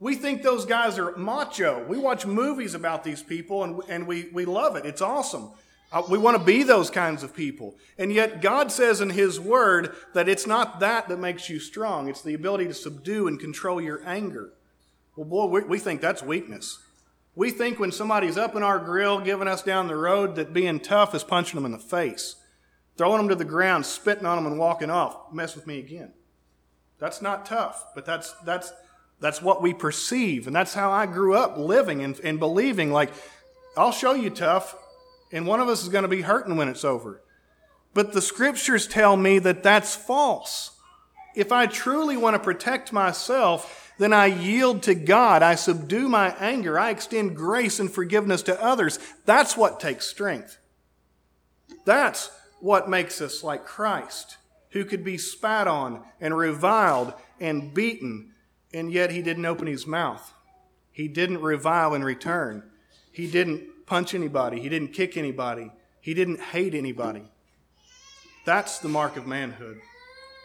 We 0.00 0.16
think 0.16 0.42
those 0.42 0.64
guys 0.64 0.98
are 0.98 1.16
macho. 1.16 1.84
We 1.86 1.96
watch 1.96 2.26
movies 2.26 2.74
about 2.74 3.04
these 3.04 3.22
people 3.22 3.62
and, 3.62 3.80
and 3.88 4.08
we, 4.08 4.30
we 4.32 4.46
love 4.46 4.74
it. 4.74 4.84
It's 4.84 5.02
awesome. 5.02 5.52
Uh, 5.92 6.02
we 6.10 6.18
want 6.18 6.36
to 6.36 6.42
be 6.42 6.64
those 6.64 6.90
kinds 6.90 7.22
of 7.22 7.36
people. 7.36 7.76
And 7.98 8.12
yet, 8.12 8.42
God 8.42 8.72
says 8.72 9.00
in 9.00 9.10
His 9.10 9.38
Word 9.38 9.94
that 10.14 10.28
it's 10.28 10.44
not 10.44 10.80
that 10.80 11.08
that 11.08 11.20
makes 11.20 11.48
you 11.48 11.60
strong, 11.60 12.08
it's 12.08 12.22
the 12.22 12.34
ability 12.34 12.66
to 12.66 12.74
subdue 12.74 13.28
and 13.28 13.38
control 13.38 13.80
your 13.80 14.02
anger. 14.04 14.54
Well, 15.16 15.26
boy, 15.26 15.46
we, 15.46 15.60
we 15.62 15.78
think 15.78 16.00
that's 16.00 16.22
weakness. 16.22 16.78
We 17.34 17.50
think 17.50 17.78
when 17.78 17.92
somebody's 17.92 18.36
up 18.36 18.56
in 18.56 18.62
our 18.62 18.78
grill 18.78 19.20
giving 19.20 19.48
us 19.48 19.62
down 19.62 19.86
the 19.86 19.96
road 19.96 20.36
that 20.36 20.52
being 20.52 20.80
tough 20.80 21.14
is 21.14 21.24
punching 21.24 21.56
them 21.56 21.66
in 21.66 21.72
the 21.72 21.78
face, 21.78 22.36
throwing 22.96 23.18
them 23.18 23.28
to 23.28 23.34
the 23.34 23.44
ground, 23.44 23.86
spitting 23.86 24.26
on 24.26 24.36
them, 24.36 24.46
and 24.46 24.58
walking 24.58 24.90
off. 24.90 25.32
Mess 25.32 25.54
with 25.54 25.66
me 25.66 25.78
again. 25.78 26.12
That's 26.98 27.22
not 27.22 27.46
tough, 27.46 27.86
but 27.94 28.04
that's, 28.04 28.32
that's, 28.44 28.72
that's 29.20 29.40
what 29.40 29.62
we 29.62 29.72
perceive. 29.72 30.46
And 30.46 30.54
that's 30.54 30.74
how 30.74 30.90
I 30.90 31.06
grew 31.06 31.34
up 31.34 31.56
living 31.56 32.02
and, 32.02 32.18
and 32.20 32.38
believing 32.38 32.92
like, 32.92 33.10
I'll 33.76 33.92
show 33.92 34.14
you 34.14 34.30
tough 34.30 34.76
and 35.32 35.46
one 35.46 35.60
of 35.60 35.68
us 35.68 35.82
is 35.82 35.88
going 35.88 36.02
to 36.02 36.08
be 36.08 36.22
hurting 36.22 36.56
when 36.56 36.68
it's 36.68 36.84
over. 36.84 37.22
But 37.94 38.12
the 38.12 38.22
scriptures 38.22 38.86
tell 38.86 39.16
me 39.16 39.38
that 39.40 39.62
that's 39.62 39.94
false. 39.94 40.72
If 41.34 41.52
I 41.52 41.66
truly 41.66 42.16
want 42.16 42.34
to 42.34 42.40
protect 42.40 42.92
myself, 42.92 43.89
then 44.00 44.14
I 44.14 44.26
yield 44.26 44.82
to 44.84 44.94
God. 44.94 45.42
I 45.42 45.56
subdue 45.56 46.08
my 46.08 46.34
anger. 46.36 46.78
I 46.78 46.88
extend 46.88 47.36
grace 47.36 47.78
and 47.78 47.92
forgiveness 47.92 48.42
to 48.44 48.58
others. 48.58 48.98
That's 49.26 49.58
what 49.58 49.78
takes 49.78 50.06
strength. 50.06 50.56
That's 51.84 52.30
what 52.60 52.88
makes 52.88 53.20
us 53.20 53.44
like 53.44 53.66
Christ, 53.66 54.38
who 54.70 54.86
could 54.86 55.04
be 55.04 55.18
spat 55.18 55.68
on 55.68 56.02
and 56.18 56.34
reviled 56.34 57.12
and 57.40 57.74
beaten, 57.74 58.32
and 58.72 58.90
yet 58.90 59.10
he 59.10 59.20
didn't 59.20 59.44
open 59.44 59.66
his 59.66 59.86
mouth. 59.86 60.32
He 60.90 61.06
didn't 61.06 61.42
revile 61.42 61.92
in 61.92 62.02
return. 62.02 62.62
He 63.12 63.30
didn't 63.30 63.84
punch 63.84 64.14
anybody, 64.14 64.60
he 64.60 64.70
didn't 64.70 64.94
kick 64.94 65.18
anybody, 65.18 65.72
he 66.00 66.14
didn't 66.14 66.40
hate 66.40 66.72
anybody. 66.72 67.24
That's 68.46 68.78
the 68.78 68.88
mark 68.88 69.18
of 69.18 69.26
manhood. 69.26 69.78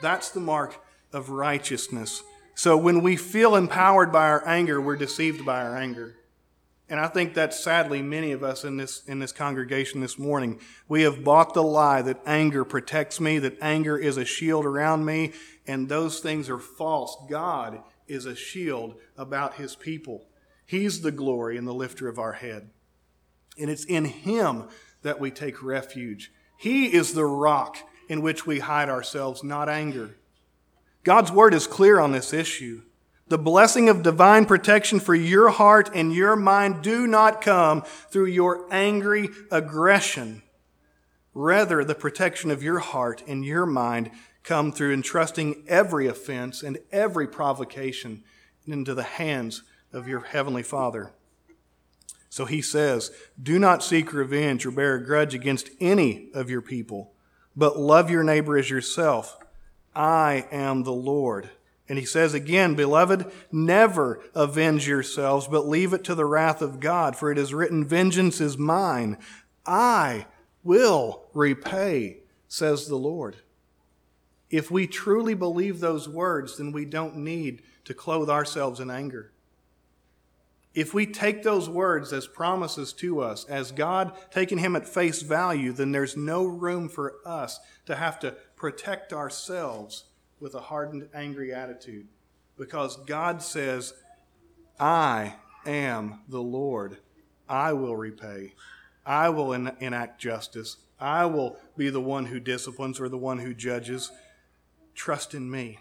That's 0.01 0.29
the 0.29 0.41
mark 0.41 0.83
of 1.13 1.29
righteousness. 1.29 2.21
So 2.55 2.77
when 2.77 3.01
we 3.01 3.15
feel 3.15 3.55
empowered 3.55 4.11
by 4.11 4.27
our 4.29 4.47
anger, 4.47 4.81
we're 4.81 4.95
deceived 4.95 5.45
by 5.45 5.61
our 5.61 5.77
anger. 5.77 6.15
And 6.87 6.99
I 6.99 7.07
think 7.07 7.33
that 7.33 7.53
sadly 7.53 8.01
many 8.01 8.31
of 8.31 8.43
us 8.43 8.63
in 8.63 8.77
this, 8.77 9.03
in 9.05 9.19
this 9.19 9.31
congregation 9.31 10.01
this 10.01 10.17
morning, 10.17 10.59
we 10.87 11.01
have 11.01 11.23
bought 11.23 11.53
the 11.53 11.63
lie 11.63 12.01
that 12.03 12.21
anger 12.25 12.63
protects 12.63 13.19
me, 13.19 13.39
that 13.39 13.57
anger 13.61 13.97
is 13.97 14.17
a 14.17 14.25
shield 14.25 14.65
around 14.65 15.05
me, 15.05 15.33
and 15.67 15.89
those 15.89 16.19
things 16.19 16.49
are 16.49 16.59
false. 16.59 17.17
God 17.29 17.81
is 18.07 18.25
a 18.25 18.35
shield 18.35 18.95
about 19.17 19.55
his 19.55 19.75
people. 19.75 20.27
He's 20.65 21.01
the 21.01 21.11
glory 21.11 21.57
and 21.57 21.67
the 21.67 21.73
lifter 21.73 22.07
of 22.07 22.19
our 22.19 22.33
head. 22.33 22.69
And 23.57 23.69
it's 23.69 23.85
in 23.85 24.05
Him 24.05 24.67
that 25.01 25.19
we 25.19 25.31
take 25.31 25.63
refuge. 25.63 26.31
He 26.57 26.93
is 26.93 27.13
the 27.13 27.25
rock 27.25 27.77
in 28.09 28.21
which 28.21 28.45
we 28.45 28.59
hide 28.59 28.89
ourselves, 28.89 29.43
not 29.43 29.69
anger. 29.69 30.17
God's 31.05 31.31
word 31.31 31.53
is 31.53 31.67
clear 31.67 31.99
on 31.99 32.11
this 32.11 32.33
issue. 32.33 32.81
The 33.27 33.37
blessing 33.37 33.89
of 33.89 34.01
divine 34.01 34.47
protection 34.47 34.99
for 34.99 35.13
your 35.13 35.49
heart 35.49 35.91
and 35.93 36.11
your 36.13 36.35
mind 36.35 36.81
do 36.81 37.05
not 37.05 37.41
come 37.41 37.83
through 37.83 38.25
your 38.25 38.67
angry 38.71 39.29
aggression. 39.51 40.41
Rather, 41.35 41.83
the 41.83 41.93
protection 41.93 42.49
of 42.49 42.63
your 42.63 42.79
heart 42.79 43.21
and 43.27 43.45
your 43.45 43.67
mind 43.67 44.09
come 44.41 44.71
through 44.71 44.93
entrusting 44.93 45.63
every 45.67 46.07
offense 46.07 46.63
and 46.63 46.79
every 46.91 47.27
provocation 47.27 48.23
into 48.65 48.95
the 48.95 49.03
hands 49.03 49.61
of 49.93 50.07
your 50.07 50.21
heavenly 50.21 50.63
Father. 50.63 51.11
So 52.29 52.45
he 52.45 52.63
says, 52.63 53.11
Do 53.41 53.59
not 53.59 53.83
seek 53.83 54.11
revenge 54.11 54.65
or 54.65 54.71
bear 54.71 54.95
a 54.95 55.05
grudge 55.05 55.35
against 55.35 55.69
any 55.79 56.29
of 56.33 56.49
your 56.49 56.61
people, 56.63 57.13
but 57.55 57.77
love 57.77 58.09
your 58.09 58.23
neighbor 58.23 58.57
as 58.57 58.71
yourself. 58.71 59.37
I 59.95 60.47
am 60.51 60.83
the 60.83 60.93
Lord. 60.93 61.49
And 61.87 61.99
he 61.99 62.05
says 62.05 62.33
again, 62.33 62.75
Beloved, 62.75 63.31
never 63.51 64.21
avenge 64.33 64.87
yourselves, 64.87 65.47
but 65.47 65.67
leave 65.67 65.93
it 65.93 66.03
to 66.05 66.15
the 66.15 66.25
wrath 66.25 66.61
of 66.61 66.79
God, 66.79 67.15
for 67.15 67.31
it 67.31 67.37
is 67.37 67.53
written, 67.53 67.85
Vengeance 67.85 68.41
is 68.41 68.57
mine. 68.57 69.17
I 69.65 70.25
will 70.63 71.25
repay, 71.33 72.17
says 72.47 72.87
the 72.87 72.95
Lord. 72.95 73.37
If 74.49 74.71
we 74.71 74.87
truly 74.87 75.33
believe 75.33 75.79
those 75.79 76.09
words, 76.09 76.57
then 76.57 76.71
we 76.71 76.85
don't 76.85 77.17
need 77.17 77.61
to 77.85 77.93
clothe 77.93 78.29
ourselves 78.29 78.79
in 78.79 78.89
anger. 78.89 79.31
If 80.73 80.93
we 80.93 81.05
take 81.05 81.41
those 81.41 81.69
words 81.69 82.11
as 82.11 82.27
promises 82.27 82.91
to 82.93 83.21
us, 83.21 83.45
as 83.45 83.71
God 83.71 84.11
taking 84.29 84.57
Him 84.57 84.75
at 84.75 84.87
face 84.87 85.21
value, 85.21 85.71
then 85.71 85.91
there's 85.93 86.17
no 86.17 86.45
room 86.45 86.89
for 86.89 87.15
us 87.25 87.59
to 87.85 87.95
have 87.95 88.19
to 88.19 88.35
protect 88.55 89.13
ourselves 89.13 90.05
with 90.39 90.55
a 90.55 90.61
hardened, 90.61 91.07
angry 91.13 91.53
attitude. 91.53 92.07
Because 92.57 92.97
God 93.05 93.41
says, 93.41 93.93
I 94.79 95.35
am 95.65 96.21
the 96.27 96.41
Lord. 96.41 96.97
I 97.47 97.73
will 97.73 97.95
repay. 97.95 98.53
I 99.05 99.29
will 99.29 99.53
enact 99.53 100.19
justice. 100.19 100.77
I 100.99 101.25
will 101.25 101.57
be 101.77 101.89
the 101.89 102.01
one 102.01 102.25
who 102.25 102.39
disciplines 102.39 102.99
or 102.99 103.09
the 103.09 103.17
one 103.17 103.39
who 103.39 103.53
judges. 103.53 104.11
Trust 104.95 105.33
in 105.33 105.51
me. 105.51 105.79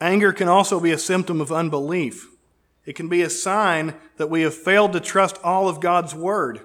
Anger 0.00 0.32
can 0.32 0.48
also 0.48 0.80
be 0.80 0.92
a 0.92 0.98
symptom 0.98 1.40
of 1.40 1.52
unbelief. 1.52 2.28
It 2.86 2.94
can 2.94 3.08
be 3.08 3.22
a 3.22 3.30
sign 3.30 3.94
that 4.16 4.30
we 4.30 4.42
have 4.42 4.54
failed 4.54 4.92
to 4.94 5.00
trust 5.00 5.38
all 5.44 5.68
of 5.68 5.80
God's 5.80 6.14
word. 6.14 6.60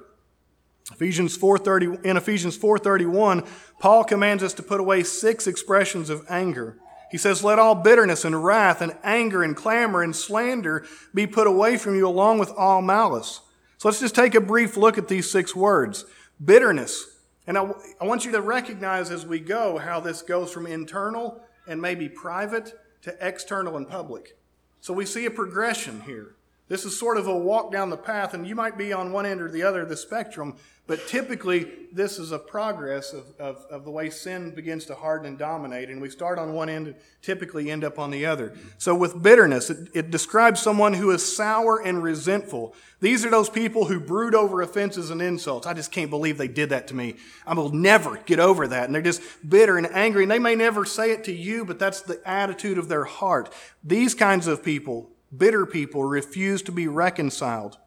Ephesians 0.93 1.37
4:30 1.37 2.05
in 2.05 2.17
Ephesians 2.17 2.57
4:31, 2.57 3.43
Paul 3.79 4.03
commands 4.03 4.43
us 4.43 4.53
to 4.53 4.63
put 4.63 4.79
away 4.79 5.03
six 5.03 5.47
expressions 5.47 6.09
of 6.09 6.25
anger. 6.29 6.77
He 7.11 7.17
says, 7.17 7.43
"Let 7.43 7.59
all 7.59 7.75
bitterness 7.75 8.25
and 8.25 8.43
wrath 8.43 8.81
and 8.81 8.95
anger 9.03 9.43
and 9.43 9.55
clamor 9.55 10.01
and 10.01 10.15
slander 10.15 10.85
be 11.13 11.27
put 11.27 11.47
away 11.47 11.77
from 11.77 11.95
you 11.95 12.07
along 12.07 12.39
with 12.39 12.51
all 12.51 12.81
malice." 12.81 13.41
So 13.77 13.87
let's 13.89 13.99
just 13.99 14.15
take 14.15 14.35
a 14.35 14.41
brief 14.41 14.77
look 14.77 14.97
at 14.97 15.07
these 15.09 15.29
six 15.29 15.55
words. 15.55 16.05
Bitterness. 16.43 17.05
And 17.45 17.57
I, 17.57 17.69
I 17.99 18.05
want 18.05 18.25
you 18.25 18.31
to 18.31 18.41
recognize 18.41 19.11
as 19.11 19.25
we 19.25 19.39
go 19.39 19.77
how 19.77 19.99
this 19.99 20.21
goes 20.21 20.51
from 20.51 20.65
internal 20.65 21.43
and 21.67 21.81
maybe 21.81 22.07
private 22.07 22.73
to 23.01 23.15
external 23.19 23.75
and 23.77 23.87
public. 23.87 24.37
So 24.79 24.93
we 24.93 25.05
see 25.05 25.25
a 25.25 25.31
progression 25.31 26.01
here. 26.01 26.35
This 26.69 26.85
is 26.85 26.97
sort 26.97 27.17
of 27.17 27.27
a 27.27 27.37
walk 27.37 27.71
down 27.71 27.89
the 27.89 27.97
path, 27.97 28.33
and 28.33 28.47
you 28.47 28.55
might 28.55 28.77
be 28.77 28.93
on 28.93 29.11
one 29.11 29.25
end 29.25 29.41
or 29.41 29.51
the 29.51 29.63
other 29.63 29.81
of 29.81 29.89
the 29.89 29.97
spectrum, 29.97 30.55
but 30.85 31.07
typically 31.07 31.71
this 31.93 32.19
is 32.19 32.31
a 32.31 32.39
progress 32.39 33.13
of, 33.13 33.25
of, 33.39 33.65
of, 33.69 33.85
the 33.85 33.91
way 33.91 34.09
sin 34.09 34.53
begins 34.53 34.85
to 34.85 34.95
harden 34.95 35.27
and 35.27 35.37
dominate, 35.37 35.89
and 35.89 36.01
we 36.01 36.09
start 36.09 36.37
on 36.37 36.53
one 36.53 36.67
end 36.67 36.87
and 36.87 36.95
typically 37.21 37.71
end 37.71 37.83
up 37.83 37.99
on 37.99 38.11
the 38.11 38.25
other. 38.25 38.53
So 38.77 38.93
with 38.93 39.21
bitterness, 39.21 39.69
it, 39.69 39.89
it 39.93 40.11
describes 40.11 40.59
someone 40.61 40.93
who 40.93 41.11
is 41.11 41.35
sour 41.35 41.81
and 41.81 42.03
resentful. 42.03 42.75
These 42.99 43.23
are 43.23 43.29
those 43.29 43.49
people 43.49 43.85
who 43.85 43.99
brood 43.99 44.35
over 44.35 44.61
offenses 44.61 45.09
and 45.09 45.21
insults. 45.21 45.67
I 45.67 45.73
just 45.73 45.91
can't 45.91 46.09
believe 46.09 46.37
they 46.37 46.47
did 46.47 46.69
that 46.69 46.87
to 46.87 46.95
me. 46.95 47.15
I 47.45 47.53
will 47.53 47.71
never 47.71 48.17
get 48.17 48.39
over 48.39 48.67
that. 48.67 48.85
And 48.85 48.95
they're 48.95 49.01
just 49.01 49.21
bitter 49.47 49.77
and 49.77 49.87
angry, 49.87 50.23
and 50.23 50.31
they 50.31 50.39
may 50.39 50.55
never 50.55 50.83
say 50.83 51.11
it 51.11 51.23
to 51.25 51.33
you, 51.33 51.63
but 51.63 51.79
that's 51.79 52.01
the 52.01 52.19
attitude 52.25 52.77
of 52.77 52.89
their 52.89 53.05
heart. 53.05 53.53
These 53.83 54.15
kinds 54.15 54.47
of 54.47 54.63
people 54.63 55.11
bitter 55.35 55.65
people 55.65 56.03
refuse 56.03 56.61
to 56.61 56.71
be 56.71 56.87
reconciled. 56.87 57.77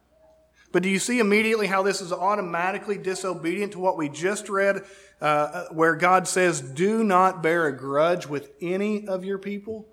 But 0.77 0.83
do 0.83 0.89
you 0.89 0.99
see 0.99 1.17
immediately 1.17 1.65
how 1.65 1.81
this 1.81 2.01
is 2.01 2.13
automatically 2.13 2.99
disobedient 2.99 3.71
to 3.71 3.79
what 3.79 3.97
we 3.97 4.09
just 4.09 4.47
read, 4.47 4.83
uh, 5.19 5.63
where 5.71 5.95
God 5.95 6.27
says, 6.27 6.61
Do 6.61 7.03
not 7.03 7.41
bear 7.41 7.65
a 7.65 7.75
grudge 7.75 8.27
with 8.27 8.51
any 8.61 9.07
of 9.07 9.25
your 9.25 9.39
people? 9.39 9.87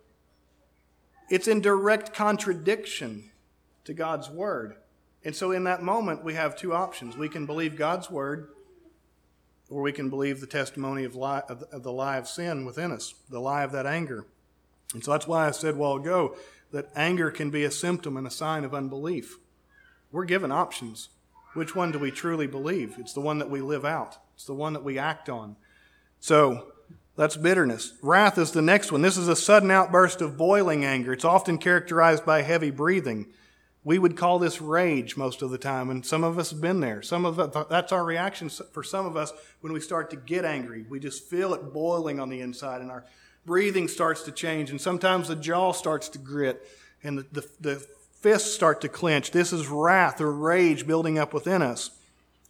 It's 1.31 1.49
in 1.49 1.63
direct 1.63 2.13
contradiction 2.13 3.31
to 3.87 3.95
God's 3.95 4.29
word. 4.29 4.77
And 5.25 5.35
so 5.35 5.53
in 5.53 5.65
that 5.65 5.83
moment, 5.83 6.23
we 6.23 6.35
have 6.35 6.55
two 6.55 6.75
options. 6.75 7.17
We 7.17 7.31
can 7.31 7.47
believe 7.47 7.77
God's 7.77 8.11
word, 8.11 8.51
or 9.71 9.81
we 9.81 9.91
can 9.91 10.11
believe 10.11 10.43
the 10.43 10.47
testimony 10.47 11.05
of, 11.05 11.17
lie, 11.17 11.45
of 11.49 11.83
the 11.83 11.93
lie 11.93 12.19
of 12.19 12.29
sin 12.29 12.67
within 12.67 12.93
us, 12.93 13.15
the 13.31 13.41
lie 13.41 13.63
of 13.63 13.73
that 13.73 13.87
anger. 13.87 14.27
And 14.93 15.03
so 15.03 15.13
that's 15.13 15.27
why 15.27 15.49
I 15.49 15.53
said 15.53 15.77
a 15.77 15.79
while 15.79 15.97
ago 15.97 16.37
that 16.73 16.91
anger 16.95 17.31
can 17.31 17.49
be 17.49 17.65
a 17.65 17.71
symptom 17.71 18.19
and 18.19 18.27
a 18.27 18.31
sign 18.31 18.65
of 18.65 18.75
unbelief. 18.75 19.39
We're 20.15 20.25
given 20.27 20.53
options. 20.53 21.09
Which 21.55 21.75
one 21.75 21.91
do 21.91 21.99
we 21.99 22.13
truly 22.13 22.47
believe? 22.47 22.95
It's 23.01 23.13
the 23.13 23.21
one 23.21 23.39
that 23.39 23.51
we 23.51 23.61
live 23.61 23.85
out, 23.85 24.17
it's 24.37 24.45
the 24.45 24.55
one 24.55 24.73
that 24.75 24.85
we 24.85 24.97
act 24.97 25.29
on. 25.29 25.57
So, 26.21 26.73
that's 27.17 27.37
bitterness. 27.37 27.95
Wrath 28.01 28.39
is 28.39 28.53
the 28.53 28.63
next 28.63 28.93
one. 28.93 29.03
This 29.03 29.17
is 29.17 29.27
a 29.27 29.35
sudden 29.35 29.73
outburst 29.73 30.21
of 30.21 30.37
boiling 30.37 30.85
anger. 30.85 31.13
It's 31.13 31.25
often 31.25 31.59
characterized 31.59 32.25
by 32.25 32.43
heavy 32.43 32.71
breathing. 32.71 33.27
We 33.83 33.99
would 33.99 34.17
call 34.17 34.39
this 34.39 34.61
rage 34.61 35.17
most 35.17 35.43
of 35.43 35.51
the 35.51 35.59
time, 35.59 35.91
and 35.91 36.07
some 36.07 36.23
of 36.23 36.39
us 36.39 36.51
have 36.51 36.61
been 36.61 36.79
there. 36.79 37.03
Some 37.03 37.25
of 37.25 37.69
that's 37.69 37.91
our 37.91 38.05
reaction 38.05 38.49
for 38.49 38.85
some 38.85 39.07
of 39.07 39.17
us 39.17 39.33
when 39.63 39.73
we 39.73 39.81
start 39.81 40.11
to 40.11 40.17
get 40.17 40.45
angry. 40.45 40.87
We 40.89 41.01
just 41.01 41.25
feel 41.25 41.55
it 41.55 41.73
boiling 41.73 42.21
on 42.21 42.29
the 42.29 42.41
inside, 42.41 42.83
and 42.83 42.91
our 42.91 43.05
breathing 43.45 43.89
starts 43.89 44.23
to 44.23 44.33
change, 44.33 44.71
and 44.71 44.81
sometimes 44.81 45.27
the 45.27 45.37
jaw 45.37 45.73
starts 45.73 46.09
to 46.11 46.19
grit, 46.19 46.67
and 47.03 47.19
the, 47.19 47.27
the, 47.33 47.49
the 47.61 47.87
fists 48.25 48.55
start 48.55 48.81
to 48.81 48.89
clench. 48.89 49.33
This 49.33 49.53
is 49.53 49.69
wrath 49.69 50.19
or 50.19 50.33
rage 50.33 50.87
building 50.87 51.19
up 51.19 51.35
within 51.35 51.61
us. 51.61 51.91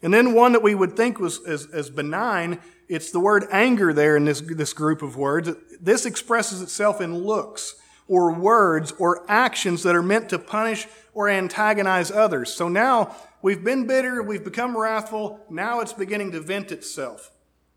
And 0.05 0.14
then 0.14 0.33
one 0.33 0.53
that 0.53 0.62
we 0.62 0.72
would 0.72 0.97
think 0.97 1.18
was 1.18 1.45
as, 1.45 1.66
as 1.72 1.91
benign, 1.91 2.61
it's 2.89 3.11
the 3.11 3.18
word 3.18 3.47
anger 3.51 3.93
there 3.93 4.16
in 4.16 4.25
this, 4.25 4.41
this 4.41 4.72
group 4.72 5.03
of 5.03 5.16
words. 5.16 5.51
This 5.81 6.07
expresses 6.07 6.62
itself 6.62 7.01
in 7.01 7.18
looks 7.18 7.75
or 8.07 8.33
words 8.33 8.93
or 9.01 9.29
actions 9.29 9.83
that 9.83 9.97
are 9.97 10.03
meant 10.03 10.29
to 10.29 10.39
punish 10.39 10.87
or 11.12 11.29
antagonize 11.29 12.12
others. 12.12 12.55
So 12.55 12.68
now 12.68 13.16
we've 13.43 13.64
been 13.64 13.89
bitter, 13.89 14.22
we've 14.22 14.45
become 14.45 14.77
wrathful, 14.77 15.41
now 15.51 15.81
it's 15.81 15.93
beginning 15.93 16.31
to 16.33 16.41
vent 16.41 16.70
itself. 16.70 17.33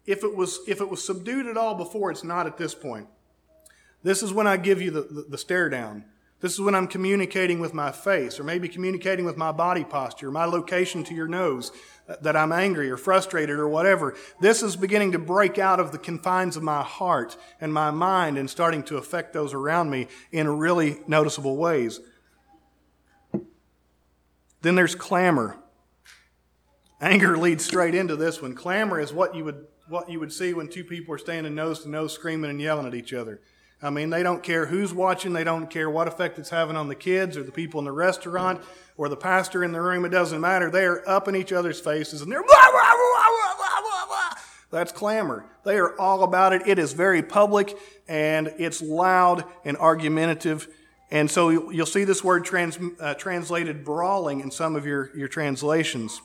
If 0.06 0.24
it 0.24 0.36
was, 0.36 0.60
if 0.68 0.82
it 0.82 0.90
was 0.90 1.04
subdued 1.04 1.48
at 1.48 1.58
all 1.58 1.74
before, 1.74 2.12
it's 2.12 2.24
not 2.24 2.46
at 2.46 2.60
this 2.60 2.76
point. 2.76 3.08
This 4.04 4.22
is 4.22 4.32
when 4.32 4.46
I 4.46 4.58
give 4.58 4.84
you 4.84 4.92
the, 4.92 5.02
the, 5.02 5.26
the 5.30 5.38
stare 5.40 5.68
down. 5.68 6.06
This 6.40 6.54
is 6.54 6.62
when 6.62 6.76
I'm 6.76 6.88
communicating 6.88 7.60
with 7.60 7.74
my 7.74 7.92
face, 7.92 8.40
or 8.40 8.44
maybe 8.44 8.70
communicating 8.70 9.26
with 9.26 9.38
my 9.38 9.52
body 9.52 9.84
posture, 9.84 10.30
my 10.30 10.46
location 10.46 11.04
to 11.06 11.16
your 11.16 11.28
nose, 11.28 11.72
uh, 12.08 12.16
that 12.22 12.36
I'm 12.36 12.52
angry 12.52 12.92
or 12.92 12.98
frustrated 12.98 13.58
or 13.58 13.68
whatever. 13.68 14.16
This 14.40 14.62
is 14.62 14.76
beginning 14.76 15.14
to 15.14 15.20
break 15.20 15.58
out 15.58 15.80
of 15.80 15.92
the 15.92 15.98
confines 15.98 16.56
of 16.56 16.62
my 16.62 16.84
heart 16.84 17.36
and 17.60 17.74
my 17.74 17.90
mind 17.90 18.38
and 18.38 18.50
starting 18.50 18.84
to 18.84 18.98
affect 18.98 19.34
those 19.34 19.54
around 19.54 19.90
me 19.90 20.08
in 20.32 20.48
really 20.48 21.00
noticeable 21.08 21.58
ways. 21.58 22.00
Then 24.62 24.76
there's 24.76 24.96
clamor. 24.96 25.58
Anger 27.02 27.36
leads 27.38 27.66
straight 27.66 27.96
into 27.96 28.16
this 28.16 28.42
one. 28.42 28.54
Clamor 28.54 29.00
is 29.00 29.12
what 29.12 29.34
you 29.36 29.44
would 29.44 29.66
what 29.88 30.10
you 30.10 30.20
would 30.20 30.34
see 30.34 30.54
when 30.54 30.68
two 30.68 30.84
people 30.84 31.14
are 31.16 31.18
standing 31.18 31.56
nose 31.56 31.82
to 31.82 31.90
nose 31.90 32.14
screaming 32.14 32.50
and 32.50 32.60
yelling 32.60 32.86
at 32.86 32.94
each 32.94 33.14
other. 33.14 33.40
I 33.82 33.90
mean, 33.90 34.10
they 34.10 34.24
don't 34.24 34.42
care 34.42 34.66
who's 34.66 34.94
watching, 34.94 35.34
they 35.34 35.44
don't 35.44 35.70
care 35.70 35.90
what 35.90 36.08
effect 36.08 36.40
it's 36.40 36.50
having 36.50 36.76
on 36.76 36.88
the 36.88 36.96
kids 36.96 37.38
or 37.38 37.44
the 37.44 37.52
people 37.52 37.80
in 37.80 37.86
the 37.86 37.92
restaurant 37.92 38.62
or 38.98 39.08
the 39.08 39.18
pastor 39.18 39.64
in 39.64 39.72
the 39.72 39.82
room. 39.82 40.04
It 40.04 40.10
doesn't 40.10 40.42
matter. 40.42 40.72
They 40.72 40.86
are 40.86 41.08
up 41.08 41.28
in 41.28 41.36
each 41.36 41.54
other's 41.54 41.80
faces 41.80 42.22
and 42.22 42.32
they're 42.32 42.42
blah, 42.44 42.72
blah, 42.72 42.72
blah, 42.72 43.08
that's 44.70 44.92
clamor. 44.92 45.46
They 45.64 45.78
are 45.78 45.98
all 46.00 46.24
about 46.24 46.54
it. 46.54 46.64
It 46.68 46.78
is 46.80 46.94
very 46.94 47.24
public 47.24 47.78
and 48.08 48.54
it's 48.58 48.82
loud 48.82 49.46
and 49.64 49.78
argumentative. 49.78 50.68
And 51.10 51.32
so 51.32 51.50
you'll 51.50 51.86
see 51.86 52.04
this 52.04 52.24
word 52.24 52.44
trans, 52.44 52.78
uh, 53.00 53.14
translated 53.14 53.86
brawling 53.86 54.42
in 54.42 54.52
some 54.52 54.76
of 54.76 54.86
your, 54.86 55.16
your 55.16 55.30
translations. 55.30 56.22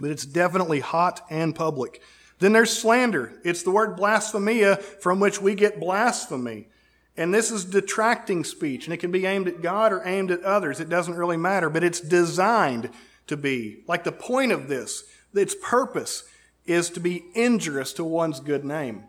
But 0.00 0.10
it's 0.10 0.24
definitely 0.24 0.80
hot 0.80 1.26
and 1.28 1.54
public. 1.54 2.00
Then 2.38 2.52
there's 2.52 2.70
slander. 2.70 3.32
It's 3.44 3.62
the 3.62 3.70
word 3.70 3.96
blasphemia 3.96 4.76
from 4.76 5.20
which 5.20 5.40
we 5.40 5.54
get 5.54 5.78
blasphemy. 5.78 6.68
And 7.16 7.32
this 7.32 7.50
is 7.50 7.64
detracting 7.64 8.44
speech, 8.44 8.84
and 8.84 8.92
it 8.92 8.98
can 8.98 9.10
be 9.10 9.24
aimed 9.24 9.48
at 9.48 9.62
God 9.62 9.92
or 9.92 10.02
aimed 10.04 10.30
at 10.30 10.42
others. 10.42 10.80
It 10.80 10.88
doesn't 10.88 11.14
really 11.14 11.38
matter, 11.38 11.70
but 11.70 11.82
it's 11.82 12.00
designed 12.00 12.90
to 13.26 13.36
be. 13.36 13.82
Like 13.88 14.04
the 14.04 14.12
point 14.12 14.52
of 14.52 14.68
this, 14.68 15.04
its 15.34 15.54
purpose 15.62 16.24
is 16.66 16.90
to 16.90 17.00
be 17.00 17.24
injurious 17.34 17.92
to 17.94 18.04
one's 18.04 18.40
good 18.40 18.64
name. 18.64 19.04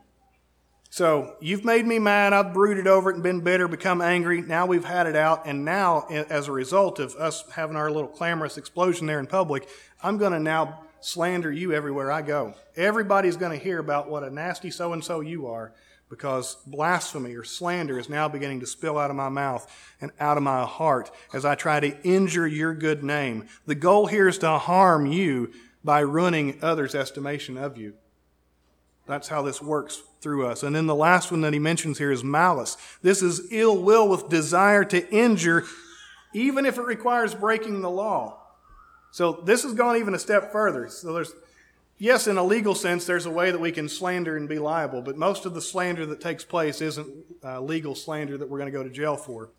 So 0.90 1.36
you've 1.42 1.66
made 1.66 1.86
me 1.86 2.00
mad. 2.00 2.32
I've 2.32 2.54
brooded 2.54 2.88
over 2.88 3.10
it 3.10 3.16
and 3.16 3.24
been 3.24 3.42
bitter, 3.42 3.68
become 3.68 4.02
angry. 4.02 4.42
Now 4.42 4.66
we've 4.66 4.86
had 4.86 5.06
it 5.06 5.16
out. 5.16 5.46
And 5.46 5.66
now, 5.66 6.08
as 6.10 6.48
a 6.48 6.52
result 6.52 7.00
of 7.00 7.14
us 7.16 7.44
having 7.52 7.76
our 7.76 7.92
little 7.92 8.08
clamorous 8.08 8.58
explosion 8.58 9.06
there 9.06 9.20
in 9.20 9.28
public, 9.28 9.68
I'm 10.02 10.18
going 10.18 10.32
to 10.32 10.40
now 10.40 10.86
slander 11.02 11.52
you 11.52 11.74
everywhere 11.74 12.12
I 12.12 12.22
go. 12.22 12.54
Everybody's 12.76 13.36
going 13.38 13.58
to 13.58 13.64
hear 13.64 13.80
about 13.80 14.10
what 14.10 14.24
a 14.24 14.30
nasty 14.30 14.72
so 14.72 14.94
and 14.94 15.04
so 15.04 15.20
you 15.20 15.48
are 15.48 15.74
because 16.10 16.56
blasphemy 16.66 17.36
or 17.36 17.44
slander 17.44 18.00
is 18.00 18.10
now 18.10 18.28
beginning 18.28 18.62
to 18.62 18.66
spill 18.68 18.98
out 18.98 19.10
of 19.10 19.16
my 19.16 19.30
mouth 19.30 19.70
and 20.00 20.12
out 20.20 20.38
of 20.38 20.44
my 20.44 20.66
heart 20.66 21.12
as 21.34 21.44
I 21.44 21.56
try 21.56 21.80
to 21.80 22.02
injure 22.04 22.48
your 22.48 22.74
good 22.74 23.04
name. 23.04 23.48
The 23.66 23.76
goal 23.76 24.08
here 24.08 24.28
is 24.28 24.38
to 24.40 24.58
harm 24.58 25.06
you 25.06 25.52
by 25.84 26.00
ruining 26.00 26.60
others' 26.62 26.96
estimation 26.96 27.58
of 27.58 27.78
you. 27.78 27.94
That's 29.06 29.30
how 29.30 29.42
this 29.42 29.62
works 29.62 30.04
through 30.22 30.48
us. 30.48 30.64
And 30.64 30.76
then 30.76 30.86
the 30.86 30.96
last 30.96 31.32
one 31.32 31.42
that 31.42 31.54
he 31.54 31.60
mentions 31.60 31.98
here 31.98 32.12
is 32.12 32.24
malice. 32.24 32.78
This 33.02 33.22
is 33.22 33.48
ill 33.52 33.82
will 33.82 34.08
with 34.08 34.30
desire 34.30 34.84
to 34.86 35.10
injure, 35.10 35.64
even 36.34 36.66
if 36.66 36.78
it 36.78 36.84
requires 36.84 37.34
breaking 37.34 37.82
the 37.82 37.90
law. 37.90 38.42
So 39.12 39.32
this 39.46 39.64
has 39.64 39.74
gone 39.74 39.98
even 39.98 40.14
a 40.14 40.20
step 40.20 40.52
further. 40.52 40.90
So 40.90 41.14
there's 41.14 41.32
Yes, 42.00 42.28
in 42.28 42.38
a 42.38 42.44
legal 42.44 42.76
sense, 42.76 43.06
there's 43.06 43.26
a 43.26 43.32
way 43.32 43.50
that 43.50 43.60
we 43.60 43.72
can 43.72 43.90
slander 43.90 44.38
and 44.38 44.48
be 44.48 44.60
liable, 44.60 45.02
but 45.02 45.18
most 45.18 45.48
of 45.48 45.56
the 45.56 45.62
slander 45.62 46.06
that 46.06 46.22
takes 46.22 46.46
place 46.46 46.80
isn't 46.80 47.10
uh, 47.44 47.60
legal 47.60 47.96
slander 47.96 48.38
that 48.38 48.48
we're 48.48 48.60
going 48.60 48.72
to 48.72 48.78
go 48.78 48.84
to 48.84 48.90
jail 48.90 49.18
for. 49.18 49.50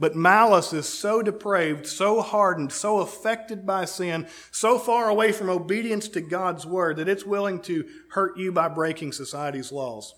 But 0.00 0.16
malice 0.16 0.72
is 0.72 0.88
so 0.88 1.22
depraved, 1.22 1.86
so 1.86 2.20
hardened, 2.20 2.72
so 2.72 2.98
affected 2.98 3.64
by 3.64 3.84
sin, 3.84 4.26
so 4.50 4.80
far 4.80 5.08
away 5.08 5.30
from 5.30 5.48
obedience 5.48 6.08
to 6.08 6.20
God's 6.20 6.66
word 6.66 6.96
that 6.96 7.08
it's 7.08 7.24
willing 7.24 7.60
to 7.62 7.84
hurt 8.10 8.36
you 8.36 8.50
by 8.50 8.66
breaking 8.66 9.12
society's 9.12 9.70
laws. 9.70 10.16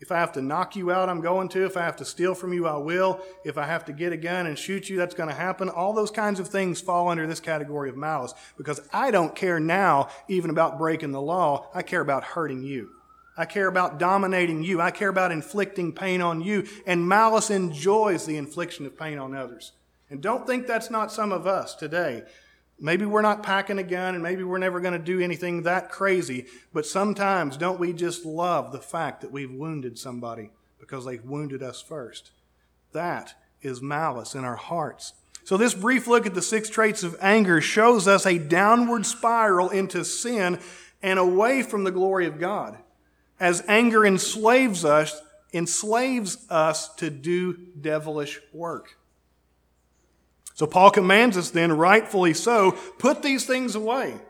If 0.00 0.10
I 0.10 0.16
have 0.16 0.32
to 0.32 0.42
knock 0.42 0.76
you 0.76 0.90
out, 0.90 1.10
I'm 1.10 1.20
going 1.20 1.50
to. 1.50 1.66
If 1.66 1.76
I 1.76 1.82
have 1.82 1.96
to 1.96 2.06
steal 2.06 2.34
from 2.34 2.54
you, 2.54 2.66
I 2.66 2.78
will. 2.78 3.20
If 3.44 3.58
I 3.58 3.66
have 3.66 3.84
to 3.84 3.92
get 3.92 4.14
a 4.14 4.16
gun 4.16 4.46
and 4.46 4.58
shoot 4.58 4.88
you, 4.88 4.96
that's 4.96 5.14
going 5.14 5.28
to 5.28 5.34
happen. 5.34 5.68
All 5.68 5.92
those 5.92 6.10
kinds 6.10 6.40
of 6.40 6.48
things 6.48 6.80
fall 6.80 7.08
under 7.08 7.26
this 7.26 7.40
category 7.40 7.90
of 7.90 7.98
malice 7.98 8.32
because 8.56 8.80
I 8.92 9.10
don't 9.10 9.34
care 9.34 9.60
now 9.60 10.08
even 10.26 10.48
about 10.48 10.78
breaking 10.78 11.12
the 11.12 11.20
law. 11.20 11.68
I 11.74 11.82
care 11.82 12.00
about 12.00 12.24
hurting 12.24 12.62
you. 12.62 12.90
I 13.36 13.44
care 13.44 13.68
about 13.68 13.98
dominating 13.98 14.62
you. 14.62 14.80
I 14.80 14.90
care 14.90 15.08
about 15.10 15.32
inflicting 15.32 15.92
pain 15.92 16.22
on 16.22 16.40
you. 16.40 16.66
And 16.86 17.06
malice 17.06 17.50
enjoys 17.50 18.24
the 18.24 18.38
infliction 18.38 18.86
of 18.86 18.98
pain 18.98 19.18
on 19.18 19.34
others. 19.34 19.72
And 20.08 20.22
don't 20.22 20.46
think 20.46 20.66
that's 20.66 20.90
not 20.90 21.12
some 21.12 21.30
of 21.30 21.46
us 21.46 21.74
today. 21.74 22.24
Maybe 22.82 23.04
we're 23.04 23.20
not 23.20 23.42
packing 23.42 23.78
a 23.78 23.82
gun 23.82 24.14
and 24.14 24.22
maybe 24.22 24.42
we're 24.42 24.58
never 24.58 24.80
going 24.80 24.94
to 24.94 24.98
do 24.98 25.20
anything 25.20 25.62
that 25.62 25.90
crazy, 25.90 26.46
but 26.72 26.86
sometimes 26.86 27.58
don't 27.58 27.78
we 27.78 27.92
just 27.92 28.24
love 28.24 28.72
the 28.72 28.80
fact 28.80 29.20
that 29.20 29.30
we've 29.30 29.52
wounded 29.52 29.98
somebody 29.98 30.50
because 30.78 31.04
they've 31.04 31.24
wounded 31.24 31.62
us 31.62 31.82
first? 31.82 32.30
That 32.92 33.34
is 33.60 33.82
malice 33.82 34.34
in 34.34 34.44
our 34.44 34.56
hearts. 34.56 35.12
So, 35.44 35.56
this 35.56 35.74
brief 35.74 36.06
look 36.06 36.26
at 36.26 36.34
the 36.34 36.42
six 36.42 36.68
traits 36.68 37.02
of 37.02 37.16
anger 37.20 37.60
shows 37.60 38.06
us 38.08 38.24
a 38.26 38.38
downward 38.38 39.04
spiral 39.04 39.68
into 39.70 40.04
sin 40.04 40.58
and 41.02 41.18
away 41.18 41.62
from 41.62 41.84
the 41.84 41.90
glory 41.90 42.26
of 42.26 42.38
God. 42.38 42.78
As 43.38 43.64
anger 43.66 44.04
enslaves 44.04 44.84
us, 44.84 45.20
enslaves 45.52 46.46
us 46.50 46.94
to 46.96 47.10
do 47.10 47.54
devilish 47.80 48.38
work. 48.52 48.96
So 50.60 50.66
Paul 50.66 50.90
commands 50.90 51.38
us 51.38 51.48
then, 51.48 51.72
rightfully 51.72 52.34
so, 52.34 52.72
put 52.98 53.22
these 53.22 53.46
things 53.46 53.74
away. 53.74 54.20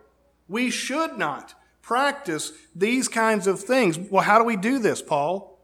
We 0.47 0.71
should 0.71 1.19
not 1.19 1.57
practice 1.83 2.53
these 2.73 3.09
kinds 3.09 3.49
of 3.49 3.59
things. 3.59 3.99
Well, 3.99 4.23
how 4.23 4.39
do 4.39 4.45
we 4.45 4.55
do 4.55 4.79
this, 4.79 5.03
Paul? 5.03 5.59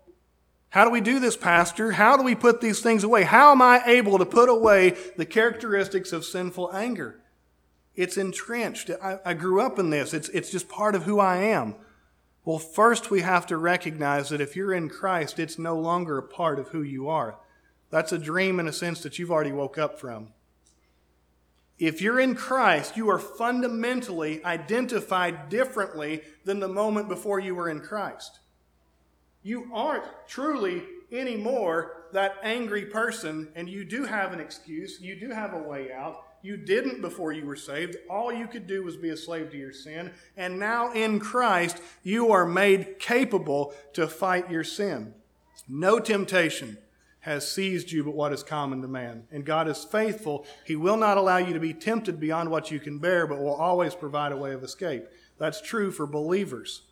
How 0.70 0.84
do 0.84 0.90
we 0.90 1.00
do 1.00 1.20
this, 1.20 1.36
Pastor? 1.36 1.92
How 1.92 2.16
do 2.16 2.24
we 2.24 2.34
put 2.34 2.60
these 2.60 2.80
things 2.80 3.04
away? 3.04 3.22
How 3.22 3.52
am 3.52 3.62
I 3.62 3.80
able 3.86 4.18
to 4.18 4.26
put 4.26 4.48
away 4.48 4.96
the 5.16 5.24
characteristics 5.24 6.12
of 6.12 6.24
sinful 6.24 6.74
anger? 6.74 7.20
It's 7.94 8.16
entrenched. 8.16 8.90
I, 9.00 9.20
I 9.24 9.34
grew 9.34 9.60
up 9.60 9.78
in 9.78 9.90
this. 9.90 10.12
It's, 10.12 10.30
it's 10.30 10.50
just 10.50 10.68
part 10.68 10.96
of 10.96 11.04
who 11.04 11.20
I 11.20 11.36
am. 11.36 11.76
Well, 12.44 12.58
first 12.58 13.08
we 13.08 13.20
have 13.20 13.46
to 13.46 13.56
recognize 13.56 14.30
that 14.30 14.40
if 14.40 14.56
you're 14.56 14.74
in 14.74 14.88
Christ, 14.88 15.38
it's 15.38 15.60
no 15.60 15.78
longer 15.78 16.18
a 16.18 16.24
part 16.24 16.58
of 16.58 16.70
who 16.70 16.82
you 16.82 17.08
are. 17.08 17.38
That's 17.90 18.10
a 18.10 18.18
dream 18.18 18.58
in 18.58 18.66
a 18.66 18.72
sense 18.72 19.00
that 19.04 19.16
you've 19.20 19.30
already 19.30 19.52
woke 19.52 19.78
up 19.78 20.00
from. 20.00 20.32
If 21.78 22.00
you're 22.00 22.20
in 22.20 22.34
Christ, 22.34 22.96
you 22.96 23.10
are 23.10 23.18
fundamentally 23.18 24.42
identified 24.44 25.48
differently 25.50 26.22
than 26.44 26.58
the 26.58 26.68
moment 26.68 27.08
before 27.08 27.38
you 27.38 27.54
were 27.54 27.68
in 27.68 27.80
Christ. 27.80 28.38
You 29.42 29.70
aren't 29.72 30.04
truly 30.26 30.82
anymore 31.12 32.04
that 32.12 32.36
angry 32.42 32.86
person, 32.86 33.48
and 33.54 33.68
you 33.68 33.84
do 33.84 34.04
have 34.04 34.32
an 34.32 34.40
excuse. 34.40 35.00
You 35.00 35.20
do 35.20 35.30
have 35.30 35.52
a 35.52 35.62
way 35.62 35.92
out. 35.92 36.22
You 36.42 36.56
didn't 36.56 37.02
before 37.02 37.32
you 37.32 37.44
were 37.44 37.56
saved. 37.56 37.96
All 38.08 38.32
you 38.32 38.46
could 38.46 38.66
do 38.66 38.82
was 38.82 38.96
be 38.96 39.10
a 39.10 39.16
slave 39.16 39.50
to 39.50 39.56
your 39.58 39.72
sin. 39.72 40.12
And 40.36 40.58
now 40.58 40.92
in 40.92 41.20
Christ, 41.20 41.78
you 42.02 42.32
are 42.32 42.46
made 42.46 42.98
capable 42.98 43.74
to 43.92 44.08
fight 44.08 44.50
your 44.50 44.64
sin. 44.64 45.14
No 45.68 45.98
temptation 45.98 46.78
has 47.26 47.50
seized 47.50 47.90
you 47.90 48.04
but 48.04 48.14
what 48.14 48.32
is 48.32 48.44
common 48.44 48.80
to 48.80 48.88
man. 48.88 49.24
And 49.32 49.44
God 49.44 49.66
is 49.68 49.84
faithful. 49.84 50.46
He 50.64 50.76
will 50.76 50.96
not 50.96 51.18
allow 51.18 51.38
you 51.38 51.52
to 51.52 51.60
be 51.60 51.74
tempted 51.74 52.20
beyond 52.20 52.50
what 52.50 52.70
you 52.70 52.78
can 52.78 53.00
bear, 53.00 53.26
but 53.26 53.40
will 53.40 53.52
always 53.52 53.96
provide 53.96 54.30
a 54.30 54.36
way 54.36 54.52
of 54.52 54.62
escape. 54.62 55.04
That's 55.36 55.60
true 55.60 55.90
for 55.90 56.06
believers. 56.06 56.82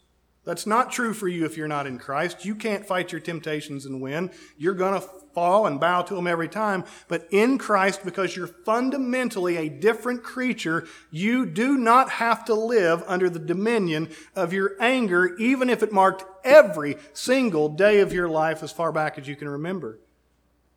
That's 0.44 0.66
not 0.66 0.90
true 0.90 1.14
for 1.14 1.28
you 1.28 1.44
if 1.46 1.56
you're 1.56 1.68
not 1.68 1.86
in 1.86 1.98
Christ. 1.98 2.44
You 2.44 2.56
can't 2.56 2.84
fight 2.84 3.12
your 3.12 3.20
temptations 3.20 3.86
and 3.86 4.02
win. 4.02 4.30
You're 4.58 4.74
going 4.74 5.00
to 5.00 5.08
fall 5.34 5.68
and 5.68 5.78
bow 5.80 6.02
to 6.02 6.16
them 6.16 6.26
every 6.26 6.48
time. 6.48 6.84
But 7.06 7.28
in 7.30 7.56
Christ, 7.56 8.04
because 8.04 8.36
you're 8.36 8.48
fundamentally 8.48 9.56
a 9.56 9.68
different 9.68 10.24
creature, 10.24 10.86
you 11.12 11.46
do 11.46 11.78
not 11.78 12.10
have 12.10 12.44
to 12.46 12.54
live 12.54 13.04
under 13.06 13.30
the 13.30 13.38
dominion 13.38 14.10
of 14.34 14.52
your 14.52 14.72
anger, 14.80 15.36
even 15.36 15.70
if 15.70 15.82
it 15.82 15.92
marked 15.92 16.24
every 16.42 16.96
single 17.12 17.68
day 17.68 18.00
of 18.00 18.12
your 18.12 18.28
life 18.28 18.64
as 18.64 18.72
far 18.72 18.90
back 18.90 19.16
as 19.16 19.28
you 19.28 19.36
can 19.36 19.48
remember. 19.48 20.00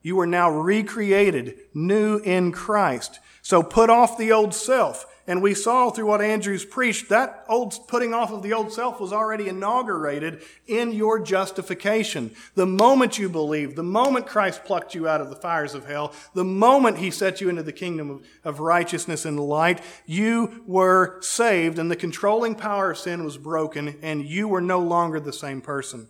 You 0.07 0.21
are 0.21 0.25
now 0.25 0.49
recreated, 0.49 1.59
new 1.73 2.19
in 2.19 2.53
Christ. 2.53 3.19
So 3.41 3.61
put 3.61 3.89
off 3.89 4.17
the 4.17 4.31
old 4.31 4.53
self. 4.53 5.05
And 5.27 5.41
we 5.41 5.53
saw 5.53 5.89
through 5.89 6.05
what 6.05 6.21
Andrews 6.21 6.63
preached, 6.63 7.09
that 7.09 7.43
old 7.49 7.77
putting 7.89 8.13
off 8.13 8.31
of 8.31 8.41
the 8.41 8.53
old 8.53 8.71
self 8.71 9.01
was 9.01 9.11
already 9.11 9.49
inaugurated 9.49 10.43
in 10.65 10.93
your 10.93 11.19
justification. 11.19 12.33
The 12.55 12.65
moment 12.65 13.19
you 13.19 13.27
believed, 13.27 13.75
the 13.75 13.83
moment 13.83 14.27
Christ 14.27 14.63
plucked 14.63 14.95
you 14.95 15.09
out 15.09 15.19
of 15.19 15.29
the 15.29 15.35
fires 15.35 15.73
of 15.73 15.85
hell, 15.85 16.13
the 16.33 16.45
moment 16.45 16.99
he 16.99 17.11
set 17.11 17.41
you 17.41 17.49
into 17.49 17.63
the 17.63 17.73
kingdom 17.73 18.09
of, 18.09 18.25
of 18.45 18.59
righteousness 18.61 19.25
and 19.25 19.37
light, 19.37 19.81
you 20.05 20.63
were 20.65 21.21
saved 21.21 21.79
and 21.79 21.91
the 21.91 21.97
controlling 21.97 22.55
power 22.55 22.91
of 22.91 22.97
sin 22.97 23.25
was 23.25 23.37
broken 23.37 23.99
and 24.01 24.25
you 24.25 24.47
were 24.47 24.61
no 24.61 24.79
longer 24.79 25.19
the 25.19 25.33
same 25.33 25.59
person. 25.59 26.07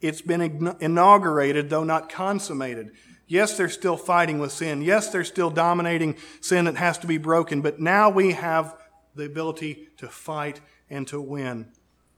It's 0.00 0.22
been 0.22 0.76
inaugurated, 0.80 1.70
though 1.70 1.84
not 1.84 2.08
consummated. 2.08 2.90
Yes, 3.30 3.56
they're 3.56 3.68
still 3.68 3.96
fighting 3.96 4.40
with 4.40 4.50
sin. 4.50 4.82
Yes, 4.82 5.12
they're 5.12 5.22
still 5.22 5.50
dominating 5.50 6.16
sin 6.40 6.64
that 6.64 6.74
has 6.74 6.98
to 6.98 7.06
be 7.06 7.16
broken. 7.16 7.60
But 7.60 7.78
now 7.78 8.10
we 8.10 8.32
have 8.32 8.76
the 9.14 9.24
ability 9.24 9.86
to 9.98 10.08
fight 10.08 10.60
and 10.90 11.06
to 11.06 11.20
win. 11.20 11.70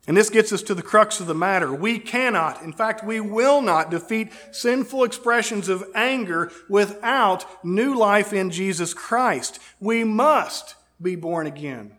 And 0.07 0.17
this 0.17 0.31
gets 0.31 0.55
us 0.55 0.63
to 0.63 0.75
the 0.75 0.83
crux 0.83 1.21
of 1.21 1.27
the 1.27 1.35
matter. 1.35 1.71
We 1.71 1.99
cannot, 1.99 2.63
in 2.63 2.73
fact, 2.73 3.05
we 3.05 3.21
will 3.21 3.61
not 3.61 3.91
defeat 3.91 4.33
sinful 4.53 5.05
expressions 5.05 5.69
of 5.69 5.85
anger 5.95 6.51
without 6.67 7.45
new 7.63 7.95
life 7.95 8.33
in 8.33 8.51
Jesus 8.51 8.95
Christ. 8.95 9.59
We 9.81 10.05
must 10.05 10.77
be 11.01 11.15
born 11.15 11.47
again 11.47 11.99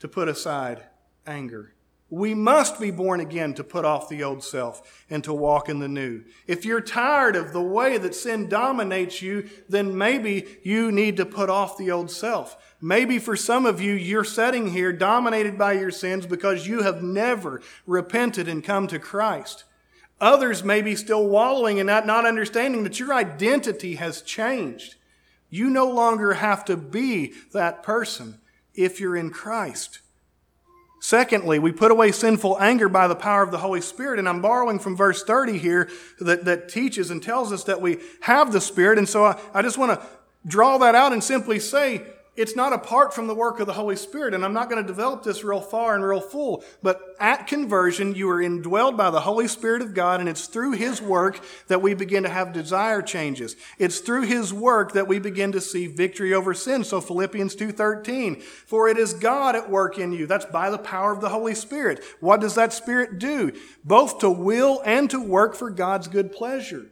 to 0.00 0.06
put 0.06 0.28
aside 0.28 0.82
anger. 1.26 1.73
We 2.14 2.32
must 2.32 2.78
be 2.78 2.92
born 2.92 3.18
again 3.18 3.54
to 3.54 3.64
put 3.64 3.84
off 3.84 4.08
the 4.08 4.22
old 4.22 4.44
self 4.44 5.04
and 5.10 5.24
to 5.24 5.32
walk 5.32 5.68
in 5.68 5.80
the 5.80 5.88
new. 5.88 6.22
If 6.46 6.64
you're 6.64 6.80
tired 6.80 7.34
of 7.34 7.52
the 7.52 7.60
way 7.60 7.98
that 7.98 8.14
sin 8.14 8.48
dominates 8.48 9.20
you, 9.20 9.50
then 9.68 9.98
maybe 9.98 10.58
you 10.62 10.92
need 10.92 11.16
to 11.16 11.26
put 11.26 11.50
off 11.50 11.76
the 11.76 11.90
old 11.90 12.12
self. 12.12 12.56
Maybe 12.80 13.18
for 13.18 13.34
some 13.34 13.66
of 13.66 13.80
you, 13.80 13.94
you're 13.94 14.22
sitting 14.22 14.70
here 14.70 14.92
dominated 14.92 15.58
by 15.58 15.72
your 15.72 15.90
sins 15.90 16.24
because 16.24 16.68
you 16.68 16.82
have 16.82 17.02
never 17.02 17.60
repented 17.84 18.46
and 18.46 18.62
come 18.62 18.86
to 18.86 19.00
Christ. 19.00 19.64
Others 20.20 20.62
may 20.62 20.82
be 20.82 20.94
still 20.94 21.26
wallowing 21.26 21.78
in 21.78 21.86
that, 21.86 22.06
not 22.06 22.24
understanding 22.24 22.84
that 22.84 23.00
your 23.00 23.12
identity 23.12 23.96
has 23.96 24.22
changed. 24.22 24.94
You 25.50 25.68
no 25.68 25.90
longer 25.90 26.34
have 26.34 26.64
to 26.66 26.76
be 26.76 27.32
that 27.52 27.82
person 27.82 28.38
if 28.72 29.00
you're 29.00 29.16
in 29.16 29.30
Christ. 29.30 29.98
Secondly, 31.04 31.58
we 31.58 31.70
put 31.70 31.90
away 31.90 32.12
sinful 32.12 32.56
anger 32.58 32.88
by 32.88 33.06
the 33.08 33.14
power 33.14 33.42
of 33.42 33.50
the 33.50 33.58
Holy 33.58 33.82
Spirit. 33.82 34.18
And 34.18 34.26
I'm 34.26 34.40
borrowing 34.40 34.78
from 34.78 34.96
verse 34.96 35.22
30 35.22 35.58
here 35.58 35.90
that, 36.18 36.46
that 36.46 36.70
teaches 36.70 37.10
and 37.10 37.22
tells 37.22 37.52
us 37.52 37.64
that 37.64 37.82
we 37.82 37.98
have 38.22 38.54
the 38.54 38.60
Spirit. 38.62 38.96
And 38.96 39.06
so 39.06 39.26
I, 39.26 39.38
I 39.52 39.60
just 39.60 39.76
want 39.76 40.00
to 40.00 40.06
draw 40.46 40.78
that 40.78 40.94
out 40.94 41.12
and 41.12 41.22
simply 41.22 41.60
say 41.60 42.00
it's 42.36 42.56
not 42.56 42.72
apart 42.72 43.14
from 43.14 43.26
the 43.26 43.34
work 43.34 43.60
of 43.60 43.66
the 43.66 43.72
Holy 43.72 43.96
Spirit, 43.96 44.34
and 44.34 44.44
I'm 44.44 44.52
not 44.52 44.68
going 44.68 44.82
to 44.82 44.86
develop 44.86 45.22
this 45.22 45.44
real 45.44 45.60
far 45.60 45.94
and 45.94 46.04
real 46.04 46.20
full, 46.20 46.64
but 46.82 47.00
at 47.20 47.46
conversion, 47.46 48.14
you 48.14 48.28
are 48.28 48.42
indwelled 48.42 48.96
by 48.96 49.10
the 49.10 49.20
Holy 49.20 49.46
Spirit 49.46 49.82
of 49.82 49.94
God, 49.94 50.20
and 50.20 50.28
it's 50.28 50.46
through 50.46 50.72
His 50.72 51.00
work 51.00 51.40
that 51.68 51.82
we 51.82 51.94
begin 51.94 52.24
to 52.24 52.28
have 52.28 52.52
desire 52.52 53.02
changes. 53.02 53.56
It's 53.78 54.00
through 54.00 54.22
His 54.22 54.52
work 54.52 54.92
that 54.92 55.06
we 55.06 55.18
begin 55.18 55.52
to 55.52 55.60
see 55.60 55.86
victory 55.86 56.34
over 56.34 56.54
sin. 56.54 56.82
So 56.82 57.00
Philippians 57.00 57.54
2.13, 57.54 58.42
for 58.42 58.88
it 58.88 58.98
is 58.98 59.14
God 59.14 59.54
at 59.54 59.70
work 59.70 59.98
in 59.98 60.12
you. 60.12 60.26
That's 60.26 60.46
by 60.46 60.70
the 60.70 60.78
power 60.78 61.12
of 61.12 61.20
the 61.20 61.28
Holy 61.28 61.54
Spirit. 61.54 62.02
What 62.20 62.40
does 62.40 62.56
that 62.56 62.72
Spirit 62.72 63.18
do? 63.18 63.52
Both 63.84 64.18
to 64.20 64.30
will 64.30 64.82
and 64.84 65.08
to 65.10 65.20
work 65.20 65.54
for 65.54 65.70
God's 65.70 66.08
good 66.08 66.32
pleasure. 66.32 66.90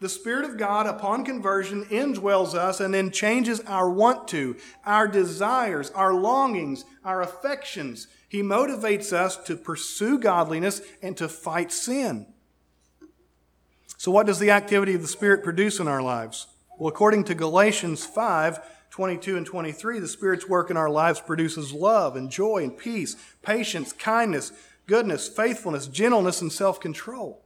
The 0.00 0.08
Spirit 0.08 0.46
of 0.46 0.56
God, 0.56 0.86
upon 0.86 1.26
conversion, 1.26 1.84
indwells 1.84 2.54
us 2.54 2.80
and 2.80 2.92
then 2.92 3.10
changes 3.10 3.60
our 3.60 3.90
want 3.90 4.28
to, 4.28 4.56
our 4.86 5.06
desires, 5.06 5.90
our 5.90 6.14
longings, 6.14 6.86
our 7.04 7.20
affections. 7.20 8.06
He 8.26 8.42
motivates 8.42 9.12
us 9.12 9.36
to 9.44 9.56
pursue 9.56 10.18
godliness 10.18 10.80
and 11.02 11.18
to 11.18 11.28
fight 11.28 11.70
sin. 11.70 12.26
So, 13.98 14.10
what 14.10 14.26
does 14.26 14.38
the 14.38 14.50
activity 14.50 14.94
of 14.94 15.02
the 15.02 15.08
Spirit 15.08 15.44
produce 15.44 15.78
in 15.78 15.86
our 15.86 16.00
lives? 16.00 16.46
Well, 16.78 16.88
according 16.88 17.24
to 17.24 17.34
Galatians 17.34 18.04
5 18.06 18.58
22 18.88 19.36
and 19.36 19.46
23, 19.46 20.00
the 20.00 20.08
Spirit's 20.08 20.48
work 20.48 20.70
in 20.70 20.76
our 20.76 20.90
lives 20.90 21.20
produces 21.20 21.72
love 21.72 22.16
and 22.16 22.30
joy 22.30 22.64
and 22.64 22.76
peace, 22.76 23.16
patience, 23.42 23.92
kindness, 23.92 24.50
goodness, 24.86 25.28
faithfulness, 25.28 25.86
gentleness, 25.86 26.40
and 26.40 26.50
self 26.50 26.80
control. 26.80 27.44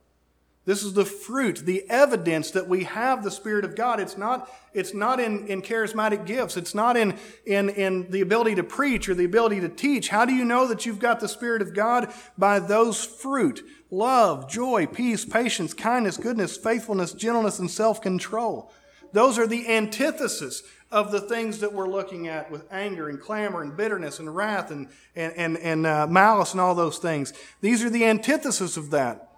This 0.66 0.82
is 0.82 0.94
the 0.94 1.04
fruit, 1.04 1.58
the 1.66 1.84
evidence 1.90 2.50
that 2.52 2.68
we 2.68 2.84
have 2.84 3.22
the 3.22 3.30
Spirit 3.30 3.66
of 3.66 3.76
God. 3.76 4.00
It's 4.00 4.16
not, 4.16 4.50
it's 4.72 4.94
not 4.94 5.20
in, 5.20 5.46
in 5.46 5.60
charismatic 5.60 6.24
gifts. 6.24 6.56
It's 6.56 6.74
not 6.74 6.96
in, 6.96 7.18
in, 7.44 7.68
in 7.68 8.10
the 8.10 8.22
ability 8.22 8.54
to 8.54 8.64
preach 8.64 9.08
or 9.08 9.14
the 9.14 9.26
ability 9.26 9.60
to 9.60 9.68
teach. 9.68 10.08
How 10.08 10.24
do 10.24 10.32
you 10.32 10.44
know 10.44 10.66
that 10.68 10.86
you've 10.86 10.98
got 10.98 11.20
the 11.20 11.28
Spirit 11.28 11.60
of 11.60 11.74
God? 11.74 12.12
By 12.38 12.60
those 12.60 13.04
fruit 13.04 13.62
love, 13.90 14.50
joy, 14.50 14.86
peace, 14.86 15.24
patience, 15.24 15.74
kindness, 15.74 16.16
goodness, 16.16 16.56
faithfulness, 16.56 17.12
gentleness, 17.12 17.58
and 17.58 17.70
self 17.70 18.00
control. 18.00 18.72
Those 19.12 19.38
are 19.38 19.46
the 19.46 19.68
antithesis 19.68 20.62
of 20.90 21.12
the 21.12 21.20
things 21.20 21.60
that 21.60 21.72
we're 21.72 21.88
looking 21.88 22.26
at 22.26 22.50
with 22.50 22.66
anger 22.72 23.08
and 23.08 23.20
clamor 23.20 23.62
and 23.62 23.76
bitterness 23.76 24.18
and 24.18 24.34
wrath 24.34 24.70
and, 24.70 24.88
and, 25.14 25.32
and, 25.36 25.58
and 25.58 25.86
uh, 25.86 26.06
malice 26.06 26.52
and 26.52 26.60
all 26.60 26.74
those 26.74 26.98
things. 26.98 27.34
These 27.60 27.84
are 27.84 27.90
the 27.90 28.04
antithesis 28.04 28.76
of 28.76 28.90
that. 28.90 29.33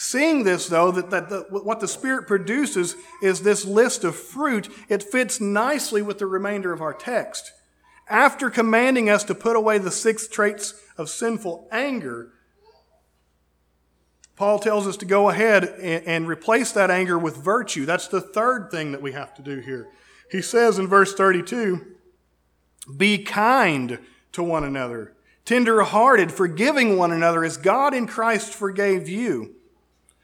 Seeing 0.00 0.44
this, 0.44 0.68
though, 0.68 0.92
that, 0.92 1.10
that 1.10 1.28
the, 1.28 1.40
what 1.50 1.80
the 1.80 1.88
Spirit 1.88 2.28
produces 2.28 2.94
is 3.20 3.42
this 3.42 3.64
list 3.64 4.04
of 4.04 4.14
fruit, 4.14 4.68
it 4.88 5.02
fits 5.02 5.40
nicely 5.40 6.02
with 6.02 6.18
the 6.18 6.26
remainder 6.26 6.72
of 6.72 6.80
our 6.80 6.94
text. 6.94 7.50
After 8.08 8.48
commanding 8.48 9.10
us 9.10 9.24
to 9.24 9.34
put 9.34 9.56
away 9.56 9.78
the 9.78 9.90
six 9.90 10.28
traits 10.28 10.80
of 10.96 11.10
sinful 11.10 11.66
anger, 11.72 12.30
Paul 14.36 14.60
tells 14.60 14.86
us 14.86 14.96
to 14.98 15.04
go 15.04 15.30
ahead 15.30 15.64
and, 15.64 16.06
and 16.06 16.28
replace 16.28 16.70
that 16.72 16.92
anger 16.92 17.18
with 17.18 17.36
virtue. 17.36 17.84
That's 17.84 18.06
the 18.06 18.20
third 18.20 18.70
thing 18.70 18.92
that 18.92 19.02
we 19.02 19.10
have 19.14 19.34
to 19.34 19.42
do 19.42 19.58
here. 19.58 19.88
He 20.30 20.42
says 20.42 20.78
in 20.78 20.86
verse 20.86 21.12
32 21.12 21.84
Be 22.96 23.18
kind 23.18 23.98
to 24.30 24.44
one 24.44 24.62
another, 24.62 25.16
tender 25.44 25.82
hearted, 25.82 26.30
forgiving 26.30 26.96
one 26.96 27.10
another 27.10 27.44
as 27.44 27.56
God 27.56 27.94
in 27.94 28.06
Christ 28.06 28.54
forgave 28.54 29.08
you. 29.08 29.56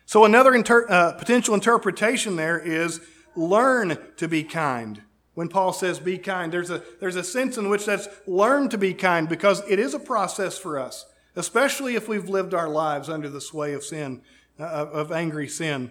So, 0.06 0.24
another 0.24 0.54
inter- 0.54 0.86
uh, 0.88 1.12
potential 1.12 1.54
interpretation 1.54 2.36
there 2.36 2.58
is 2.58 3.00
learn 3.34 3.98
to 4.16 4.28
be 4.28 4.44
kind. 4.44 5.02
When 5.34 5.48
Paul 5.48 5.72
says 5.72 5.98
be 5.98 6.18
kind, 6.18 6.52
there's 6.52 6.70
a, 6.70 6.82
there's 7.00 7.16
a 7.16 7.24
sense 7.24 7.58
in 7.58 7.68
which 7.68 7.86
that's 7.86 8.08
learn 8.26 8.68
to 8.68 8.78
be 8.78 8.94
kind 8.94 9.28
because 9.28 9.62
it 9.68 9.78
is 9.78 9.94
a 9.94 9.98
process 9.98 10.56
for 10.56 10.78
us, 10.78 11.06
especially 11.34 11.96
if 11.96 12.06
we've 12.06 12.28
lived 12.28 12.54
our 12.54 12.68
lives 12.68 13.08
under 13.08 13.28
the 13.28 13.40
sway 13.40 13.72
of 13.72 13.82
sin, 13.82 14.22
uh, 14.60 14.64
of 14.64 15.10
angry 15.10 15.48
sin. 15.48 15.90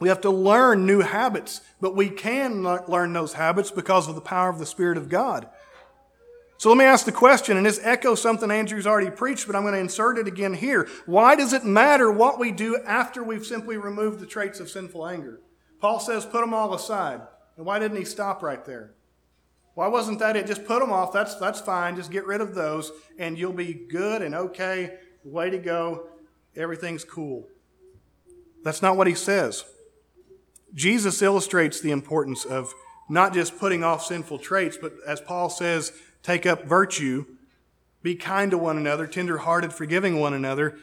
We 0.00 0.08
have 0.08 0.20
to 0.22 0.30
learn 0.30 0.86
new 0.86 1.00
habits, 1.00 1.60
but 1.80 1.94
we 1.94 2.10
can 2.10 2.64
learn 2.64 3.12
those 3.12 3.34
habits 3.34 3.70
because 3.70 4.08
of 4.08 4.16
the 4.16 4.20
power 4.20 4.48
of 4.48 4.58
the 4.58 4.66
Spirit 4.66 4.98
of 4.98 5.08
God. 5.08 5.48
So 6.56 6.68
let 6.68 6.78
me 6.78 6.84
ask 6.84 7.04
the 7.04 7.12
question, 7.12 7.56
and 7.56 7.66
this 7.66 7.80
echoes 7.82 8.22
something 8.22 8.50
Andrew's 8.50 8.86
already 8.86 9.10
preached, 9.10 9.46
but 9.46 9.56
I'm 9.56 9.62
going 9.62 9.74
to 9.74 9.80
insert 9.80 10.18
it 10.18 10.28
again 10.28 10.54
here. 10.54 10.88
Why 11.04 11.34
does 11.34 11.52
it 11.52 11.64
matter 11.64 12.10
what 12.10 12.38
we 12.38 12.52
do 12.52 12.78
after 12.86 13.22
we've 13.22 13.44
simply 13.44 13.76
removed 13.76 14.20
the 14.20 14.26
traits 14.26 14.60
of 14.60 14.70
sinful 14.70 15.06
anger? 15.06 15.40
Paul 15.80 16.00
says, 16.00 16.24
put 16.24 16.40
them 16.40 16.54
all 16.54 16.72
aside. 16.72 17.20
And 17.56 17.66
why 17.66 17.78
didn't 17.78 17.98
he 17.98 18.04
stop 18.04 18.42
right 18.42 18.64
there? 18.64 18.94
Why 19.74 19.88
wasn't 19.88 20.20
that 20.20 20.36
it? 20.36 20.46
Just 20.46 20.64
put 20.64 20.80
them 20.80 20.92
off. 20.92 21.12
That's, 21.12 21.34
that's 21.34 21.60
fine. 21.60 21.96
Just 21.96 22.12
get 22.12 22.26
rid 22.26 22.40
of 22.40 22.54
those, 22.54 22.92
and 23.18 23.36
you'll 23.36 23.52
be 23.52 23.74
good 23.74 24.22
and 24.22 24.34
okay. 24.34 24.98
Way 25.24 25.50
to 25.50 25.58
go. 25.58 26.06
Everything's 26.56 27.04
cool. 27.04 27.48
That's 28.62 28.80
not 28.80 28.96
what 28.96 29.08
he 29.08 29.14
says. 29.14 29.64
Jesus 30.72 31.20
illustrates 31.22 31.80
the 31.80 31.90
importance 31.90 32.44
of 32.44 32.72
not 33.08 33.34
just 33.34 33.58
putting 33.58 33.84
off 33.84 34.04
sinful 34.04 34.38
traits, 34.38 34.78
but 34.80 34.94
as 35.06 35.20
Paul 35.20 35.50
says, 35.50 35.92
take 36.24 36.46
up 36.46 36.64
virtue, 36.64 37.26
be 38.02 38.16
kind 38.16 38.50
to 38.50 38.58
one 38.58 38.76
another, 38.76 39.06
tenderhearted, 39.06 39.72
forgiving 39.72 40.18
one 40.18 40.34
another, 40.34 40.76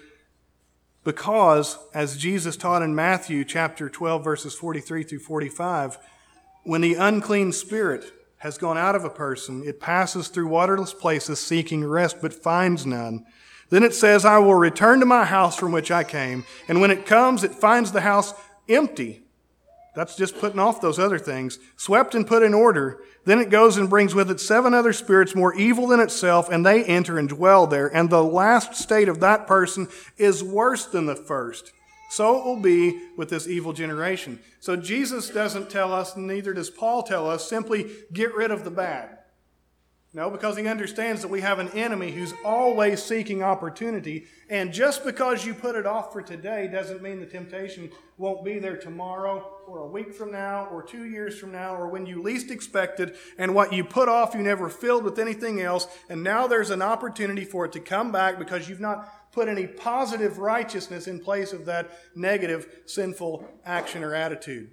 because, 1.04 1.78
as 1.94 2.16
Jesus 2.16 2.56
taught 2.56 2.84
in 2.84 2.96
Matthew 2.96 3.44
chapter 3.44 3.90
12, 3.90 4.24
verses 4.24 4.54
43 4.54 5.04
through 5.04 5.20
45, 5.20 5.98
when 6.64 6.82
the 6.82 6.94
unclean 6.94 7.52
spirit 7.52 8.14
has 8.38 8.58
gone 8.60 8.78
out 8.78 8.96
of 8.96 9.04
a 9.04 9.10
person, 9.10 9.64
it 9.66 9.80
passes 9.80 10.28
through 10.28 10.48
waterless 10.48 10.94
places 10.94 11.40
seeking 11.40 11.84
rest, 11.84 12.18
but 12.22 12.34
finds 12.34 12.86
none. 12.86 13.26
Then 13.70 13.84
it 13.84 13.96
says, 13.96 14.26
I 14.26 14.38
will 14.38 14.56
return 14.56 15.00
to 15.00 15.06
my 15.06 15.26
house 15.26 15.58
from 15.58 15.72
which 15.72 15.90
I 15.90 16.04
came. 16.04 16.46
And 16.68 16.82
when 16.82 16.92
it 16.92 17.06
comes, 17.06 17.44
it 17.44 17.56
finds 17.56 17.92
the 17.92 18.02
house 18.02 18.34
empty 18.70 19.24
that's 19.96 20.16
just 20.16 20.40
putting 20.40 20.60
off 20.60 20.82
those 20.82 21.00
other 21.00 21.20
things. 21.20 21.60
Swept 21.76 22.16
and 22.16 22.26
put 22.26 22.44
in 22.44 22.54
order. 22.54 23.02
Then 23.26 23.40
it 23.40 23.50
goes 23.50 23.78
and 23.78 23.90
brings 23.90 24.16
with 24.16 24.32
it 24.32 24.40
seven 24.40 24.74
other 24.74 24.94
spirits 24.94 25.36
more 25.36 25.54
evil 25.56 25.88
than 25.88 26.00
itself, 26.00 26.50
and 26.50 26.66
they 26.66 26.84
enter 26.84 27.20
and 27.20 27.28
dwell 27.28 27.68
there. 27.68 27.88
And 27.88 28.10
the 28.10 28.24
last 28.24 28.76
state 28.76 29.10
of 29.10 29.20
that 29.20 29.48
person 29.48 29.88
is 30.18 30.44
worse 30.44 30.86
than 30.86 31.06
the 31.06 31.16
first. 31.16 31.74
So 32.10 32.40
it 32.40 32.46
will 32.46 32.60
be 32.60 33.00
with 33.16 33.30
this 33.30 33.48
evil 33.48 33.74
generation. 33.74 34.40
So 34.60 34.76
Jesus 34.76 35.30
doesn't 35.30 35.70
tell 35.70 35.94
us, 35.94 36.18
neither 36.18 36.54
does 36.54 36.70
Paul 36.70 37.04
tell 37.04 37.30
us, 37.30 37.48
simply 37.48 37.90
get 38.12 38.34
rid 38.36 38.52
of 38.52 38.64
the 38.64 38.72
bad. 38.72 39.18
No, 40.14 40.30
because 40.30 40.58
he 40.58 40.68
understands 40.68 41.22
that 41.22 41.30
we 41.30 41.40
have 41.40 41.60
an 41.60 41.70
enemy 41.70 42.12
who's 42.12 42.34
always 42.44 43.02
seeking 43.02 43.42
opportunity. 43.42 44.26
And 44.50 44.74
just 44.74 45.06
because 45.06 45.46
you 45.46 45.54
put 45.54 45.78
it 45.78 45.86
off 45.86 46.12
for 46.12 46.22
today 46.22 46.68
doesn't 46.68 47.02
mean 47.02 47.22
the 47.22 47.26
temptation 47.26 47.90
won't 48.18 48.44
be 48.44 48.60
there 48.60 48.76
tomorrow 48.76 49.60
or 49.66 49.80
a 49.80 49.88
week 49.88 50.14
from 50.14 50.34
now 50.34 50.66
or 50.66 50.84
two 50.84 51.06
years 51.06 51.40
from 51.40 51.54
now 51.54 51.76
or 51.76 51.88
when 51.88 52.06
you 52.06 52.22
least 52.22 52.52
expected. 52.52 53.16
And 53.38 53.56
what 53.56 53.72
you 53.72 53.86
put 53.86 54.10
off, 54.10 54.36
you 54.36 54.42
never 54.42 54.68
filled 54.68 55.06
with 55.06 55.18
anything 55.18 55.62
else. 55.62 55.88
And 56.10 56.22
now 56.26 56.46
there's 56.46 56.72
an 56.72 56.82
opportunity 56.82 57.46
for 57.46 57.64
it 57.64 57.72
to 57.72 57.80
come 57.80 58.12
back 58.12 58.38
because 58.38 58.68
you've 58.68 58.82
not 58.82 59.32
put 59.32 59.48
any 59.48 59.66
positive 59.66 60.40
righteousness 60.40 61.08
in 61.08 61.22
place 61.22 61.54
of 61.54 61.66
that 61.68 61.90
negative, 62.18 62.82
sinful 62.86 63.48
action 63.66 64.04
or 64.04 64.14
attitude. 64.14 64.72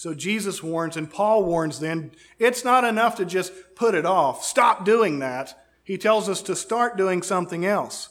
So 0.00 0.14
Jesus 0.14 0.62
warns, 0.62 0.96
and 0.96 1.10
Paul 1.10 1.44
warns 1.44 1.78
then, 1.78 2.12
it's 2.38 2.64
not 2.64 2.84
enough 2.84 3.16
to 3.16 3.26
just 3.26 3.52
put 3.74 3.94
it 3.94 4.06
off. 4.06 4.42
Stop 4.42 4.86
doing 4.86 5.18
that. 5.18 5.62
He 5.84 5.98
tells 5.98 6.26
us 6.26 6.40
to 6.44 6.56
start 6.56 6.96
doing 6.96 7.20
something 7.20 7.66
else. 7.66 8.08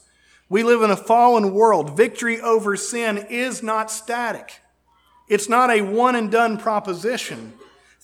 We 0.50 0.62
live 0.62 0.84
in 0.84 0.92
a 0.92 0.96
fallen 0.96 1.52
world. 1.52 1.98
Victory 1.98 2.40
over 2.42 2.76
sin 2.76 3.18
is 3.32 3.64
not 3.64 3.90
static. 3.90 4.62
It's 5.28 5.50
not 5.50 5.72
a 5.72 5.82
one 5.82 6.16
and 6.16 6.32
done 6.32 6.60
proposition. 6.60 7.54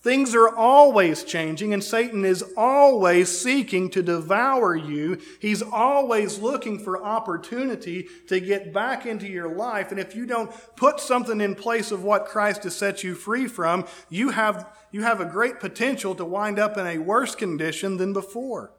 Things 0.05 0.35
are 0.35 0.55
always 0.55 1.23
changing, 1.23 1.73
and 1.73 1.83
Satan 1.83 2.25
is 2.25 2.43
always 2.55 3.27
seeking 3.27 3.89
to 3.89 4.03
devour 4.03 4.75
you. 4.75 5.17
He's 5.39 5.63
always 5.63 6.37
looking 6.37 6.77
for 6.77 7.03
opportunity 7.03 8.07
to 8.27 8.39
get 8.39 8.71
back 8.71 9.07
into 9.07 9.25
your 9.27 9.49
life. 9.49 9.89
And 9.89 9.99
if 9.99 10.15
you 10.15 10.27
don't 10.27 10.51
put 10.75 10.99
something 10.99 11.41
in 11.41 11.55
place 11.55 11.89
of 11.89 12.03
what 12.03 12.27
Christ 12.27 12.65
has 12.65 12.75
set 12.75 13.03
you 13.03 13.15
free 13.15 13.47
from, 13.47 13.87
you 14.07 14.29
have, 14.29 14.69
you 14.91 15.01
have 15.01 15.21
a 15.21 15.25
great 15.25 15.59
potential 15.59 16.13
to 16.13 16.23
wind 16.23 16.59
up 16.59 16.77
in 16.77 16.85
a 16.85 16.99
worse 16.99 17.33
condition 17.33 17.97
than 17.97 18.13
before. 18.13 18.73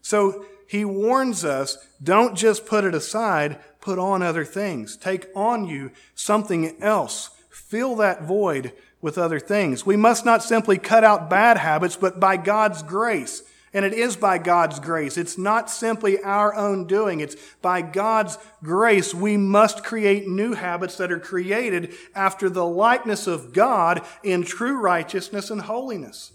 So 0.00 0.46
he 0.66 0.86
warns 0.86 1.44
us 1.44 1.76
don't 2.02 2.34
just 2.34 2.64
put 2.64 2.84
it 2.84 2.94
aside, 2.94 3.58
put 3.78 3.98
on 3.98 4.22
other 4.22 4.46
things. 4.46 4.96
Take 4.96 5.26
on 5.36 5.66
you 5.66 5.90
something 6.14 6.80
else. 6.80 7.28
Fill 7.50 7.94
that 7.96 8.22
void 8.22 8.72
with 9.04 9.18
other 9.18 9.38
things. 9.38 9.84
We 9.84 9.96
must 9.98 10.24
not 10.24 10.42
simply 10.42 10.78
cut 10.78 11.04
out 11.04 11.28
bad 11.28 11.58
habits, 11.58 11.94
but 11.94 12.18
by 12.18 12.38
God's 12.38 12.82
grace. 12.82 13.42
And 13.74 13.84
it 13.84 13.92
is 13.92 14.16
by 14.16 14.38
God's 14.38 14.80
grace. 14.80 15.18
It's 15.18 15.36
not 15.36 15.68
simply 15.68 16.22
our 16.22 16.54
own 16.54 16.86
doing. 16.86 17.20
It's 17.20 17.36
by 17.60 17.82
God's 17.82 18.38
grace 18.62 19.12
we 19.12 19.36
must 19.36 19.84
create 19.84 20.26
new 20.26 20.54
habits 20.54 20.96
that 20.96 21.12
are 21.12 21.20
created 21.20 21.92
after 22.14 22.48
the 22.48 22.64
likeness 22.64 23.26
of 23.26 23.52
God 23.52 24.00
in 24.22 24.42
true 24.42 24.78
righteousness 24.78 25.50
and 25.50 25.60
holiness. 25.60 26.32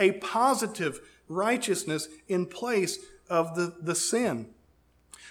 a 0.00 0.12
positive 0.12 1.00
righteousness 1.28 2.08
in 2.26 2.46
place 2.46 2.98
of 3.28 3.54
the, 3.54 3.74
the 3.80 3.94
sin. 3.94 4.48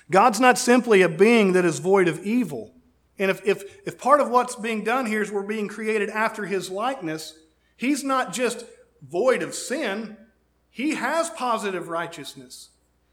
God's 0.10 0.40
not 0.40 0.58
simply 0.58 1.02
a 1.02 1.10
being 1.10 1.54
that 1.54 1.66
is 1.66 1.80
void 1.80 2.08
of 2.08 2.24
evil. 2.26 2.74
And 3.20 3.30
if, 3.30 3.46
if, 3.46 3.86
if 3.86 3.98
part 3.98 4.22
of 4.22 4.30
what's 4.30 4.56
being 4.56 4.84
done 4.84 5.06
here 5.06 5.22
is 5.22 5.30
we're 5.30 5.44
being 5.44 5.68
created 5.68 6.10
after 6.10 6.46
his 6.46 6.70
likeness, 6.70 7.38
he's 7.76 8.04
not 8.04 8.34
just 8.34 8.66
void 9.02 9.44
of 9.44 9.54
sin, 9.54 10.18
he 10.70 10.96
has 10.96 11.30
positive 11.32 11.90
righteousness. 11.90 12.70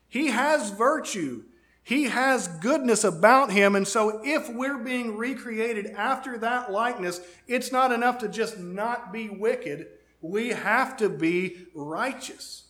He 0.09 0.29
has 0.29 0.71
virtue. 0.71 1.43
He 1.83 2.05
has 2.05 2.49
goodness 2.49 3.05
about 3.05 3.51
him. 3.51 3.75
And 3.75 3.87
so, 3.87 4.21
if 4.25 4.49
we're 4.49 4.79
being 4.79 5.17
recreated 5.17 5.87
after 5.87 6.39
that 6.39 6.71
likeness, 6.71 7.21
it's 7.47 7.73
not 7.73 7.93
enough 7.93 8.19
to 8.19 8.29
just 8.29 8.59
not 8.59 9.13
be 9.13 9.29
wicked. 9.29 9.87
We 10.21 10.51
have 10.51 10.97
to 10.99 11.09
be 11.09 11.67
righteous. 11.75 12.65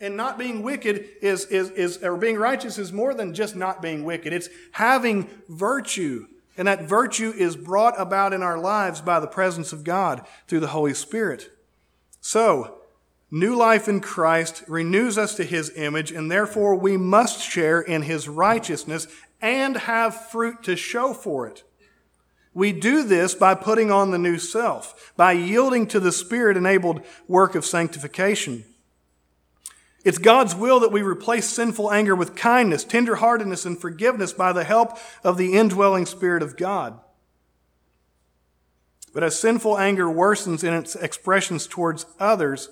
And 0.00 0.16
not 0.16 0.38
being 0.38 0.62
wicked 0.62 1.08
is, 1.20 1.46
is, 1.46 1.70
is, 1.70 2.02
or 2.02 2.16
being 2.16 2.36
righteous 2.36 2.76
is 2.76 2.92
more 2.92 3.14
than 3.14 3.34
just 3.34 3.54
not 3.54 3.80
being 3.80 4.04
wicked. 4.04 4.32
It's 4.32 4.48
having 4.72 5.28
virtue. 5.48 6.26
And 6.56 6.68
that 6.68 6.88
virtue 6.88 7.32
is 7.36 7.56
brought 7.56 7.98
about 8.00 8.32
in 8.32 8.42
our 8.42 8.58
lives 8.58 9.00
by 9.00 9.20
the 9.20 9.26
presence 9.26 9.72
of 9.72 9.84
God 9.84 10.26
through 10.46 10.60
the 10.60 10.68
Holy 10.68 10.94
Spirit. 10.94 11.50
So, 12.20 12.78
new 13.30 13.56
life 13.56 13.88
in 13.88 14.00
Christ 14.00 14.62
renews 14.68 15.16
us 15.16 15.34
to 15.36 15.44
his 15.44 15.72
image, 15.76 16.12
and 16.12 16.30
therefore 16.30 16.76
we 16.76 16.96
must 16.96 17.40
share 17.40 17.80
in 17.80 18.02
his 18.02 18.28
righteousness 18.28 19.06
and 19.40 19.76
have 19.76 20.30
fruit 20.30 20.62
to 20.64 20.76
show 20.76 21.14
for 21.14 21.46
it. 21.46 21.64
We 22.54 22.72
do 22.72 23.02
this 23.02 23.34
by 23.34 23.54
putting 23.54 23.90
on 23.90 24.10
the 24.10 24.18
new 24.18 24.38
self, 24.38 25.12
by 25.16 25.32
yielding 25.32 25.86
to 25.88 26.00
the 26.00 26.12
Spirit 26.12 26.56
enabled 26.56 27.00
work 27.26 27.54
of 27.54 27.64
sanctification. 27.64 28.64
It's 30.04 30.18
God's 30.18 30.54
will 30.54 30.80
that 30.80 30.92
we 30.92 31.02
replace 31.02 31.48
sinful 31.48 31.92
anger 31.92 32.16
with 32.16 32.34
kindness, 32.34 32.84
tenderheartedness, 32.84 33.64
and 33.64 33.80
forgiveness 33.80 34.32
by 34.32 34.52
the 34.52 34.64
help 34.64 34.98
of 35.22 35.36
the 35.36 35.54
indwelling 35.54 36.06
Spirit 36.06 36.42
of 36.42 36.56
God. 36.56 36.98
But 39.12 39.22
as 39.22 39.38
sinful 39.38 39.78
anger 39.78 40.06
worsens 40.06 40.64
in 40.64 40.74
its 40.74 40.96
expressions 40.96 41.66
towards 41.66 42.06
others, 42.18 42.70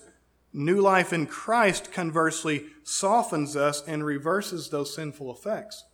new 0.52 0.80
life 0.80 1.12
in 1.12 1.26
Christ 1.26 1.92
conversely 1.92 2.66
softens 2.82 3.54
us 3.56 3.82
and 3.86 4.04
reverses 4.04 4.70
those 4.70 4.94
sinful 4.94 5.30
effects. 5.32 5.84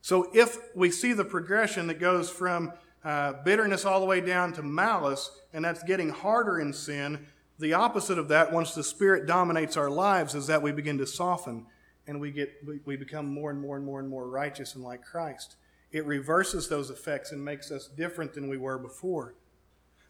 So 0.00 0.30
if 0.34 0.58
we 0.74 0.90
see 0.90 1.12
the 1.12 1.24
progression 1.24 1.86
that 1.86 2.00
goes 2.00 2.28
from 2.28 2.72
uh, 3.04 3.34
bitterness 3.44 3.84
all 3.84 4.00
the 4.00 4.06
way 4.06 4.20
down 4.20 4.52
to 4.54 4.62
malice, 4.62 5.30
and 5.52 5.64
that's 5.64 5.82
getting 5.84 6.08
harder 6.08 6.58
in 6.58 6.72
sin, 6.72 7.26
the 7.62 7.74
opposite 7.74 8.18
of 8.18 8.28
that, 8.28 8.52
once 8.52 8.74
the 8.74 8.82
Spirit 8.82 9.26
dominates 9.26 9.76
our 9.76 9.88
lives, 9.88 10.34
is 10.34 10.48
that 10.48 10.60
we 10.60 10.72
begin 10.72 10.98
to 10.98 11.06
soften 11.06 11.66
and 12.06 12.20
we, 12.20 12.32
get, 12.32 12.52
we 12.84 12.96
become 12.96 13.26
more 13.26 13.50
and 13.50 13.60
more 13.60 13.76
and 13.76 13.86
more 13.86 14.00
and 14.00 14.08
more 14.08 14.28
righteous 14.28 14.74
and 14.74 14.82
like 14.82 15.02
Christ. 15.02 15.56
It 15.92 16.04
reverses 16.04 16.68
those 16.68 16.90
effects 16.90 17.30
and 17.30 17.44
makes 17.44 17.70
us 17.70 17.86
different 17.86 18.34
than 18.34 18.48
we 18.48 18.58
were 18.58 18.78
before. 18.78 19.34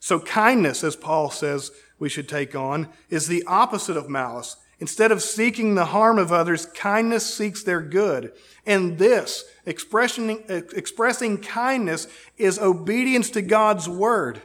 So, 0.00 0.18
kindness, 0.18 0.82
as 0.82 0.96
Paul 0.96 1.30
says 1.30 1.70
we 1.98 2.08
should 2.08 2.28
take 2.28 2.56
on, 2.56 2.88
is 3.10 3.28
the 3.28 3.44
opposite 3.46 3.96
of 3.96 4.08
malice. 4.08 4.56
Instead 4.80 5.12
of 5.12 5.22
seeking 5.22 5.74
the 5.74 5.84
harm 5.84 6.18
of 6.18 6.32
others, 6.32 6.66
kindness 6.66 7.32
seeks 7.32 7.62
their 7.62 7.82
good. 7.82 8.32
And 8.66 8.98
this, 8.98 9.44
expressing, 9.64 10.42
expressing 10.48 11.38
kindness, 11.38 12.08
is 12.36 12.58
obedience 12.58 13.30
to 13.30 13.42
God's 13.42 13.88
word. 13.88 14.42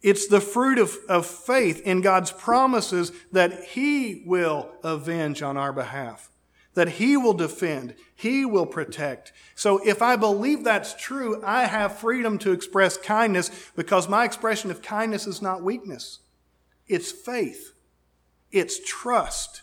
It's 0.00 0.28
the 0.28 0.40
fruit 0.40 0.78
of, 0.78 0.96
of 1.08 1.26
faith 1.26 1.80
in 1.82 2.00
God's 2.00 2.30
promises 2.30 3.10
that 3.32 3.64
He 3.64 4.22
will 4.24 4.70
avenge 4.84 5.42
on 5.42 5.56
our 5.56 5.72
behalf, 5.72 6.30
that 6.74 6.88
He 6.88 7.16
will 7.16 7.34
defend, 7.34 7.94
He 8.14 8.44
will 8.44 8.66
protect. 8.66 9.32
So 9.56 9.78
if 9.84 10.00
I 10.00 10.14
believe 10.14 10.62
that's 10.62 10.94
true, 10.94 11.42
I 11.44 11.64
have 11.64 11.98
freedom 11.98 12.38
to 12.38 12.52
express 12.52 12.96
kindness 12.96 13.50
because 13.74 14.08
my 14.08 14.24
expression 14.24 14.70
of 14.70 14.82
kindness 14.82 15.26
is 15.26 15.42
not 15.42 15.62
weakness. 15.62 16.20
It's 16.86 17.10
faith. 17.10 17.72
It's 18.52 18.78
trust. 18.88 19.62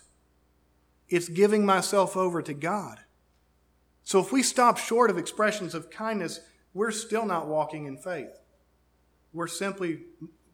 It's 1.07 1.29
giving 1.29 1.65
myself 1.65 2.17
over 2.17 2.41
to 2.41 2.53
God. 2.53 2.99
So 4.03 4.19
if 4.19 4.31
we 4.31 4.43
stop 4.43 4.77
short 4.77 5.09
of 5.09 5.17
expressions 5.17 5.73
of 5.73 5.89
kindness, 5.89 6.41
we're 6.73 6.91
still 6.91 7.25
not 7.25 7.47
walking 7.47 7.85
in 7.85 7.97
faith. 7.97 8.37
We're 9.35 9.47
simply 9.47 9.99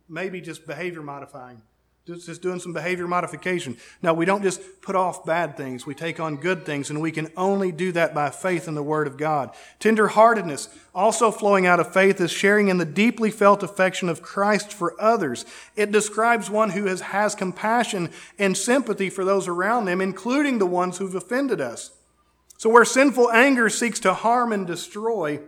maybe 0.10 0.42
just 0.42 0.66
behavior 0.66 1.04
modifying, 1.04 1.62
just 2.08 2.42
doing 2.42 2.60
some 2.60 2.74
behavior 2.74 3.08
modification. 3.08 3.78
No, 4.02 4.12
we 4.12 4.26
don't 4.26 4.42
just 4.42 4.60
put 4.82 4.96
off 4.96 5.24
bad 5.24 5.56
things. 5.56 5.86
We 5.86 5.94
take 5.94 6.20
on 6.20 6.38
good 6.38 6.66
things, 6.66 6.90
and 6.90 7.00
we 7.00 7.12
can 7.12 7.32
only 7.38 7.72
do 7.72 7.92
that 7.92 8.16
by 8.16 8.32
faith 8.32 8.68
in 8.68 8.74
the 8.74 8.82
Word 8.82 9.06
of 9.06 9.18
God. 9.18 9.52
Tenderheartedness, 9.80 10.68
also 10.96 11.30
flowing 11.30 11.68
out 11.68 11.80
of 11.80 11.94
faith, 11.94 12.20
is 12.20 12.32
sharing 12.32 12.70
in 12.70 12.80
the 12.80 12.86
deeply 12.86 13.30
felt 13.30 13.62
affection 13.62 14.10
of 14.10 14.24
Christ 14.24 14.74
for 14.74 15.00
others. 15.00 15.46
It 15.76 15.92
describes 15.92 16.50
one 16.50 16.72
who 16.72 16.86
has, 16.86 17.02
has 17.02 17.36
compassion 17.36 18.10
and 18.40 18.58
sympathy 18.58 19.12
for 19.12 19.24
those 19.24 19.48
around 19.48 19.86
them, 19.86 20.02
including 20.02 20.58
the 20.58 20.66
ones 20.66 20.98
who've 20.98 21.14
offended 21.14 21.62
us. 21.62 21.92
So, 22.58 22.68
where 22.72 22.86
sinful 22.86 23.32
anger 23.32 23.70
seeks 23.70 24.00
to 24.00 24.16
harm 24.16 24.52
and 24.52 24.66
destroy, 24.66 25.40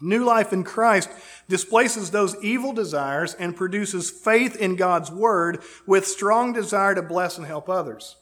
New 0.00 0.24
life 0.24 0.52
in 0.52 0.62
Christ 0.62 1.10
displaces 1.48 2.10
those 2.10 2.36
evil 2.42 2.72
desires 2.72 3.34
and 3.34 3.56
produces 3.56 4.10
faith 4.10 4.54
in 4.56 4.76
God's 4.76 5.10
Word 5.10 5.60
with 5.86 6.06
strong 6.06 6.52
desire 6.52 6.94
to 6.94 7.02
bless 7.02 7.36
and 7.36 7.46
help 7.46 7.68
others. 7.68 8.16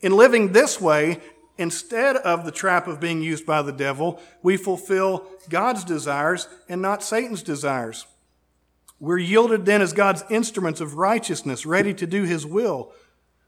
In 0.00 0.16
living 0.16 0.52
this 0.52 0.80
way, 0.80 1.20
instead 1.56 2.16
of 2.16 2.44
the 2.44 2.50
trap 2.50 2.88
of 2.88 3.00
being 3.00 3.22
used 3.22 3.46
by 3.46 3.62
the 3.62 3.72
devil, 3.72 4.20
we 4.42 4.56
fulfill 4.56 5.26
God's 5.48 5.84
desires 5.84 6.48
and 6.68 6.82
not 6.82 7.02
Satan's 7.02 7.42
desires. 7.42 8.06
We're 8.98 9.18
yielded 9.18 9.66
then 9.66 9.82
as 9.82 9.92
God's 9.92 10.24
instruments 10.30 10.80
of 10.80 10.94
righteousness, 10.94 11.66
ready 11.66 11.94
to 11.94 12.06
do 12.06 12.24
His 12.24 12.44
will. 12.44 12.92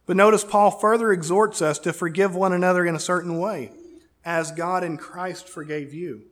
But 0.07 0.17
notice 0.17 0.45
Paul 0.45 0.71
further 0.71 1.13
exhorts 1.13 1.61
us 1.61 1.79
to 1.81 1.93
forgive 1.93 2.35
one 2.35 2.53
another 2.53 2.87
in 2.87 2.95
a 2.95 3.01
certain 3.01 3.39
way, 3.39 3.73
as 4.25 4.53
God 4.53 4.85
in 4.85 4.97
Christ 4.97 5.49
forgave 5.49 5.93
you. 5.93 6.23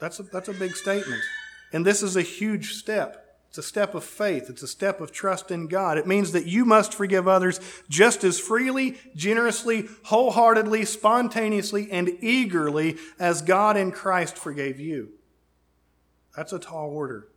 That's 0.00 0.18
a, 0.18 0.22
that's 0.24 0.48
a 0.48 0.54
big 0.54 0.74
statement. 0.74 1.22
And 1.72 1.86
this 1.86 2.02
is 2.02 2.16
a 2.16 2.22
huge 2.22 2.74
step. 2.74 3.26
It's 3.50 3.58
a 3.58 3.62
step 3.62 3.94
of 3.94 4.04
faith. 4.04 4.48
It's 4.48 4.62
a 4.62 4.68
step 4.68 5.00
of 5.00 5.10
trust 5.10 5.50
in 5.50 5.66
God. 5.66 5.98
It 5.98 6.06
means 6.06 6.32
that 6.32 6.46
you 6.46 6.64
must 6.64 6.94
forgive 6.94 7.26
others 7.26 7.60
just 7.88 8.22
as 8.22 8.38
freely, 8.38 8.96
generously, 9.16 9.88
wholeheartedly, 10.04 10.84
spontaneously, 10.84 11.90
and 11.90 12.10
eagerly 12.20 12.96
as 13.18 13.42
God 13.42 13.76
in 13.76 13.90
Christ 13.90 14.36
forgave 14.36 14.78
you. 14.78 15.10
That's 16.36 16.52
a 16.52 16.60
tall 16.60 16.90
order. 16.90 17.28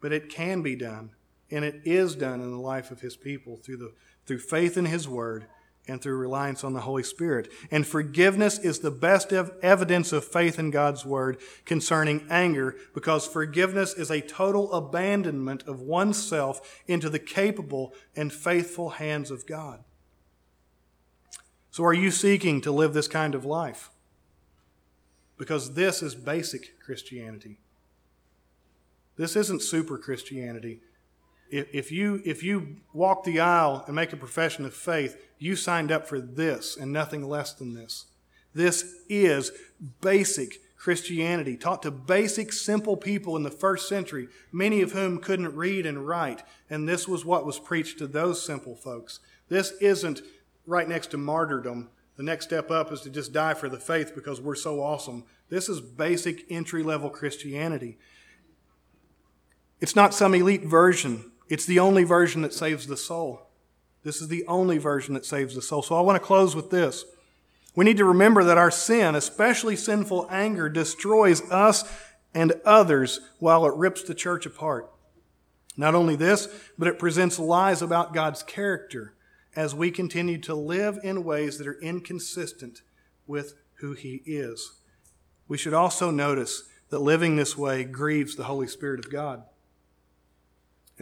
But 0.00 0.12
it 0.12 0.28
can 0.28 0.60
be 0.60 0.76
done, 0.76 1.10
and 1.50 1.64
it 1.64 1.80
is 1.84 2.14
done 2.14 2.40
in 2.40 2.50
the 2.50 2.58
life 2.58 2.90
of 2.90 3.00
His 3.00 3.16
people 3.16 3.56
through, 3.56 3.78
the, 3.78 3.92
through 4.26 4.40
faith 4.40 4.76
in 4.76 4.84
His 4.84 5.08
Word 5.08 5.46
and 5.88 6.00
through 6.00 6.16
reliance 6.16 6.62
on 6.62 6.74
the 6.74 6.82
Holy 6.82 7.02
Spirit. 7.02 7.50
And 7.70 7.86
forgiveness 7.86 8.58
is 8.58 8.78
the 8.78 8.90
best 8.90 9.32
ev- 9.32 9.52
evidence 9.62 10.12
of 10.12 10.24
faith 10.24 10.58
in 10.58 10.70
God's 10.70 11.04
Word 11.04 11.38
concerning 11.64 12.26
anger 12.30 12.76
because 12.94 13.26
forgiveness 13.26 13.94
is 13.94 14.10
a 14.10 14.20
total 14.20 14.72
abandonment 14.72 15.64
of 15.64 15.80
oneself 15.80 16.82
into 16.86 17.10
the 17.10 17.18
capable 17.18 17.94
and 18.14 18.32
faithful 18.32 18.90
hands 18.90 19.30
of 19.30 19.46
God. 19.46 19.82
So, 21.70 21.84
are 21.84 21.94
you 21.94 22.10
seeking 22.10 22.60
to 22.60 22.70
live 22.70 22.92
this 22.92 23.08
kind 23.08 23.34
of 23.34 23.44
life? 23.44 23.90
Because 25.38 25.74
this 25.74 26.02
is 26.02 26.14
basic 26.14 26.78
Christianity. 26.78 27.58
This 29.16 29.34
isn't 29.36 29.62
super 29.62 29.98
Christianity 29.98 30.80
if, 31.52 31.92
you 31.92 32.22
if 32.24 32.42
you 32.42 32.76
walk 32.94 33.24
the 33.24 33.40
aisle 33.40 33.84
and 33.86 33.94
make 33.94 34.12
a 34.12 34.16
profession 34.16 34.64
of 34.64 34.72
faith, 34.72 35.16
you 35.42 35.56
signed 35.56 35.92
up 35.92 36.06
for 36.06 36.20
this 36.20 36.76
and 36.76 36.92
nothing 36.92 37.28
less 37.28 37.52
than 37.52 37.74
this. 37.74 38.06
This 38.54 38.94
is 39.08 39.52
basic 40.00 40.60
Christianity, 40.76 41.56
taught 41.56 41.82
to 41.82 41.90
basic, 41.90 42.52
simple 42.52 42.96
people 42.96 43.36
in 43.36 43.42
the 43.42 43.50
first 43.50 43.88
century, 43.88 44.28
many 44.50 44.82
of 44.82 44.92
whom 44.92 45.18
couldn't 45.18 45.54
read 45.54 45.86
and 45.86 46.06
write. 46.06 46.42
And 46.68 46.88
this 46.88 47.06
was 47.06 47.24
what 47.24 47.46
was 47.46 47.58
preached 47.58 47.98
to 47.98 48.06
those 48.06 48.44
simple 48.44 48.74
folks. 48.74 49.20
This 49.48 49.72
isn't 49.80 50.22
right 50.66 50.88
next 50.88 51.08
to 51.08 51.18
martyrdom. 51.18 51.90
The 52.16 52.24
next 52.24 52.46
step 52.46 52.70
up 52.70 52.92
is 52.92 53.00
to 53.02 53.10
just 53.10 53.32
die 53.32 53.54
for 53.54 53.68
the 53.68 53.78
faith 53.78 54.14
because 54.14 54.40
we're 54.40 54.54
so 54.54 54.82
awesome. 54.82 55.24
This 55.48 55.68
is 55.68 55.80
basic 55.80 56.50
entry 56.50 56.82
level 56.82 57.10
Christianity. 57.10 57.98
It's 59.80 59.96
not 59.96 60.14
some 60.14 60.34
elite 60.34 60.64
version 60.64 61.32
it's 61.52 61.66
the 61.66 61.80
only 61.80 62.02
version 62.02 62.40
that 62.42 62.54
saves 62.54 62.86
the 62.86 62.96
soul. 62.96 63.42
This 64.04 64.20
is 64.20 64.28
the 64.28 64.44
only 64.46 64.78
version 64.78 65.14
that 65.14 65.24
saves 65.24 65.54
the 65.54 65.62
soul. 65.62 65.82
So 65.82 65.96
I 65.96 66.00
want 66.00 66.20
to 66.20 66.26
close 66.26 66.56
with 66.56 66.70
this. 66.70 67.04
We 67.74 67.84
need 67.84 67.96
to 67.98 68.04
remember 68.04 68.44
that 68.44 68.58
our 68.58 68.70
sin, 68.70 69.14
especially 69.14 69.76
sinful 69.76 70.26
anger, 70.30 70.68
destroys 70.68 71.42
us 71.50 71.84
and 72.34 72.52
others 72.64 73.20
while 73.38 73.64
it 73.64 73.74
rips 73.74 74.02
the 74.02 74.14
church 74.14 74.44
apart. 74.44 74.90
Not 75.76 75.94
only 75.94 76.16
this, 76.16 76.48
but 76.78 76.88
it 76.88 76.98
presents 76.98 77.38
lies 77.38 77.80
about 77.80 78.12
God's 78.12 78.42
character 78.42 79.14
as 79.56 79.74
we 79.74 79.90
continue 79.90 80.38
to 80.38 80.54
live 80.54 80.98
in 81.02 81.24
ways 81.24 81.58
that 81.58 81.66
are 81.66 81.80
inconsistent 81.80 82.82
with 83.26 83.54
who 83.76 83.92
He 83.94 84.22
is. 84.26 84.72
We 85.48 85.58
should 85.58 85.74
also 85.74 86.10
notice 86.10 86.64
that 86.90 87.00
living 87.00 87.36
this 87.36 87.56
way 87.56 87.84
grieves 87.84 88.36
the 88.36 88.44
Holy 88.44 88.66
Spirit 88.66 88.98
of 88.98 89.10
God. 89.10 89.44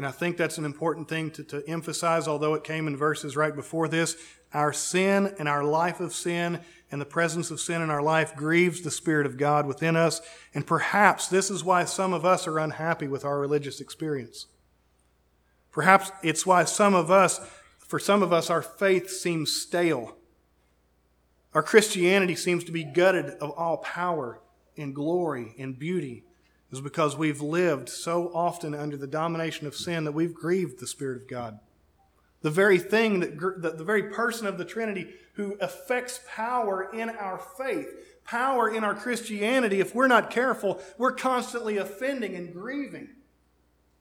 And 0.00 0.06
I 0.06 0.12
think 0.12 0.38
that's 0.38 0.56
an 0.56 0.64
important 0.64 1.10
thing 1.10 1.30
to, 1.32 1.44
to 1.44 1.62
emphasize, 1.68 2.26
although 2.26 2.54
it 2.54 2.64
came 2.64 2.86
in 2.86 2.96
verses 2.96 3.36
right 3.36 3.54
before 3.54 3.86
this. 3.86 4.16
Our 4.54 4.72
sin 4.72 5.34
and 5.38 5.46
our 5.46 5.62
life 5.62 6.00
of 6.00 6.14
sin 6.14 6.60
and 6.90 6.98
the 6.98 7.04
presence 7.04 7.50
of 7.50 7.60
sin 7.60 7.82
in 7.82 7.90
our 7.90 8.00
life 8.00 8.34
grieves 8.34 8.80
the 8.80 8.90
Spirit 8.90 9.26
of 9.26 9.36
God 9.36 9.66
within 9.66 9.96
us. 9.96 10.22
And 10.54 10.66
perhaps 10.66 11.28
this 11.28 11.50
is 11.50 11.62
why 11.62 11.84
some 11.84 12.14
of 12.14 12.24
us 12.24 12.46
are 12.46 12.58
unhappy 12.58 13.08
with 13.08 13.26
our 13.26 13.38
religious 13.38 13.78
experience. 13.78 14.46
Perhaps 15.70 16.10
it's 16.22 16.46
why 16.46 16.64
some 16.64 16.94
of 16.94 17.10
us, 17.10 17.38
for 17.78 17.98
some 17.98 18.22
of 18.22 18.32
us, 18.32 18.48
our 18.48 18.62
faith 18.62 19.10
seems 19.10 19.52
stale. 19.52 20.16
Our 21.52 21.62
Christianity 21.62 22.36
seems 22.36 22.64
to 22.64 22.72
be 22.72 22.84
gutted 22.84 23.26
of 23.32 23.50
all 23.50 23.76
power 23.76 24.40
and 24.78 24.94
glory 24.94 25.54
and 25.58 25.78
beauty 25.78 26.24
is 26.72 26.80
because 26.80 27.16
we've 27.16 27.40
lived 27.40 27.88
so 27.88 28.30
often 28.34 28.74
under 28.74 28.96
the 28.96 29.06
domination 29.06 29.66
of 29.66 29.74
sin 29.74 30.04
that 30.04 30.12
we've 30.12 30.34
grieved 30.34 30.78
the 30.78 30.86
Spirit 30.86 31.22
of 31.22 31.28
God. 31.28 31.58
The 32.42 32.50
very 32.50 32.78
thing 32.78 33.20
that, 33.20 33.38
the 33.76 33.84
very 33.84 34.04
person 34.04 34.46
of 34.46 34.56
the 34.56 34.64
Trinity 34.64 35.08
who 35.34 35.56
affects 35.60 36.20
power 36.28 36.90
in 36.92 37.10
our 37.10 37.38
faith, 37.38 37.88
power 38.24 38.68
in 38.68 38.84
our 38.84 38.94
Christianity, 38.94 39.80
if 39.80 39.94
we're 39.94 40.06
not 40.06 40.30
careful, 40.30 40.80
we're 40.96 41.14
constantly 41.14 41.76
offending 41.76 42.34
and 42.34 42.52
grieving. 42.52 43.08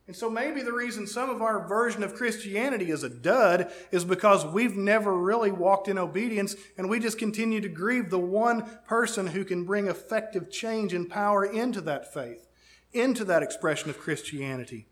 And 0.10 0.16
so 0.16 0.28
maybe 0.28 0.64
the 0.64 0.74
reason 0.74 1.06
some 1.06 1.30
of 1.30 1.44
our 1.44 1.68
version 1.68 2.02
of 2.02 2.16
Christianity 2.16 2.90
is 2.90 3.04
a 3.04 3.10
dud 3.10 3.72
is 3.92 4.04
because 4.04 4.44
we've 4.44 4.76
never 4.76 5.16
really 5.16 5.52
walked 5.52 5.88
in 5.88 6.00
obedience 6.00 6.56
and 6.80 6.90
we 6.90 7.00
just 7.00 7.20
continue 7.20 7.62
to 7.62 7.70
grieve 7.70 8.10
the 8.10 8.18
one 8.18 8.68
person 8.88 9.28
who 9.28 9.46
can 9.46 9.66
bring 9.66 9.86
effective 9.86 10.50
change 10.50 10.96
and 10.96 11.08
power 11.08 11.46
into 11.46 11.80
that 11.82 12.12
faith, 12.12 12.49
into 12.94 13.26
that 13.26 13.44
expression 13.44 13.90
of 13.90 14.00
Christianity. 14.00 14.88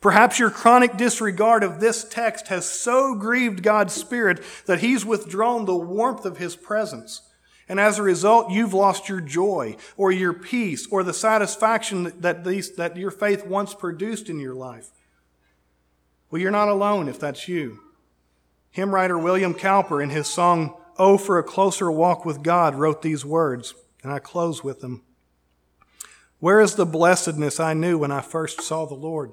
Perhaps 0.00 0.38
your 0.38 0.50
chronic 0.50 0.96
disregard 0.96 1.62
of 1.62 1.80
this 1.80 2.04
text 2.04 2.48
has 2.48 2.68
so 2.68 3.14
grieved 3.14 3.62
God's 3.62 3.94
Spirit 3.94 4.42
that 4.66 4.80
He's 4.80 5.04
withdrawn 5.04 5.64
the 5.64 5.76
warmth 5.76 6.24
of 6.24 6.38
His 6.38 6.56
presence 6.56 7.22
and 7.68 7.80
as 7.80 7.98
a 7.98 8.02
result, 8.02 8.50
you've 8.50 8.74
lost 8.74 9.08
your 9.08 9.20
joy 9.20 9.76
or 9.96 10.12
your 10.12 10.32
peace 10.32 10.86
or 10.90 11.02
the 11.02 11.14
satisfaction 11.14 12.12
that, 12.20 12.44
these, 12.44 12.74
that 12.76 12.96
your 12.96 13.10
faith 13.10 13.46
once 13.46 13.74
produced 13.74 14.28
in 14.28 14.38
your 14.38 14.54
life. 14.54 14.90
Well, 16.30 16.42
you're 16.42 16.50
not 16.50 16.68
alone 16.68 17.08
if 17.08 17.18
that's 17.18 17.48
you. 17.48 17.80
Hymn 18.70 18.94
writer 18.94 19.18
William 19.18 19.54
Cowper, 19.54 20.02
in 20.02 20.10
his 20.10 20.26
song, 20.26 20.76
Oh, 20.98 21.16
for 21.16 21.38
a 21.38 21.42
Closer 21.42 21.90
Walk 21.90 22.24
with 22.24 22.42
God, 22.42 22.74
wrote 22.74 23.02
these 23.02 23.24
words, 23.24 23.74
and 24.02 24.12
I 24.12 24.18
close 24.18 24.62
with 24.62 24.80
them. 24.80 25.02
Where 26.44 26.60
is 26.60 26.74
the 26.74 26.84
blessedness 26.84 27.58
I 27.58 27.72
knew 27.72 27.96
when 27.96 28.10
I 28.10 28.20
first 28.20 28.60
saw 28.60 28.84
the 28.84 28.92
Lord? 28.92 29.32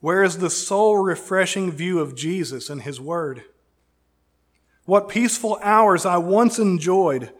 Where 0.00 0.24
is 0.24 0.38
the 0.38 0.50
soul 0.50 0.98
refreshing 0.98 1.70
view 1.70 2.00
of 2.00 2.16
Jesus 2.16 2.68
and 2.68 2.82
His 2.82 3.00
Word? 3.00 3.44
What 4.86 5.08
peaceful 5.08 5.56
hours 5.62 6.04
I 6.04 6.16
once 6.16 6.58
enjoyed. 6.58 7.30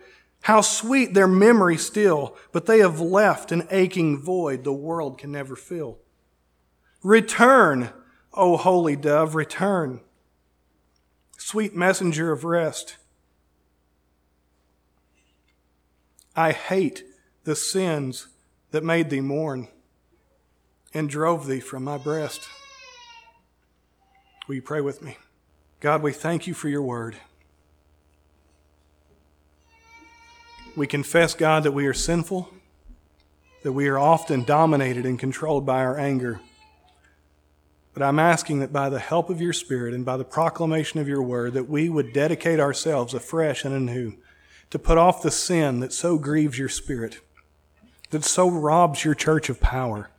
How 0.43 0.61
sweet 0.61 1.15
their 1.15 1.27
memory 1.27 1.77
still, 1.79 2.37
but 2.53 2.67
they 2.67 2.79
have 2.79 3.01
left 3.01 3.51
an 3.51 3.67
aching 3.73 4.23
void 4.23 4.63
the 4.63 4.73
world 4.73 5.19
can 5.19 5.33
never 5.33 5.57
fill. 5.57 5.99
Return, 7.03 7.91
O 8.35 8.57
holy 8.57 8.95
dove, 8.95 9.35
return. 9.35 10.01
Sweet 11.37 11.75
messenger 11.75 12.31
of 12.31 12.45
rest. 12.45 12.99
I 16.35 16.53
hate 16.53 17.05
the 17.45 17.57
sins 17.57 18.29
that 18.71 18.85
made 18.85 19.11
thee 19.11 19.21
mourn 19.21 19.69
and 20.95 21.09
drove 21.09 21.47
thee 21.47 21.61
from 21.61 21.85
my 21.85 21.99
breast. 21.99 22.49
Will 24.47 24.57
you 24.57 24.63
pray 24.63 24.81
with 24.81 25.03
me? 25.03 25.19
God, 25.81 26.03
we 26.03 26.13
thank 26.13 26.47
you 26.47 26.55
for 26.55 26.69
your 26.69 26.83
word. 26.83 27.17
We 30.75 30.87
confess, 30.87 31.35
God, 31.35 31.65
that 31.65 31.73
we 31.73 31.87
are 31.87 31.95
sinful, 31.95 32.49
that 33.63 33.73
we 33.73 33.89
are 33.89 33.99
often 33.99 34.43
dominated 34.43 35.05
and 35.05 35.19
controlled 35.19 35.67
by 35.67 35.85
our 35.85 35.99
anger. 35.99 36.41
But 37.93 38.03
I'm 38.03 38.19
asking 38.19 38.61
that 38.61 38.73
by 38.73 38.89
the 38.89 38.99
help 38.99 39.29
of 39.29 39.41
your 39.41 39.53
Spirit 39.53 39.93
and 39.93 40.05
by 40.05 40.17
the 40.17 40.25
proclamation 40.25 40.99
of 40.99 41.09
your 41.09 41.23
word, 41.23 41.53
that 41.53 41.69
we 41.69 41.91
would 41.91 42.15
dedicate 42.15 42.59
ourselves 42.59 43.13
afresh 43.13 43.67
and 43.67 43.75
anew 43.75 44.15
to 44.73 44.79
put 44.79 44.99
off 44.99 45.23
the 45.23 45.31
sin 45.31 45.79
that 45.79 45.93
so 45.93 46.19
grieves 46.19 46.59
your 46.59 46.69
Spirit, 46.69 47.21
that 48.11 48.25
so 48.25 48.51
robs 48.51 49.05
your 49.05 49.15
church 49.15 49.49
of 49.49 49.61
power, 49.61 50.11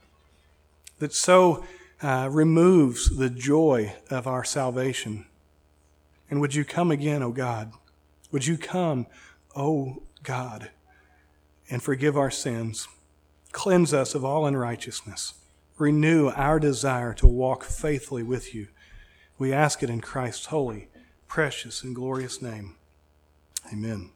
that 1.00 1.14
so 1.14 1.66
uh, 2.02 2.30
removes 2.32 3.18
the 3.18 3.30
joy 3.30 3.94
of 4.10 4.28
our 4.28 4.46
salvation. 4.46 5.26
And 6.30 6.40
would 6.40 6.56
you 6.56 6.64
come 6.64 6.90
again, 6.90 7.22
O 7.22 7.32
God? 7.32 7.74
Would 8.32 8.48
you 8.48 8.58
come, 8.58 9.08
O 9.54 10.04
God 10.24 10.70
and 11.70 11.82
forgive 11.82 12.18
our 12.18 12.32
sins. 12.32 12.88
Cleanse 13.52 13.94
us 13.94 14.16
of 14.16 14.24
all 14.24 14.46
unrighteousness. 14.46 15.34
Renew 15.78 16.30
our 16.30 16.60
desire 16.60 17.14
to 17.16 17.28
walk 17.28 17.64
faithfully 17.64 18.24
with 18.24 18.54
you. 18.54 18.68
We 19.38 19.52
ask 19.52 19.82
it 19.82 19.90
in 19.90 20.00
Christ's 20.00 20.48
holy, 20.48 20.90
precious, 21.28 21.84
and 21.84 21.96
glorious 21.96 22.42
name. 22.42 22.76
Amen. 23.72 24.12